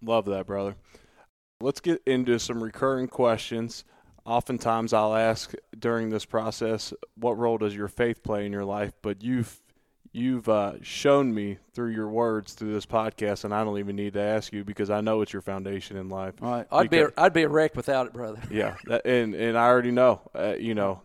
Love 0.01 0.25
that, 0.25 0.45
brother. 0.45 0.75
Let's 1.61 1.79
get 1.79 2.01
into 2.05 2.37
some 2.37 2.61
recurring 2.61 3.07
questions. 3.07 3.85
Oftentimes, 4.25 4.91
I'll 4.91 5.15
ask 5.15 5.53
during 5.79 6.09
this 6.09 6.25
process, 6.25 6.93
"What 7.15 7.37
role 7.37 7.57
does 7.57 7.75
your 7.75 7.87
faith 7.87 8.23
play 8.23 8.45
in 8.45 8.51
your 8.51 8.65
life?" 8.65 8.93
But 9.01 9.23
you've 9.23 9.61
you've 10.11 10.49
uh, 10.49 10.73
shown 10.81 11.33
me 11.33 11.57
through 11.73 11.91
your 11.91 12.09
words 12.09 12.53
through 12.53 12.73
this 12.73 12.85
podcast, 12.85 13.43
and 13.43 13.53
I 13.53 13.63
don't 13.63 13.77
even 13.79 13.95
need 13.95 14.13
to 14.13 14.21
ask 14.21 14.51
you 14.53 14.63
because 14.63 14.89
I 14.89 15.01
know 15.01 15.21
it's 15.21 15.33
your 15.33 15.41
foundation 15.41 15.97
in 15.97 16.09
life. 16.09 16.35
All 16.41 16.51
right, 16.51 16.67
I'd 16.71 16.89
because, 16.89 17.11
be 17.11 17.13
a, 17.17 17.23
I'd 17.23 17.33
be 17.33 17.43
a 17.43 17.49
wreck 17.49 17.75
without 17.75 18.07
it, 18.07 18.13
brother. 18.13 18.41
yeah, 18.51 18.75
that, 18.85 19.05
and 19.05 19.33
and 19.35 19.57
I 19.57 19.67
already 19.67 19.91
know, 19.91 20.21
uh, 20.35 20.55
you 20.59 20.73
know, 20.75 21.01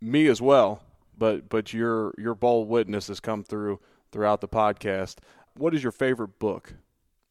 me 0.00 0.26
as 0.26 0.40
well. 0.40 0.82
But 1.18 1.48
but 1.48 1.72
your 1.72 2.14
your 2.18 2.34
bold 2.34 2.68
witness 2.68 3.08
has 3.08 3.20
come 3.20 3.42
through 3.42 3.80
throughout 4.12 4.40
the 4.40 4.48
podcast. 4.48 5.16
What 5.56 5.74
is 5.74 5.82
your 5.82 5.92
favorite 5.92 6.38
book? 6.38 6.74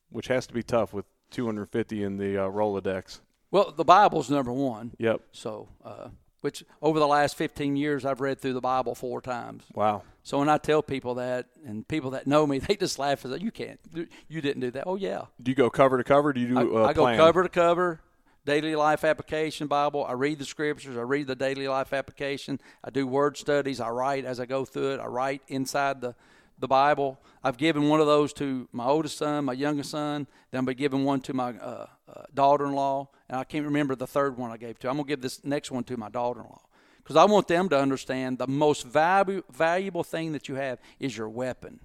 Which 0.10 0.28
has 0.28 0.48
to 0.48 0.54
be 0.54 0.64
tough 0.64 0.94
with 0.94 1.06
250 1.32 2.04
in 2.04 2.18
the 2.18 2.38
uh, 2.38 2.50
Rolodex. 2.50 3.20
Well, 3.52 3.72
the 3.72 3.84
Bible's 3.84 4.30
number 4.30 4.52
one. 4.52 4.94
Yep. 4.98 5.22
So, 5.32 5.70
uh, 5.84 6.10
which 6.46 6.64
over 6.80 7.00
the 7.00 7.08
last 7.08 7.36
15 7.38 7.76
years, 7.76 8.06
I've 8.06 8.22
read 8.22 8.40
through 8.40 8.54
the 8.54 8.62
Bible 8.62 8.94
four 8.94 9.20
times. 9.20 9.64
Wow. 9.74 10.04
So 10.22 10.38
when 10.38 10.48
I 10.48 10.60
tell 10.60 10.84
people 10.84 11.16
that, 11.16 11.48
and 11.66 11.88
people 11.88 12.12
that 12.12 12.28
know 12.28 12.46
me, 12.46 12.60
they 12.68 12.76
just 12.76 13.00
laugh 13.00 13.26
and 13.26 13.34
say, 13.34 13.44
"You 13.44 13.50
can't, 13.50 13.80
you 14.28 14.42
didn't 14.42 14.62
do 14.62 14.70
that." 14.70 14.84
Oh 14.86 14.96
yeah. 14.96 15.24
Do 15.42 15.50
you 15.50 15.56
go 15.56 15.72
cover 15.72 15.98
to 15.98 16.04
cover? 16.04 16.34
Do 16.34 16.40
you 16.42 16.50
do? 16.50 16.78
I, 16.78 16.90
I 16.90 16.94
go 16.94 17.06
cover 17.18 17.42
to 17.42 17.50
cover. 17.50 18.00
Daily 18.46 18.76
life 18.76 19.04
application 19.04 19.66
Bible. 19.66 20.06
I 20.06 20.12
read 20.12 20.38
the 20.38 20.46
scriptures. 20.46 20.98
I 20.98 21.02
read 21.02 21.26
the 21.26 21.36
daily 21.36 21.68
life 21.68 21.94
application. 21.94 22.62
I 22.84 22.92
do 22.92 23.08
word 23.08 23.38
studies. 23.38 23.80
I 23.80 23.90
write 23.90 24.24
as 24.24 24.40
I 24.40 24.46
go 24.46 24.66
through 24.66 24.94
it. 24.94 25.00
I 25.00 25.08
write 25.08 25.42
inside 25.48 26.00
the 26.00 26.14
the 26.60 26.68
Bible. 26.68 27.20
I've 27.44 27.58
given 27.58 27.90
one 27.90 28.02
of 28.02 28.06
those 28.06 28.34
to 28.34 28.68
my 28.72 28.86
oldest 28.86 29.18
son, 29.18 29.46
my 29.46 29.54
youngest 29.54 29.90
son. 29.90 30.28
Then 30.52 30.60
I'm 30.60 30.66
be 30.66 30.76
giving 30.76 31.06
one 31.06 31.22
to 31.22 31.34
my 31.34 31.58
uh, 31.58 31.88
uh, 32.08 32.22
daughter-in-law, 32.36 33.10
and 33.30 33.40
I 33.40 33.44
can't 33.44 33.66
remember 33.66 33.96
the 33.96 34.08
third 34.08 34.38
one 34.38 34.52
I 34.52 34.58
gave 34.58 34.80
to. 34.80 34.90
I'm 34.90 34.98
gonna 34.98 35.08
give 35.08 35.22
this 35.22 35.44
next 35.44 35.72
one 35.72 35.84
to 35.86 35.98
my 35.98 36.10
daughter-in-law 36.10 36.62
because 36.98 37.16
I 37.16 37.26
want 37.26 37.48
them 37.48 37.70
to 37.70 37.80
understand 37.80 38.38
the 38.38 38.48
most 38.48 38.88
valu- 38.90 39.44
valuable 39.52 40.04
thing 40.04 40.32
that 40.34 40.48
you 40.48 40.56
have 40.56 40.80
is 41.00 41.16
your 41.18 41.30
weapon, 41.30 41.80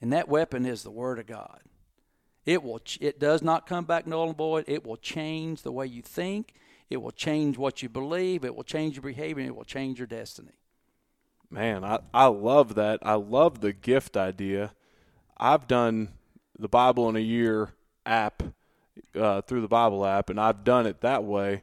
and 0.00 0.12
that 0.12 0.28
weapon 0.28 0.64
is 0.66 0.82
the 0.82 0.90
Word 0.90 1.18
of 1.18 1.26
God. 1.26 1.60
It 2.46 2.62
will. 2.62 2.78
Ch- 2.80 2.98
it 3.00 3.18
does 3.18 3.42
not 3.42 3.66
come 3.66 3.84
back 3.84 4.06
null 4.06 4.28
and 4.28 4.36
void. 4.36 4.64
It 4.68 4.84
will 4.84 4.96
change 4.96 5.62
the 5.62 5.72
way 5.72 5.86
you 5.86 6.02
think. 6.02 6.54
It 6.90 6.98
will 6.98 7.10
change 7.10 7.56
what 7.56 7.82
you 7.82 7.88
believe. 7.88 8.44
It 8.44 8.54
will 8.54 8.64
change 8.64 8.96
your 8.96 9.02
behavior. 9.02 9.44
It 9.44 9.56
will 9.56 9.64
change 9.64 9.98
your 9.98 10.06
destiny. 10.06 10.52
Man, 11.50 11.84
I, 11.84 12.00
I 12.12 12.26
love 12.26 12.74
that. 12.74 12.98
I 13.02 13.14
love 13.14 13.60
the 13.60 13.72
gift 13.72 14.16
idea. 14.16 14.72
I've 15.36 15.66
done 15.66 16.08
the 16.58 16.68
Bible 16.68 17.08
in 17.08 17.16
a 17.16 17.20
year 17.20 17.70
app 18.04 18.42
uh, 19.18 19.42
through 19.42 19.60
the 19.60 19.68
Bible 19.68 20.04
app, 20.04 20.30
and 20.30 20.40
I've 20.40 20.64
done 20.64 20.86
it 20.86 21.00
that 21.00 21.24
way. 21.24 21.62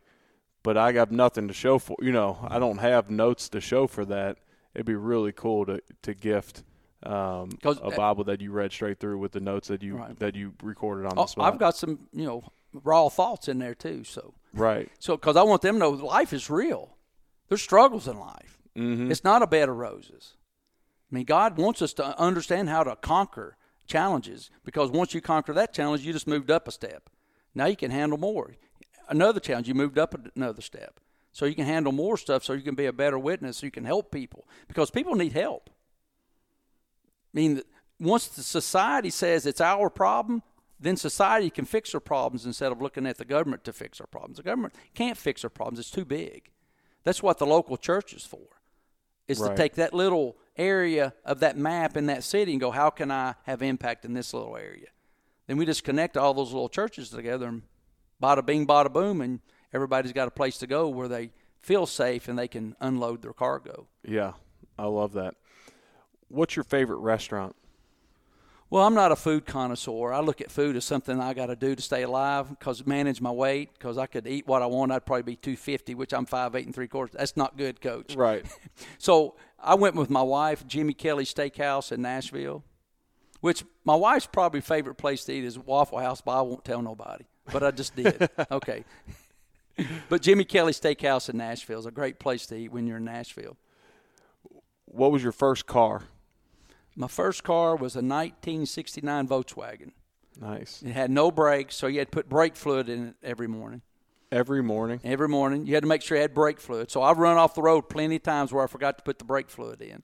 But 0.64 0.78
I 0.78 0.92
got 0.92 1.12
nothing 1.12 1.48
to 1.48 1.54
show 1.54 1.80
for. 1.80 1.98
You 2.02 2.12
know, 2.12 2.38
I 2.48 2.60
don't 2.60 2.78
have 2.78 3.10
notes 3.10 3.50
to 3.50 3.62
show 3.62 3.88
for 3.88 4.06
that. 4.06 4.38
It'd 4.76 4.86
be 4.86 4.96
really 4.96 5.32
cool 5.32 5.66
to 5.66 5.82
to 6.04 6.14
gift 6.14 6.64
um, 7.04 7.50
a 7.64 7.70
uh, 7.70 7.96
Bible 7.96 8.24
that 8.26 8.42
you 8.42 8.52
read 8.52 8.72
straight 8.72 9.00
through 9.00 9.18
with 9.18 9.32
the 9.32 9.40
notes 9.40 9.68
that 9.70 9.82
you 9.82 9.98
right. 9.98 10.18
that 10.20 10.36
you 10.36 10.54
recorded 10.62 11.08
on 11.08 11.16
the 11.16 11.22
oh, 11.22 11.26
spot. 11.26 11.52
I've 11.52 11.60
got 11.60 11.76
some, 11.76 12.08
you 12.14 12.26
know, 12.26 12.44
raw 12.74 13.10
thoughts 13.10 13.48
in 13.48 13.60
there 13.60 13.74
too. 13.74 14.04
So 14.04 14.34
right. 14.54 14.90
So 15.00 15.18
because 15.18 15.36
I 15.36 15.44
want 15.44 15.62
them 15.62 15.76
to 15.76 15.80
know 15.80 15.90
life 15.90 16.34
is 16.34 16.50
real. 16.50 16.98
There's 17.50 17.62
struggles 17.62 18.08
in 18.08 18.20
life. 18.20 18.60
Mm-hmm. 18.78 19.12
It's 19.12 19.24
not 19.24 19.42
a 19.42 19.48
bed 19.48 19.68
of 19.68 19.76
roses. 19.76 20.36
I 21.12 21.16
mean, 21.16 21.26
God 21.26 21.58
wants 21.58 21.82
us 21.82 21.92
to 21.94 22.18
understand 22.18 22.70
how 22.70 22.84
to 22.84 22.96
conquer 22.96 23.58
challenges 23.86 24.50
because 24.64 24.90
once 24.90 25.14
you 25.14 25.20
conquer 25.20 25.54
that 25.54 25.74
challenge, 25.74 26.06
you 26.06 26.14
just 26.14 26.28
moved 26.28 26.50
up 26.50 26.68
a 26.68 26.72
step. 26.72 27.10
Now 27.54 27.66
you 27.66 27.76
can 27.76 27.92
handle 27.92 28.18
more. 28.18 28.54
Another 29.10 29.40
challenge, 29.40 29.68
you 29.68 29.74
moved 29.74 29.98
up 29.98 30.16
another 30.36 30.62
step. 30.62 31.00
So 31.34 31.46
you 31.46 31.56
can 31.56 31.66
handle 31.66 31.92
more 31.92 32.18
stuff 32.18 32.44
so 32.44 32.54
you 32.54 32.62
can 32.62 32.76
be 32.76 32.86
a 32.86 32.94
better 32.94 33.18
witness, 33.18 33.58
so 33.58 33.66
you 33.66 33.72
can 33.72 33.86
help 33.86 34.12
people 34.12 34.48
because 34.68 34.92
people 34.92 35.16
need 35.16 35.32
help. 35.32 35.70
I 37.34 37.34
mean, 37.34 37.62
once 38.00 38.28
the 38.28 38.44
society 38.44 39.10
says 39.10 39.46
it's 39.46 39.62
our 39.62 39.90
problem, 39.90 40.44
then 40.80 40.98
society 40.98 41.50
can 41.50 41.66
fix 41.66 41.94
our 41.94 42.02
problems 42.02 42.46
instead 42.46 42.72
of 42.72 42.82
looking 42.82 43.06
at 43.06 43.18
the 43.18 43.26
government 43.26 43.64
to 43.66 43.74
fix 43.74 44.02
our 44.02 44.08
problems. 44.08 44.38
The 44.38 44.44
government 44.44 44.74
can't 44.94 45.18
fix 45.18 45.44
our 45.44 45.50
problems, 45.50 45.80
it's 45.80 45.92
too 45.92 46.06
big. 46.06 46.50
That's 47.04 47.24
what 47.24 47.38
the 47.38 47.46
local 47.46 47.78
church 47.78 48.14
is 48.14 48.26
for 48.26 48.62
is 49.28 49.40
right. 49.40 49.50
to 49.50 49.56
take 49.56 49.76
that 49.76 49.94
little 49.94 50.38
area 50.58 51.14
of 51.24 51.40
that 51.40 51.58
map 51.58 51.96
in 51.96 52.08
that 52.08 52.24
city 52.24 52.52
and 52.52 52.60
go, 52.60 52.72
how 52.72 52.90
can 52.90 53.12
I 53.12 53.36
have 53.44 53.62
impact 53.62 54.04
in 54.04 54.14
this 54.14 54.34
little 54.34 54.58
area? 54.58 54.88
Then 55.52 55.58
we 55.58 55.66
just 55.66 55.84
connect 55.84 56.16
all 56.16 56.34
those 56.34 56.54
little 56.54 56.70
churches 56.70 57.10
together 57.10 57.46
and 57.46 57.64
bada 58.24 58.46
bing, 58.46 58.66
bada 58.66 58.90
boom, 58.90 59.20
and 59.20 59.42
everybody's 59.74 60.14
got 60.14 60.30
a 60.30 60.32
place 60.32 60.58
to 60.60 60.66
go 60.66 60.88
where 60.88 61.10
they 61.10 61.32
feel 61.60 61.86
safe 61.86 62.30
and 62.30 62.40
they 62.40 62.48
can 62.48 62.74
unload 62.80 63.22
their 63.22 63.34
cargo. 63.34 63.90
Yeah, 64.02 64.32
I 64.80 64.86
love 64.86 65.12
that. 65.12 65.36
What's 66.30 66.56
your 66.56 66.64
favorite 66.64 67.00
restaurant? 67.00 67.58
Well, 68.70 68.88
I'm 68.88 68.94
not 68.94 69.12
a 69.12 69.18
food 69.18 69.46
connoisseur. 69.46 70.14
I 70.14 70.22
look 70.22 70.40
at 70.40 70.50
food 70.50 70.78
as 70.78 70.86
something 70.86 71.20
I 71.20 71.34
got 71.34 71.48
to 71.48 71.58
do 71.58 71.76
to 71.76 71.82
stay 71.82 72.04
alive 72.04 72.48
because 72.48 72.88
manage 72.88 73.20
my 73.20 73.32
weight. 73.32 73.74
Because 73.74 73.98
I 73.98 74.06
could 74.06 74.28
eat 74.28 74.48
what 74.48 74.62
I 74.62 74.68
want, 74.68 74.94
I'd 74.94 75.06
probably 75.06 75.24
be 75.24 75.36
250, 75.36 75.96
which 75.96 76.14
I'm 76.14 76.26
five 76.26 76.56
eight 76.56 76.66
and 76.66 76.74
three 76.74 76.88
quarters. 76.88 77.18
That's 77.20 77.36
not 77.36 77.58
good, 77.58 77.82
Coach. 77.82 78.16
Right. 78.16 78.46
so 79.00 79.36
I 79.60 79.76
went 79.76 79.96
with 79.96 80.10
my 80.10 80.22
wife, 80.22 80.66
Jimmy 80.66 80.94
Kelly 80.94 81.26
Steakhouse 81.26 81.92
in 81.92 82.02
Nashville, 82.02 82.64
which 83.42 83.64
my 83.84 83.96
wife's 83.96 84.28
probably 84.28 84.62
favorite 84.62 84.96
place 84.96 85.26
to 85.26 85.34
eat 85.34 85.44
is 85.44 85.60
Waffle 85.60 86.00
House, 86.00 86.22
but 86.22 86.38
I 86.38 86.42
won't 86.42 86.64
tell 86.64 86.82
nobody. 86.82 87.26
But 87.52 87.64
I 87.64 87.72
just 87.72 87.96
did. 87.96 88.30
okay. 88.52 88.86
But 90.10 90.22
Jimmy 90.22 90.44
Kelly 90.44 90.74
Steakhouse 90.74 91.30
in 91.30 91.38
Nashville 91.38 91.80
is 91.80 91.86
a 91.86 91.92
great 91.92 92.20
place 92.20 92.46
to 92.48 92.56
eat 92.56 92.72
when 92.72 92.88
you're 92.88 92.98
in 92.98 93.06
Nashville. 93.06 93.58
What 94.86 95.12
was 95.12 95.24
your 95.24 95.32
first 95.32 95.66
car? 95.66 96.04
My 96.96 97.08
first 97.08 97.44
car 97.44 97.76
was 97.76 97.96
a 97.96 98.00
1969 98.00 99.28
Volkswagen. 99.28 99.92
Nice. 100.40 100.84
It 100.86 100.92
had 100.92 101.10
no 101.10 101.32
brakes, 101.32 101.76
so 101.76 101.88
you 101.88 102.00
had 102.00 102.10
to 102.10 102.12
put 102.12 102.30
brake 102.30 102.56
fluid 102.56 102.90
in 102.90 103.10
it 103.10 103.16
every 103.24 103.48
morning. 103.48 103.82
Every 104.32 104.64
morning? 104.64 105.02
Every 105.04 105.28
morning. 105.28 105.66
You 105.66 105.74
had 105.74 105.84
to 105.84 105.90
make 105.90 106.02
sure 106.02 106.18
you 106.18 106.22
had 106.22 106.34
brake 106.34 106.60
fluid. 106.60 106.90
So 106.90 107.02
I've 107.02 107.18
run 107.18 107.38
off 107.38 107.54
the 107.54 107.62
road 107.62 107.90
plenty 107.90 108.16
of 108.16 108.24
times 108.24 108.54
where 108.54 108.64
I 108.64 108.68
forgot 108.68 108.98
to 108.98 109.04
put 109.04 109.20
the 109.20 109.26
brake 109.26 109.50
fluid 109.50 109.82
in. 109.82 110.04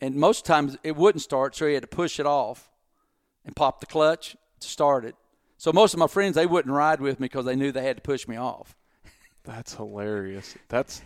And 0.00 0.14
most 0.14 0.44
times 0.46 0.76
it 0.82 0.96
wouldn't 0.96 1.22
start, 1.22 1.54
so 1.54 1.66
you 1.66 1.74
had 1.74 1.82
to 1.82 1.88
push 1.88 2.18
it 2.18 2.26
off 2.26 2.70
and 3.44 3.54
pop 3.54 3.80
the 3.80 3.86
clutch 3.86 4.36
to 4.60 4.68
start 4.68 5.04
it. 5.04 5.14
So 5.58 5.72
most 5.72 5.92
of 5.92 6.00
my 6.00 6.06
friends, 6.06 6.36
they 6.36 6.46
wouldn't 6.46 6.74
ride 6.74 7.00
with 7.00 7.20
me 7.20 7.26
because 7.26 7.44
they 7.44 7.54
knew 7.54 7.70
they 7.70 7.84
had 7.84 7.96
to 7.96 8.02
push 8.02 8.26
me 8.26 8.36
off. 8.36 8.74
That's 9.44 9.74
hilarious. 9.74 10.56
That's 10.68 11.02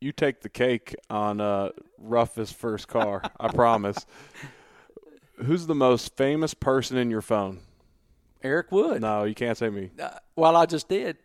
you 0.00 0.12
take 0.12 0.40
the 0.40 0.48
cake 0.48 0.94
on 1.10 1.40
uh, 1.40 1.70
roughest 1.98 2.54
first 2.54 2.88
car. 2.88 3.22
I 3.38 3.48
promise. 3.54 4.06
Who's 5.36 5.66
the 5.66 5.74
most 5.74 6.16
famous 6.16 6.54
person 6.54 6.96
in 6.96 7.10
your 7.10 7.22
phone? 7.22 7.60
Eric 8.42 8.72
Wood. 8.72 9.00
No, 9.00 9.24
you 9.24 9.34
can't 9.34 9.56
say 9.56 9.70
me. 9.70 9.90
Uh, 10.00 10.10
well, 10.36 10.56
I 10.56 10.66
just 10.66 10.88
did. 10.88 11.16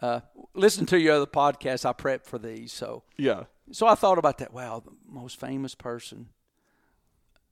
Uh, 0.00 0.20
listen 0.54 0.86
to 0.86 0.98
your 0.98 1.14
other 1.14 1.26
podcast. 1.26 1.84
I 1.84 1.92
prepped 1.92 2.26
for 2.26 2.38
these, 2.38 2.72
so 2.72 3.04
yeah. 3.16 3.44
So 3.72 3.86
I 3.86 3.94
thought 3.94 4.18
about 4.18 4.38
that. 4.38 4.52
Wow, 4.52 4.82
the 4.84 4.92
most 5.08 5.38
famous 5.40 5.74
person. 5.74 6.28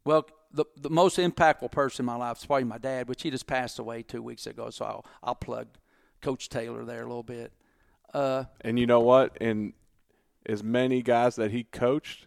Well, 0.04 0.26
the 0.52 0.64
the 0.76 0.90
most 0.90 1.18
impactful 1.18 1.72
person 1.72 2.02
in 2.02 2.06
my 2.06 2.16
life 2.16 2.38
is 2.38 2.46
probably 2.46 2.64
my 2.64 2.78
dad, 2.78 3.08
which 3.08 3.22
he 3.22 3.30
just 3.30 3.46
passed 3.46 3.78
away 3.78 4.02
two 4.02 4.22
weeks 4.22 4.46
ago. 4.46 4.70
So 4.70 4.84
I'll 4.84 5.06
I'll 5.22 5.34
plug 5.34 5.68
Coach 6.20 6.48
Taylor 6.48 6.84
there 6.84 7.02
a 7.02 7.06
little 7.06 7.22
bit. 7.22 7.52
Uh, 8.12 8.44
and 8.60 8.78
you 8.78 8.86
know 8.86 9.00
what? 9.00 9.36
And 9.40 9.72
as 10.46 10.62
many 10.62 11.02
guys 11.02 11.36
that 11.36 11.50
he 11.50 11.64
coached. 11.64 12.26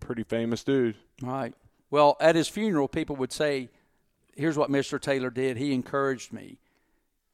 Pretty 0.00 0.22
famous 0.22 0.62
dude. 0.62 0.96
Right. 1.22 1.54
Well, 1.90 2.16
at 2.20 2.34
his 2.34 2.48
funeral, 2.48 2.88
people 2.88 3.16
would 3.16 3.32
say, 3.32 3.70
"Here's 4.36 4.58
what 4.58 4.70
Mr. 4.70 5.00
Taylor 5.00 5.30
did. 5.30 5.56
He 5.56 5.72
encouraged 5.72 6.32
me." 6.32 6.58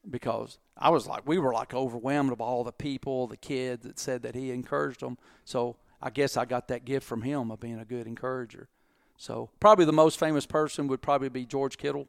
Because 0.09 0.57
I 0.77 0.89
was 0.89 1.07
like, 1.07 1.27
we 1.27 1.37
were 1.37 1.53
like 1.53 1.73
overwhelmed 1.73 2.31
of 2.31 2.41
all 2.41 2.63
the 2.63 2.71
people, 2.71 3.27
the 3.27 3.37
kids 3.37 3.85
that 3.85 3.99
said 3.99 4.23
that 4.23 4.35
he 4.35 4.51
encouraged 4.51 5.01
them. 5.01 5.17
So 5.45 5.77
I 6.01 6.09
guess 6.09 6.37
I 6.37 6.45
got 6.45 6.67
that 6.69 6.85
gift 6.85 7.05
from 7.05 7.21
him 7.21 7.51
of 7.51 7.59
being 7.59 7.79
a 7.79 7.85
good 7.85 8.07
encourager. 8.07 8.67
So 9.17 9.51
probably 9.59 9.85
the 9.85 9.93
most 9.93 10.17
famous 10.17 10.47
person 10.47 10.87
would 10.87 11.01
probably 11.01 11.29
be 11.29 11.45
George 11.45 11.77
Kittle. 11.77 12.07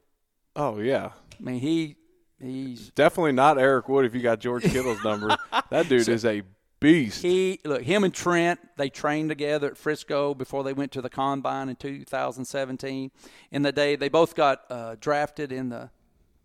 Oh 0.56 0.78
yeah, 0.78 1.10
I 1.38 1.42
mean 1.42 1.60
he 1.60 1.96
he's 2.40 2.90
definitely 2.90 3.32
not 3.32 3.58
Eric 3.58 3.88
Wood 3.88 4.06
if 4.06 4.14
you 4.14 4.22
got 4.22 4.40
George 4.40 4.62
Kittle's 4.62 5.02
number. 5.04 5.36
That 5.70 5.88
dude 5.88 6.04
so 6.04 6.12
is 6.12 6.24
a 6.26 6.42
beast. 6.80 7.22
He 7.22 7.58
look 7.64 7.82
him 7.82 8.04
and 8.04 8.12
Trent 8.12 8.60
they 8.76 8.90
trained 8.90 9.28
together 9.30 9.68
at 9.68 9.78
Frisco 9.78 10.34
before 10.34 10.64
they 10.64 10.72
went 10.72 10.92
to 10.92 11.02
the 11.02 11.08
combine 11.08 11.68
in 11.68 11.76
2017. 11.76 13.10
In 13.50 13.62
the 13.62 13.72
day 13.72 13.96
they 13.96 14.08
both 14.08 14.34
got 14.34 14.62
uh, 14.68 14.96
drafted 15.00 15.52
in 15.52 15.70
the 15.70 15.90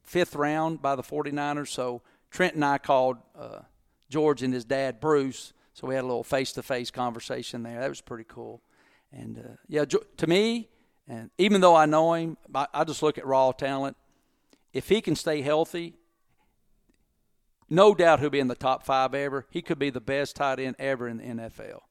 fifth 0.08 0.36
round 0.36 0.82
by 0.82 0.96
the 0.96 1.04
49ers. 1.04 1.68
So 1.68 2.02
Trent 2.32 2.56
and 2.56 2.66
I 2.66 2.80
called 2.80 3.18
uh, 3.38 3.60
George 4.10 4.42
and 4.42 4.54
his 4.54 4.66
dad 4.66 5.00
Bruce. 5.00 5.54
So 5.74 5.86
we 5.86 5.94
had 5.94 6.04
a 6.04 6.08
little 6.08 6.24
face-to-face 6.24 6.90
conversation 6.90 7.62
there. 7.62 7.80
That 7.80 7.90
was 7.90 8.02
pretty 8.02 8.26
cool. 8.28 8.62
And 9.12 9.38
uh, 9.38 9.56
yeah, 9.68 9.86
to 9.86 10.28
me, 10.28 10.70
and 11.08 11.30
even 11.38 11.62
though 11.62 11.76
I 11.76 11.86
know 11.86 12.14
him, 12.14 12.38
I, 12.56 12.68
I 12.74 12.84
just 12.84 13.04
look 13.04 13.18
at 13.18 13.26
raw 13.26 13.52
talent. 13.52 13.96
If 14.74 14.90
he 14.90 15.02
can 15.02 15.16
stay 15.16 15.42
healthy, 15.42 15.94
no 17.70 17.94
doubt 17.94 18.20
he'll 18.20 18.30
be 18.30 18.40
in 18.40 18.48
the 18.48 18.56
top 18.56 18.84
five 18.84 19.14
ever. 19.14 19.46
He 19.50 19.62
could 19.62 19.80
be 19.80 19.90
the 19.90 20.02
best 20.02 20.36
tight 20.36 20.60
end 20.60 20.76
ever 20.80 21.08
in 21.08 21.18
the 21.18 21.24
NFL. 21.24 21.82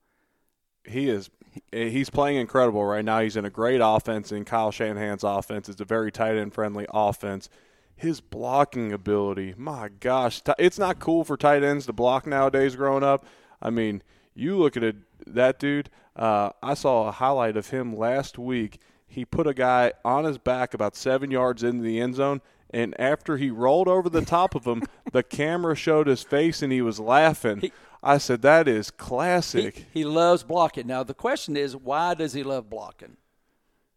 He 0.85 1.09
is. 1.09 1.31
He's 1.73 2.11
playing 2.11 2.37
incredible 2.37 2.85
right 2.85 3.05
now. 3.05 3.21
He's 3.21 3.37
in 3.37 3.45
a 3.45 3.51
great 3.51 3.81
offense 3.83 4.31
in 4.31 4.45
Kyle 4.45 4.71
Shanahan's 4.71 5.25
offense. 5.25 5.69
It's 5.69 5.81
a 5.81 5.87
very 5.87 6.13
tight 6.13 6.37
end 6.37 6.55
friendly 6.55 6.87
offense. 6.91 7.49
His 7.97 8.21
blocking 8.21 8.93
ability, 8.93 9.55
my 9.57 9.89
gosh, 9.89 10.43
it's 10.59 10.79
not 10.79 10.99
cool 10.99 11.25
for 11.25 11.39
tight 11.39 11.63
ends 11.63 11.87
to 11.87 11.95
block 11.95 12.27
nowadays. 12.27 12.77
Growing 12.77 13.03
up, 13.03 13.25
I 13.61 13.71
mean, 13.71 14.03
you 14.35 14.59
look 14.59 14.77
at 14.77 14.85
it, 14.85 14.97
that 15.27 15.59
dude. 15.59 15.89
Uh, 16.15 16.51
I 16.63 16.75
saw 16.75 17.09
a 17.09 17.13
highlight 17.13 17.57
of 17.57 17.71
him 17.71 17.97
last 17.97 18.39
week. 18.39 18.81
He 19.07 19.25
put 19.25 19.47
a 19.47 19.55
guy 19.55 19.93
on 20.05 20.25
his 20.25 20.37
back 20.37 20.75
about 20.75 20.95
seven 20.95 21.31
yards 21.31 21.63
into 21.63 21.83
the 21.83 21.99
end 21.99 22.17
zone, 22.17 22.43
and 22.69 22.99
after 23.01 23.39
he 23.39 23.51
rolled 23.51 23.89
over 23.89 24.11
the 24.11 24.25
top 24.25 24.55
of 24.55 24.67
him, 24.67 24.83
the 25.13 25.23
camera 25.23 25.75
showed 25.75 26.07
his 26.07 26.23
face 26.23 26.61
and 26.61 26.73
he 26.73 26.83
was 26.83 27.01
laughing. 27.01 27.61
He, 27.61 27.73
I 28.03 28.19
said, 28.19 28.43
"That 28.43 28.69
is 28.69 28.91
classic." 28.91 29.87
He, 29.93 30.01
he 30.01 30.05
loves 30.05 30.43
blocking. 30.43 30.87
Now 30.87 31.03
the 31.03 31.15
question 31.15 31.57
is, 31.57 31.75
why 31.75 32.13
does 32.13 32.35
he 32.35 32.43
love 32.43 32.69
blocking? 32.69 33.17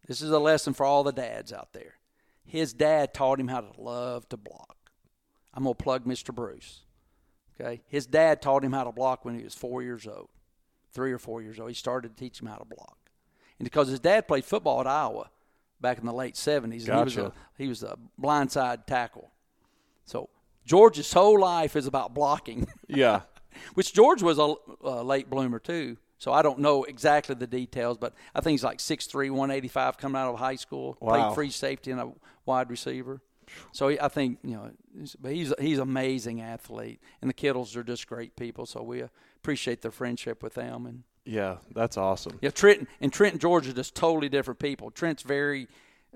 This 0.06 0.22
is 0.22 0.30
a 0.30 0.38
lesson 0.38 0.72
for 0.72 0.86
all 0.86 1.04
the 1.04 1.12
dads 1.12 1.52
out 1.52 1.72
there. 1.72 1.99
His 2.50 2.72
dad 2.72 3.14
taught 3.14 3.38
him 3.38 3.48
how 3.48 3.60
to 3.60 3.80
love 3.80 4.28
to 4.30 4.36
block. 4.36 4.76
I'm 5.54 5.64
gonna 5.64 5.74
plug 5.74 6.04
Mr. 6.04 6.34
Bruce. 6.34 6.80
Okay, 7.60 7.82
his 7.86 8.06
dad 8.06 8.42
taught 8.42 8.64
him 8.64 8.72
how 8.72 8.84
to 8.84 8.92
block 8.92 9.24
when 9.24 9.36
he 9.36 9.44
was 9.44 9.54
four 9.54 9.82
years 9.82 10.06
old 10.06 10.30
three 10.92 11.12
or 11.12 11.18
four 11.18 11.42
years 11.42 11.58
old. 11.58 11.70
He 11.70 11.74
started 11.74 12.16
to 12.16 12.22
teach 12.22 12.40
him 12.40 12.48
how 12.48 12.56
to 12.56 12.64
block. 12.64 12.98
And 13.58 13.64
because 13.64 13.88
his 13.88 14.00
dad 14.00 14.26
played 14.26 14.44
football 14.44 14.80
at 14.80 14.86
Iowa 14.86 15.30
back 15.80 15.98
in 15.98 16.06
the 16.06 16.12
late 16.12 16.34
70s, 16.34 16.86
gotcha. 16.86 16.98
he, 16.98 17.04
was 17.04 17.16
a, 17.16 17.32
he 17.58 17.68
was 17.68 17.82
a 17.82 17.98
blindside 18.20 18.86
tackle. 18.86 19.30
So 20.04 20.28
George's 20.64 21.12
whole 21.12 21.38
life 21.38 21.76
is 21.76 21.86
about 21.86 22.14
blocking. 22.14 22.68
Yeah. 22.88 23.22
Which 23.74 23.92
George 23.92 24.22
was 24.22 24.38
a, 24.38 24.54
a, 24.82 25.02
late 25.02 25.28
bloomer, 25.28 25.58
too. 25.58 25.96
So 26.20 26.34
I 26.34 26.42
don't 26.42 26.58
know 26.58 26.84
exactly 26.84 27.34
the 27.34 27.46
details, 27.46 27.96
but 27.96 28.12
I 28.34 28.42
think 28.42 28.52
he's 28.52 28.62
like 28.62 28.78
6'3", 28.78 29.30
185 29.30 29.96
coming 29.96 30.20
out 30.20 30.32
of 30.32 30.38
high 30.38 30.56
school. 30.56 30.98
Wow. 31.00 31.14
Played 31.14 31.34
free 31.34 31.50
safety 31.50 31.90
and 31.90 32.00
a 32.00 32.12
wide 32.44 32.68
receiver. 32.68 33.22
So 33.72 33.88
I 33.88 34.08
think 34.08 34.38
you 34.44 34.52
know, 34.52 34.70
but 35.18 35.32
he's 35.32 35.52
he's 35.58 35.78
an 35.78 35.82
amazing 35.82 36.40
athlete, 36.40 37.00
and 37.20 37.28
the 37.28 37.34
Kittles 37.34 37.74
are 37.74 37.82
just 37.82 38.06
great 38.06 38.36
people. 38.36 38.64
So 38.66 38.82
we 38.82 39.02
appreciate 39.38 39.82
their 39.82 39.90
friendship 39.90 40.42
with 40.42 40.54
them. 40.54 40.86
And 40.86 41.02
yeah, 41.24 41.56
that's 41.74 41.96
awesome. 41.96 42.38
Yeah, 42.42 42.50
Trent 42.50 42.86
and 43.00 43.12
Trent 43.12 43.32
and 43.32 43.40
George 43.40 43.66
are 43.66 43.72
just 43.72 43.96
totally 43.96 44.28
different 44.28 44.60
people. 44.60 44.92
Trent's 44.92 45.22
very 45.22 45.66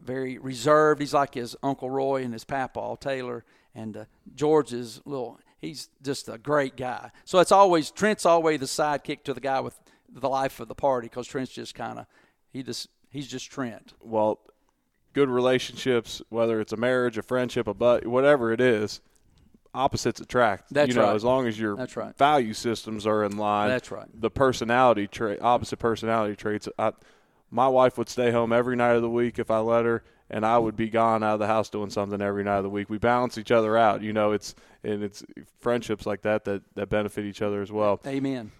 very 0.00 0.38
reserved. 0.38 1.00
He's 1.00 1.14
like 1.14 1.34
his 1.34 1.56
Uncle 1.62 1.90
Roy 1.90 2.22
and 2.22 2.32
his 2.32 2.44
Papa 2.44 2.96
Taylor, 3.00 3.44
and 3.74 3.96
uh, 3.96 4.04
George 4.34 4.72
is 4.72 5.00
little. 5.04 5.40
He's 5.60 5.88
just 6.02 6.28
a 6.28 6.36
great 6.36 6.76
guy. 6.76 7.10
So 7.24 7.38
it's 7.38 7.52
always 7.52 7.90
Trent's 7.90 8.26
always 8.26 8.60
the 8.60 8.66
sidekick 8.66 9.24
to 9.24 9.34
the 9.34 9.40
guy 9.40 9.60
with 9.60 9.78
the 10.14 10.28
life 10.28 10.60
of 10.60 10.68
the 10.68 10.74
party 10.74 11.08
because 11.08 11.26
Trent's 11.26 11.52
just 11.52 11.74
kind 11.74 11.98
of 11.98 12.06
he 12.52 12.62
just 12.62 12.88
he's 13.10 13.28
just 13.28 13.50
Trent. 13.50 13.94
Well, 14.00 14.40
good 15.12 15.28
relationships, 15.28 16.22
whether 16.28 16.60
it's 16.60 16.72
a 16.72 16.76
marriage, 16.76 17.18
a 17.18 17.22
friendship, 17.22 17.66
a 17.66 17.74
but 17.74 18.06
whatever 18.06 18.52
it 18.52 18.60
is, 18.60 19.00
opposites 19.74 20.20
attract. 20.20 20.72
That's 20.72 20.88
you 20.88 20.94
know, 20.94 21.06
right. 21.06 21.14
As 21.14 21.24
long 21.24 21.46
as 21.46 21.58
your 21.58 21.76
That's 21.76 21.96
right. 21.96 22.16
value 22.16 22.54
systems 22.54 23.06
are 23.06 23.24
in 23.24 23.36
line. 23.36 23.68
That's 23.68 23.90
right. 23.90 24.08
The 24.14 24.30
personality 24.30 25.06
trait, 25.08 25.40
opposite 25.42 25.78
personality 25.78 26.36
traits. 26.36 26.68
I, 26.78 26.92
my 27.50 27.68
wife 27.68 27.98
would 27.98 28.08
stay 28.08 28.30
home 28.30 28.52
every 28.52 28.76
night 28.76 28.94
of 28.96 29.02
the 29.02 29.10
week 29.10 29.38
if 29.38 29.50
I 29.50 29.58
let 29.58 29.84
her, 29.84 30.02
and 30.30 30.44
I 30.44 30.58
would 30.58 30.76
be 30.76 30.88
gone 30.88 31.22
out 31.22 31.34
of 31.34 31.40
the 31.40 31.46
house 31.46 31.68
doing 31.68 31.90
something 31.90 32.20
every 32.20 32.42
night 32.42 32.58
of 32.58 32.64
the 32.64 32.70
week. 32.70 32.90
We 32.90 32.98
balance 32.98 33.38
each 33.38 33.52
other 33.52 33.76
out. 33.76 34.02
You 34.02 34.12
know, 34.12 34.32
it's 34.32 34.54
and 34.82 35.02
it's 35.04 35.24
friendships 35.60 36.06
like 36.06 36.22
that 36.22 36.44
that 36.44 36.62
that 36.74 36.88
benefit 36.88 37.24
each 37.24 37.42
other 37.42 37.62
as 37.62 37.70
well. 37.70 38.00
Amen. 38.06 38.50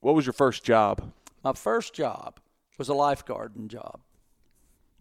What 0.00 0.14
was 0.14 0.26
your 0.26 0.32
first 0.32 0.64
job? 0.64 1.12
My 1.42 1.52
first 1.52 1.94
job 1.94 2.40
was 2.76 2.88
a 2.88 2.92
lifeguarding 2.92 3.68
job. 3.68 4.00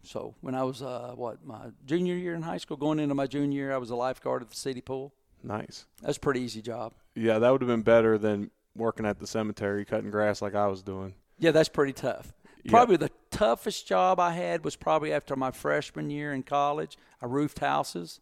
So 0.04 0.36
when 0.42 0.56
I 0.56 0.64
was 0.64 0.82
uh, 0.82 1.14
what 1.16 1.46
my 1.46 1.68
junior 1.86 2.16
year 2.16 2.34
in 2.34 2.42
high 2.42 2.58
school, 2.58 2.78
going 2.78 3.00
into 3.00 3.16
my 3.16 3.28
junior 3.28 3.58
year, 3.58 3.74
I 3.74 3.78
was 3.78 3.90
a 3.90 3.96
lifeguard 3.96 4.42
at 4.42 4.50
the 4.50 4.56
city 4.56 4.82
pool. 4.82 5.14
Nice. 5.44 5.86
That's 6.02 6.18
a 6.18 6.20
pretty 6.20 6.42
easy 6.42 6.62
job. 6.62 6.94
Yeah, 7.16 7.40
that 7.40 7.52
would 7.52 7.62
have 7.62 7.68
been 7.68 7.82
better 7.82 8.18
than 8.18 8.52
working 8.76 9.06
at 9.06 9.20
the 9.20 9.28
cemetery 9.28 9.86
cutting 9.86 10.10
grass 10.10 10.42
like 10.42 10.56
I 10.56 10.68
was 10.68 10.82
doing. 10.82 11.14
Yeah, 11.40 11.52
that's 11.52 11.70
pretty 11.70 11.94
tough. 11.94 12.34
Probably 12.68 12.98
the 12.98 13.12
toughest 13.32 13.88
job 13.88 14.20
I 14.20 14.32
had 14.32 14.66
was 14.66 14.76
probably 14.76 15.14
after 15.14 15.36
my 15.38 15.52
freshman 15.52 16.10
year 16.10 16.34
in 16.34 16.44
college. 16.44 16.98
I 17.22 17.26
roofed 17.26 17.60
houses, 17.60 18.20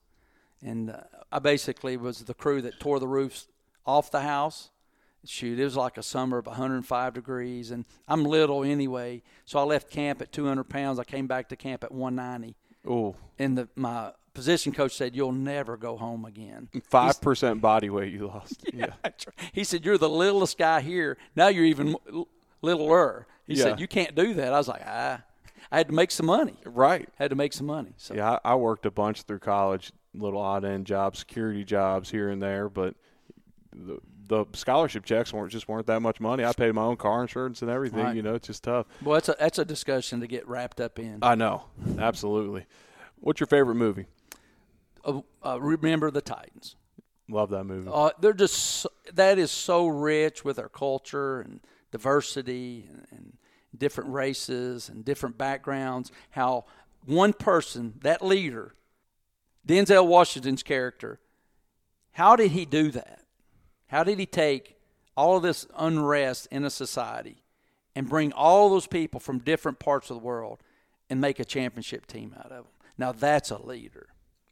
and 0.61 0.91
uh, 0.91 1.01
I 1.31 1.39
basically 1.39 1.97
was 1.97 2.19
the 2.19 2.33
crew 2.35 2.61
that 2.61 2.79
tore 2.79 2.99
the 2.99 3.07
roofs 3.07 3.47
off 3.87 4.11
the 4.11 4.21
house 4.21 4.69
shoot, 5.27 5.59
it 5.59 5.63
was 5.63 5.75
like 5.75 5.97
a 5.97 6.03
summer 6.03 6.37
of 6.37 6.45
105 6.45 7.13
degrees, 7.13 7.71
and 7.71 7.85
I'm 8.07 8.23
little 8.23 8.63
anyway, 8.63 9.23
so 9.45 9.59
I 9.59 9.63
left 9.63 9.89
camp 9.89 10.21
at 10.21 10.31
200 10.31 10.63
pounds. 10.65 10.99
I 10.99 11.03
came 11.03 11.27
back 11.27 11.49
to 11.49 11.55
camp 11.55 11.83
at 11.83 11.91
190. 11.91 12.55
Oh, 12.87 13.15
and 13.39 13.57
the 13.57 13.67
my 13.75 14.11
position 14.33 14.71
coach 14.71 14.95
said, 14.95 15.15
"You'll 15.15 15.31
never 15.31 15.77
go 15.77 15.97
home 15.97 16.25
again." 16.25 16.69
Five 16.89 17.19
percent 17.19 17.61
body 17.61 17.89
weight 17.89 18.13
you 18.13 18.27
lost. 18.27 18.63
Yeah, 18.73 18.93
yeah. 19.03 19.11
he 19.53 19.63
said, 19.63 19.83
"You're 19.83 19.97
the 19.97 20.09
littlest 20.09 20.57
guy 20.57 20.81
here. 20.81 21.17
Now 21.35 21.47
you're 21.47 21.65
even 21.65 21.95
littler." 22.61 23.25
He 23.47 23.55
yeah. 23.55 23.63
said, 23.63 23.79
"You 23.79 23.87
can't 23.87 24.13
do 24.15 24.33
that." 24.35 24.53
I 24.53 24.57
was 24.57 24.67
like, 24.67 24.83
"Ah." 24.85 25.21
I 25.71 25.77
had 25.77 25.87
to 25.87 25.93
make 25.93 26.11
some 26.11 26.27
money. 26.27 26.57
Right. 26.63 27.09
Had 27.17 27.31
to 27.31 27.35
make 27.35 27.51
some 27.51 27.65
money. 27.65 27.93
So. 27.97 28.13
Yeah, 28.13 28.37
I, 28.45 28.51
I 28.51 28.55
worked 28.55 28.85
a 28.85 28.91
bunch 28.91 29.23
through 29.23 29.39
college, 29.39 29.91
little 30.13 30.39
odd 30.39 30.63
end 30.63 30.85
jobs, 30.85 31.19
security 31.19 31.63
jobs 31.63 32.11
here 32.11 32.29
and 32.29 32.41
there, 32.41 32.69
but 32.69 32.95
the 33.73 33.99
the 34.27 34.45
scholarship 34.53 35.05
checks 35.05 35.33
weren't 35.33 35.51
just 35.51 35.67
weren't 35.67 35.87
that 35.87 36.01
much 36.01 36.19
money. 36.19 36.43
I 36.43 36.53
paid 36.53 36.73
my 36.73 36.83
own 36.83 36.97
car 36.97 37.21
insurance 37.21 37.61
and 37.61 37.71
everything. 37.71 38.03
Right. 38.03 38.15
You 38.15 38.21
know, 38.21 38.35
it's 38.35 38.47
just 38.47 38.63
tough. 38.63 38.87
Well, 39.01 39.15
that's 39.15 39.29
a 39.29 39.35
that's 39.39 39.59
a 39.59 39.65
discussion 39.65 40.19
to 40.21 40.27
get 40.27 40.47
wrapped 40.47 40.79
up 40.81 40.99
in. 40.99 41.19
I 41.21 41.35
know, 41.35 41.63
absolutely. 41.99 42.65
What's 43.19 43.39
your 43.39 43.47
favorite 43.47 43.75
movie? 43.75 44.05
Uh, 45.03 45.21
uh, 45.45 45.59
remember 45.59 46.11
the 46.11 46.21
Titans. 46.21 46.75
Love 47.27 47.49
that 47.49 47.63
movie. 47.63 47.89
Uh, 47.91 48.11
they're 48.19 48.33
just 48.33 48.85
that 49.13 49.39
is 49.39 49.51
so 49.51 49.87
rich 49.87 50.45
with 50.45 50.59
our 50.59 50.69
culture 50.69 51.41
and 51.41 51.59
diversity 51.91 52.87
and, 52.89 53.05
and 53.11 53.37
different 53.75 54.11
races 54.11 54.89
and 54.89 55.03
different 55.03 55.37
backgrounds. 55.37 56.11
How 56.31 56.65
one 57.05 57.33
person, 57.33 57.95
that 58.01 58.23
leader, 58.23 58.75
Denzel 59.67 60.07
Washington's 60.07 60.63
character, 60.63 61.19
how 62.11 62.35
did 62.35 62.51
he 62.51 62.65
do 62.65 62.91
that? 62.91 63.24
How 63.87 64.03
did 64.03 64.19
he 64.19 64.25
take 64.25 64.77
all 65.15 65.37
of 65.37 65.43
this 65.43 65.67
unrest 65.77 66.47
in 66.51 66.63
a 66.65 66.69
society 66.69 67.43
and 67.95 68.09
bring 68.09 68.33
all 68.33 68.69
those 68.69 68.87
people 68.87 69.19
from 69.19 69.39
different 69.39 69.79
parts 69.79 70.09
of 70.09 70.17
the 70.17 70.23
world 70.23 70.59
and 71.09 71.21
make 71.21 71.39
a 71.39 71.45
championship 71.45 72.07
team 72.07 72.35
out 72.37 72.51
of 72.51 72.65
them? 72.65 72.73
Now 72.97 73.11
that's 73.11 73.51
a 73.51 73.61
leader. 73.61 74.07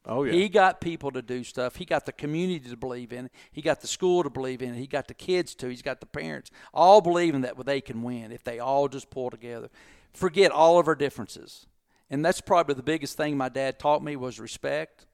Oh 0.05 0.23
yeah. 0.23 0.33
He 0.33 0.49
got 0.49 0.81
people 0.81 1.11
to 1.11 1.21
do 1.21 1.43
stuff. 1.43 1.77
He 1.77 1.85
got 1.85 2.05
the 2.05 2.11
community 2.11 2.69
to 2.69 2.77
believe 2.77 3.13
in 3.13 3.25
it. 3.25 3.31
He 3.51 3.61
got 3.61 3.81
the 3.81 3.87
school 3.87 4.23
to 4.23 4.29
believe 4.29 4.61
in 4.61 4.73
it. 4.73 4.77
He 4.77 4.87
got 4.87 5.07
the 5.07 5.13
kids 5.13 5.55
to. 5.55 5.69
He's 5.69 5.81
got 5.81 6.01
the 6.01 6.05
parents 6.05 6.51
all 6.73 6.99
believing 6.99 7.41
that 7.41 7.63
they 7.65 7.79
can 7.79 8.03
win 8.03 8.31
if 8.31 8.43
they 8.43 8.59
all 8.59 8.87
just 8.89 9.09
pull 9.09 9.29
together. 9.29 9.69
Forget 10.13 10.51
all 10.51 10.77
of 10.77 10.87
our 10.87 10.95
differences. 10.95 11.67
And 12.09 12.23
that's 12.23 12.41
probably 12.41 12.75
the 12.75 12.83
biggest 12.83 13.17
thing 13.17 13.37
my 13.37 13.49
dad 13.49 13.79
taught 13.79 14.03
me 14.03 14.15
was 14.15 14.39
respect. 14.39 15.05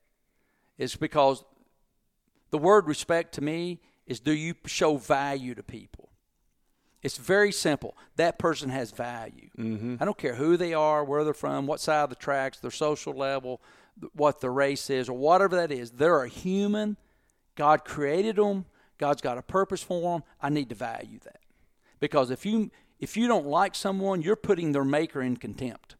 It's 0.78 0.96
because 0.96 1.44
the 2.50 2.58
word 2.58 2.88
respect 2.88 3.36
to 3.36 3.42
me 3.42 3.80
is 4.10 4.20
do 4.20 4.34
you 4.34 4.56
show 4.66 4.98
value 4.98 5.56
to 5.56 5.64
people? 5.64 6.10
It's 7.02 7.18
very 7.18 7.54
simple. 7.54 7.96
That 8.18 8.38
person 8.38 8.70
has 8.70 8.92
value. 8.92 9.50
Mm-hmm. 9.58 9.96
I 10.02 10.06
don't 10.06 10.18
care 10.18 10.36
who 10.36 10.58
they 10.58 10.74
are, 10.74 11.06
where 11.06 11.24
they're 11.24 11.34
from, 11.34 11.66
what 11.66 11.80
side 11.80 12.04
of 12.04 12.10
the 12.10 12.16
tracks, 12.16 12.60
their 12.60 12.72
social 12.72 13.14
level, 13.14 13.62
what 14.14 14.42
the 14.42 14.50
race 14.50 14.90
is, 14.90 15.08
or 15.08 15.14
whatever 15.14 15.56
that 15.56 15.72
is. 15.72 15.92
They're 15.92 16.24
a 16.24 16.28
human. 16.28 16.98
God 17.56 17.86
created 17.86 18.36
them. 18.36 18.66
God's 18.98 19.22
got 19.22 19.38
a 19.38 19.42
purpose 19.42 19.82
for 19.82 20.14
them. 20.14 20.24
I 20.42 20.50
need 20.50 20.68
to 20.70 20.76
value 20.76 21.20
that. 21.24 21.40
Because 22.02 22.32
if 22.32 22.46
you 22.46 22.72
if 23.00 23.16
you 23.16 23.30
don't 23.30 23.46
like 23.46 23.76
someone, 23.76 24.22
you're 24.22 24.36
putting 24.36 24.74
their 24.74 24.84
maker 24.84 25.22
in 25.22 25.38
contempt. 25.38 25.96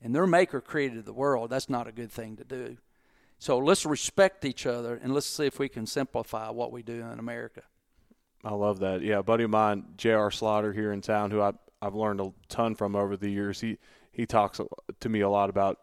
And 0.00 0.14
their 0.14 0.26
maker 0.26 0.60
created 0.60 1.04
the 1.06 1.12
world. 1.12 1.50
That's 1.50 1.68
not 1.68 1.88
a 1.88 1.92
good 1.92 2.12
thing 2.12 2.36
to 2.36 2.44
do. 2.44 2.76
So 3.38 3.58
let's 3.58 3.84
respect 3.84 4.44
each 4.44 4.66
other 4.66 4.98
and 5.02 5.12
let's 5.12 5.26
see 5.26 5.46
if 5.46 5.58
we 5.58 5.68
can 5.68 5.86
simplify 5.86 6.50
what 6.50 6.72
we 6.72 6.82
do 6.82 7.00
in 7.12 7.18
America. 7.18 7.62
I 8.44 8.54
love 8.54 8.78
that. 8.80 9.02
Yeah, 9.02 9.22
buddy 9.22 9.44
of 9.44 9.50
mine, 9.50 9.84
J.R. 9.96 10.30
Slaughter 10.30 10.72
here 10.72 10.92
in 10.92 11.00
town, 11.00 11.30
who 11.30 11.40
I, 11.40 11.52
I've 11.82 11.94
learned 11.94 12.20
a 12.20 12.32
ton 12.48 12.74
from 12.74 12.94
over 12.94 13.16
the 13.16 13.30
years. 13.30 13.60
He 13.60 13.78
he 14.12 14.24
talks 14.24 14.60
to 15.00 15.08
me 15.08 15.20
a 15.20 15.28
lot 15.28 15.50
about 15.50 15.78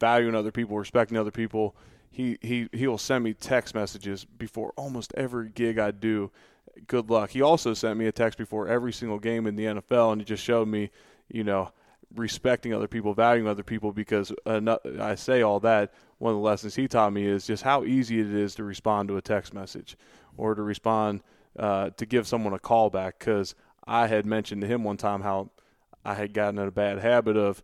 valuing 0.00 0.34
other 0.34 0.50
people, 0.50 0.78
respecting 0.78 1.16
other 1.18 1.30
people. 1.30 1.76
He 2.10 2.38
he 2.40 2.68
he 2.72 2.86
will 2.86 2.98
send 2.98 3.22
me 3.22 3.34
text 3.34 3.74
messages 3.74 4.24
before 4.24 4.72
almost 4.76 5.12
every 5.16 5.50
gig 5.50 5.78
I 5.78 5.90
do. 5.90 6.30
Good 6.86 7.10
luck. 7.10 7.30
He 7.30 7.42
also 7.42 7.74
sent 7.74 7.98
me 7.98 8.06
a 8.06 8.12
text 8.12 8.38
before 8.38 8.66
every 8.66 8.92
single 8.92 9.18
game 9.18 9.46
in 9.46 9.56
the 9.56 9.64
NFL, 9.64 10.12
and 10.12 10.20
he 10.20 10.24
just 10.24 10.42
showed 10.42 10.68
me, 10.68 10.90
you 11.28 11.44
know, 11.44 11.70
respecting 12.14 12.74
other 12.74 12.88
people, 12.88 13.14
valuing 13.14 13.48
other 13.48 13.62
people. 13.62 13.92
Because 13.92 14.32
uh, 14.46 14.76
I 15.00 15.14
say 15.14 15.42
all 15.42 15.60
that. 15.60 15.92
One 16.18 16.32
of 16.32 16.36
the 16.36 16.42
lessons 16.42 16.74
he 16.74 16.86
taught 16.86 17.12
me 17.12 17.24
is 17.26 17.46
just 17.46 17.62
how 17.62 17.84
easy 17.84 18.20
it 18.20 18.34
is 18.34 18.54
to 18.56 18.64
respond 18.64 19.08
to 19.08 19.16
a 19.16 19.22
text 19.22 19.54
message 19.54 19.96
or 20.36 20.54
to 20.54 20.62
respond 20.62 21.22
uh, 21.58 21.90
to 21.96 22.06
give 22.06 22.26
someone 22.26 22.52
a 22.52 22.58
call 22.58 22.90
back 22.90 23.18
because 23.18 23.54
I 23.86 24.06
had 24.06 24.26
mentioned 24.26 24.60
to 24.60 24.66
him 24.66 24.84
one 24.84 24.98
time 24.98 25.22
how 25.22 25.50
I 26.04 26.14
had 26.14 26.34
gotten 26.34 26.58
in 26.58 26.68
a 26.68 26.70
bad 26.70 26.98
habit 26.98 27.36
of 27.36 27.62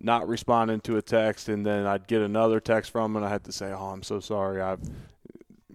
not 0.00 0.26
responding 0.26 0.80
to 0.80 0.96
a 0.96 1.02
text 1.02 1.48
and 1.48 1.64
then 1.64 1.86
I'd 1.86 2.08
get 2.08 2.22
another 2.22 2.58
text 2.58 2.90
from 2.90 3.12
him 3.12 3.16
and 3.18 3.24
I 3.24 3.28
had 3.28 3.44
to 3.44 3.52
say, 3.52 3.72
"Oh, 3.72 3.90
I'm 3.90 4.02
so 4.02 4.18
sorry. 4.18 4.60
I've 4.60 4.80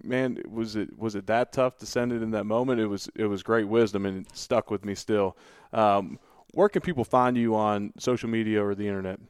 man, 0.02 0.42
was 0.48 0.76
it 0.76 0.98
was 0.98 1.14
it 1.14 1.26
that 1.26 1.52
tough 1.52 1.76
to 1.78 1.86
send 1.86 2.12
it 2.12 2.22
in 2.22 2.30
that 2.32 2.44
moment? 2.44 2.80
It 2.80 2.86
was 2.86 3.08
it 3.14 3.26
was 3.26 3.42
great 3.42 3.68
wisdom 3.68 4.06
and 4.06 4.26
it 4.26 4.36
stuck 4.36 4.70
with 4.70 4.84
me 4.84 4.94
still. 4.94 5.36
Um, 5.72 6.18
where 6.52 6.68
can 6.68 6.82
people 6.82 7.04
find 7.04 7.36
you 7.36 7.54
on 7.54 7.92
social 7.98 8.28
media 8.28 8.64
or 8.64 8.74
the 8.74 8.86
internet? 8.86 9.20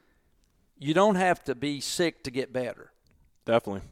you 0.78 0.94
don't 0.94 1.16
have 1.16 1.42
to 1.44 1.54
be 1.54 1.80
sick 1.80 2.22
to 2.24 2.30
get 2.30 2.52
better. 2.52 2.92
Definitely 3.44 3.82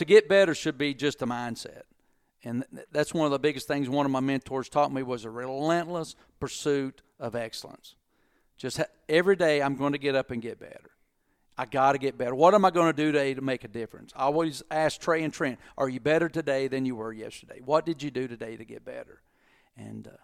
to 0.00 0.06
get 0.06 0.30
better 0.30 0.54
should 0.54 0.78
be 0.78 0.94
just 0.94 1.20
a 1.20 1.26
mindset. 1.26 1.82
And 2.42 2.64
that's 2.90 3.12
one 3.12 3.26
of 3.26 3.32
the 3.32 3.38
biggest 3.38 3.68
things 3.68 3.86
one 3.86 4.06
of 4.06 4.12
my 4.12 4.20
mentors 4.20 4.70
taught 4.70 4.90
me 4.90 5.02
was 5.02 5.26
a 5.26 5.30
relentless 5.30 6.16
pursuit 6.40 7.02
of 7.18 7.34
excellence. 7.34 7.96
Just 8.56 8.78
ha- 8.78 8.84
every 9.10 9.36
day 9.36 9.60
I'm 9.60 9.76
going 9.76 9.92
to 9.92 9.98
get 9.98 10.14
up 10.14 10.30
and 10.30 10.40
get 10.40 10.58
better. 10.58 10.92
I 11.60 11.66
got 11.66 11.92
to 11.92 11.98
get 11.98 12.16
better. 12.16 12.34
What 12.34 12.54
am 12.54 12.64
I 12.64 12.70
going 12.70 12.86
to 12.86 12.96
do 12.96 13.12
today 13.12 13.34
to 13.34 13.40
make 13.40 13.64
a 13.64 13.68
difference? 13.68 14.12
I 14.16 14.22
always 14.22 14.62
ask 14.70 15.00
Trey 15.00 15.22
and 15.22 15.32
Trent, 15.32 15.58
are 15.76 15.88
you 15.88 16.00
better 16.00 16.28
today 16.28 16.68
than 16.68 16.86
you 16.86 16.96
were 16.96 17.12
yesterday? 17.12 17.60
What 17.64 17.84
did 17.84 18.02
you 18.02 18.10
do 18.10 18.26
today 18.28 18.56
to 18.56 18.64
get 18.64 18.84
better? 18.84 19.20
And 19.76 20.06
uh, 20.06 20.22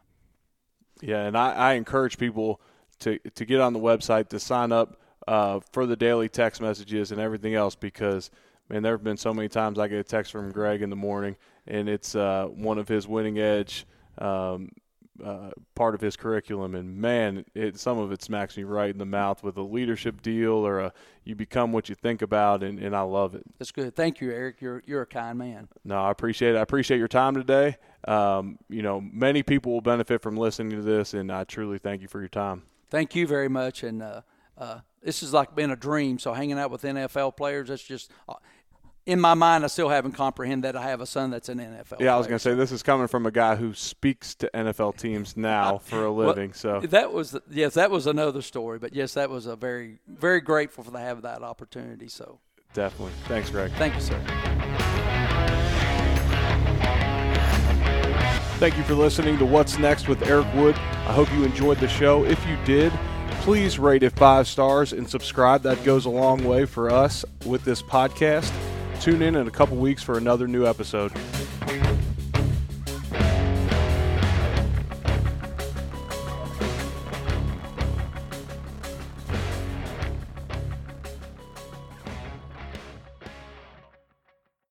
yeah, 1.02 1.22
and 1.22 1.36
I, 1.36 1.52
I, 1.52 1.72
encourage 1.74 2.18
people 2.18 2.60
to 3.00 3.18
to 3.34 3.44
get 3.44 3.60
on 3.60 3.72
the 3.72 3.78
website 3.78 4.28
to 4.28 4.40
sign 4.40 4.72
up 4.72 5.00
uh, 5.28 5.60
for 5.72 5.86
the 5.86 5.96
daily 5.96 6.28
text 6.28 6.60
messages 6.60 7.12
and 7.12 7.20
everything 7.20 7.54
else 7.54 7.74
because– 7.74 8.30
man, 8.68 8.82
there 8.82 8.92
have 8.92 9.04
been 9.04 9.16
so 9.16 9.32
many 9.32 9.48
times 9.48 9.78
I 9.78 9.88
get 9.88 9.98
a 9.98 10.04
text 10.04 10.32
from 10.32 10.50
Greg 10.50 10.82
in 10.82 10.90
the 10.90 10.96
morning, 10.96 11.36
and 11.66 11.88
it's 11.88 12.14
uh, 12.14 12.46
one 12.50 12.78
of 12.78 12.88
his 12.88 13.06
winning 13.06 13.38
edge 13.38 13.86
um, 14.18 14.70
uh, 15.22 15.50
part 15.74 15.94
of 15.94 16.00
his 16.00 16.16
curriculum, 16.16 16.74
and 16.74 16.96
man, 16.96 17.44
it, 17.54 17.78
some 17.78 17.98
of 17.98 18.12
it 18.12 18.22
smacks 18.22 18.56
me 18.56 18.64
right 18.64 18.90
in 18.90 18.98
the 18.98 19.06
mouth 19.06 19.42
with 19.42 19.56
a 19.56 19.62
leadership 19.62 20.22
deal 20.22 20.52
or 20.52 20.80
a 20.80 20.92
you 21.24 21.34
become 21.34 21.72
what 21.72 21.88
you 21.88 21.94
think 21.94 22.22
about, 22.22 22.62
and, 22.62 22.78
and 22.78 22.94
I 22.94 23.02
love 23.02 23.34
it. 23.34 23.42
That's 23.58 23.72
good. 23.72 23.94
Thank 23.96 24.20
you, 24.20 24.30
Eric. 24.30 24.60
You're 24.60 24.82
you're 24.86 25.02
a 25.02 25.06
kind 25.06 25.38
man. 25.38 25.68
No, 25.84 25.96
I 26.02 26.10
appreciate 26.10 26.54
it. 26.54 26.58
I 26.58 26.62
appreciate 26.62 26.98
your 26.98 27.08
time 27.08 27.34
today. 27.34 27.76
Um, 28.06 28.58
you 28.68 28.82
know, 28.82 29.00
many 29.00 29.42
people 29.42 29.72
will 29.72 29.80
benefit 29.80 30.22
from 30.22 30.36
listening 30.36 30.70
to 30.76 30.82
this, 30.82 31.14
and 31.14 31.32
I 31.32 31.44
truly 31.44 31.78
thank 31.78 32.02
you 32.02 32.08
for 32.08 32.20
your 32.20 32.28
time. 32.28 32.62
Thank 32.90 33.14
you 33.14 33.26
very 33.26 33.48
much, 33.48 33.82
and. 33.82 34.02
Uh, 34.02 34.20
uh, 34.58 34.80
this 35.02 35.22
is 35.22 35.32
like 35.32 35.54
being 35.54 35.70
a 35.70 35.76
dream. 35.76 36.18
So 36.18 36.32
hanging 36.32 36.58
out 36.58 36.70
with 36.70 36.82
NFL 36.82 37.36
players, 37.36 37.68
that's 37.68 37.82
just 37.82 38.10
uh, 38.28 38.34
in 39.06 39.20
my 39.20 39.34
mind, 39.34 39.62
I 39.62 39.68
still 39.68 39.88
haven't 39.88 40.12
comprehended 40.12 40.64
that 40.64 40.76
I 40.76 40.88
have 40.88 41.00
a 41.00 41.06
son 41.06 41.30
that's 41.30 41.48
an 41.48 41.58
NFL. 41.58 42.00
Yeah, 42.00 42.14
I 42.14 42.18
was 42.18 42.26
going 42.26 42.36
to 42.36 42.42
say 42.42 42.54
this 42.54 42.72
is 42.72 42.82
coming 42.82 43.06
from 43.06 43.24
a 43.24 43.30
guy 43.30 43.54
who 43.54 43.72
speaks 43.72 44.34
to 44.36 44.50
NFL 44.52 44.96
teams 44.96 45.36
now 45.36 45.78
for 45.84 46.04
a 46.04 46.10
living. 46.10 46.50
well, 46.64 46.80
so 46.82 46.86
that 46.88 47.12
was 47.12 47.38
yes, 47.48 47.74
that 47.74 47.90
was 47.90 48.08
another 48.08 48.42
story. 48.42 48.80
But 48.80 48.94
yes, 48.94 49.14
that 49.14 49.30
was 49.30 49.46
a 49.46 49.54
very 49.54 50.00
very 50.08 50.40
grateful 50.40 50.82
for 50.82 50.90
to 50.90 50.98
have 50.98 51.22
that 51.22 51.42
opportunity. 51.42 52.08
So 52.08 52.40
definitely, 52.74 53.12
thanks, 53.26 53.48
Greg. 53.48 53.70
Thank 53.78 53.94
you, 53.94 54.00
sir. 54.00 54.20
Thank 58.58 58.78
you 58.78 58.84
for 58.84 58.94
listening 58.94 59.38
to 59.38 59.44
What's 59.44 59.78
Next 59.78 60.08
with 60.08 60.22
Eric 60.22 60.52
Wood. 60.54 60.74
I 60.76 61.12
hope 61.12 61.30
you 61.32 61.44
enjoyed 61.44 61.78
the 61.78 61.88
show. 61.88 62.24
If 62.24 62.44
you 62.46 62.56
did, 62.64 62.90
please 63.42 63.78
rate 63.78 64.02
it 64.02 64.16
five 64.16 64.48
stars 64.48 64.94
and 64.94 65.08
subscribe. 65.08 65.62
That 65.62 65.84
goes 65.84 66.06
a 66.06 66.10
long 66.10 66.42
way 66.42 66.64
for 66.64 66.90
us 66.90 67.22
with 67.44 67.64
this 67.64 67.82
podcast. 67.82 68.50
Tune 69.00 69.22
in 69.22 69.36
in 69.36 69.46
a 69.46 69.50
couple 69.50 69.76
weeks 69.76 70.02
for 70.02 70.18
another 70.18 70.48
new 70.48 70.66
episode. 70.66 71.12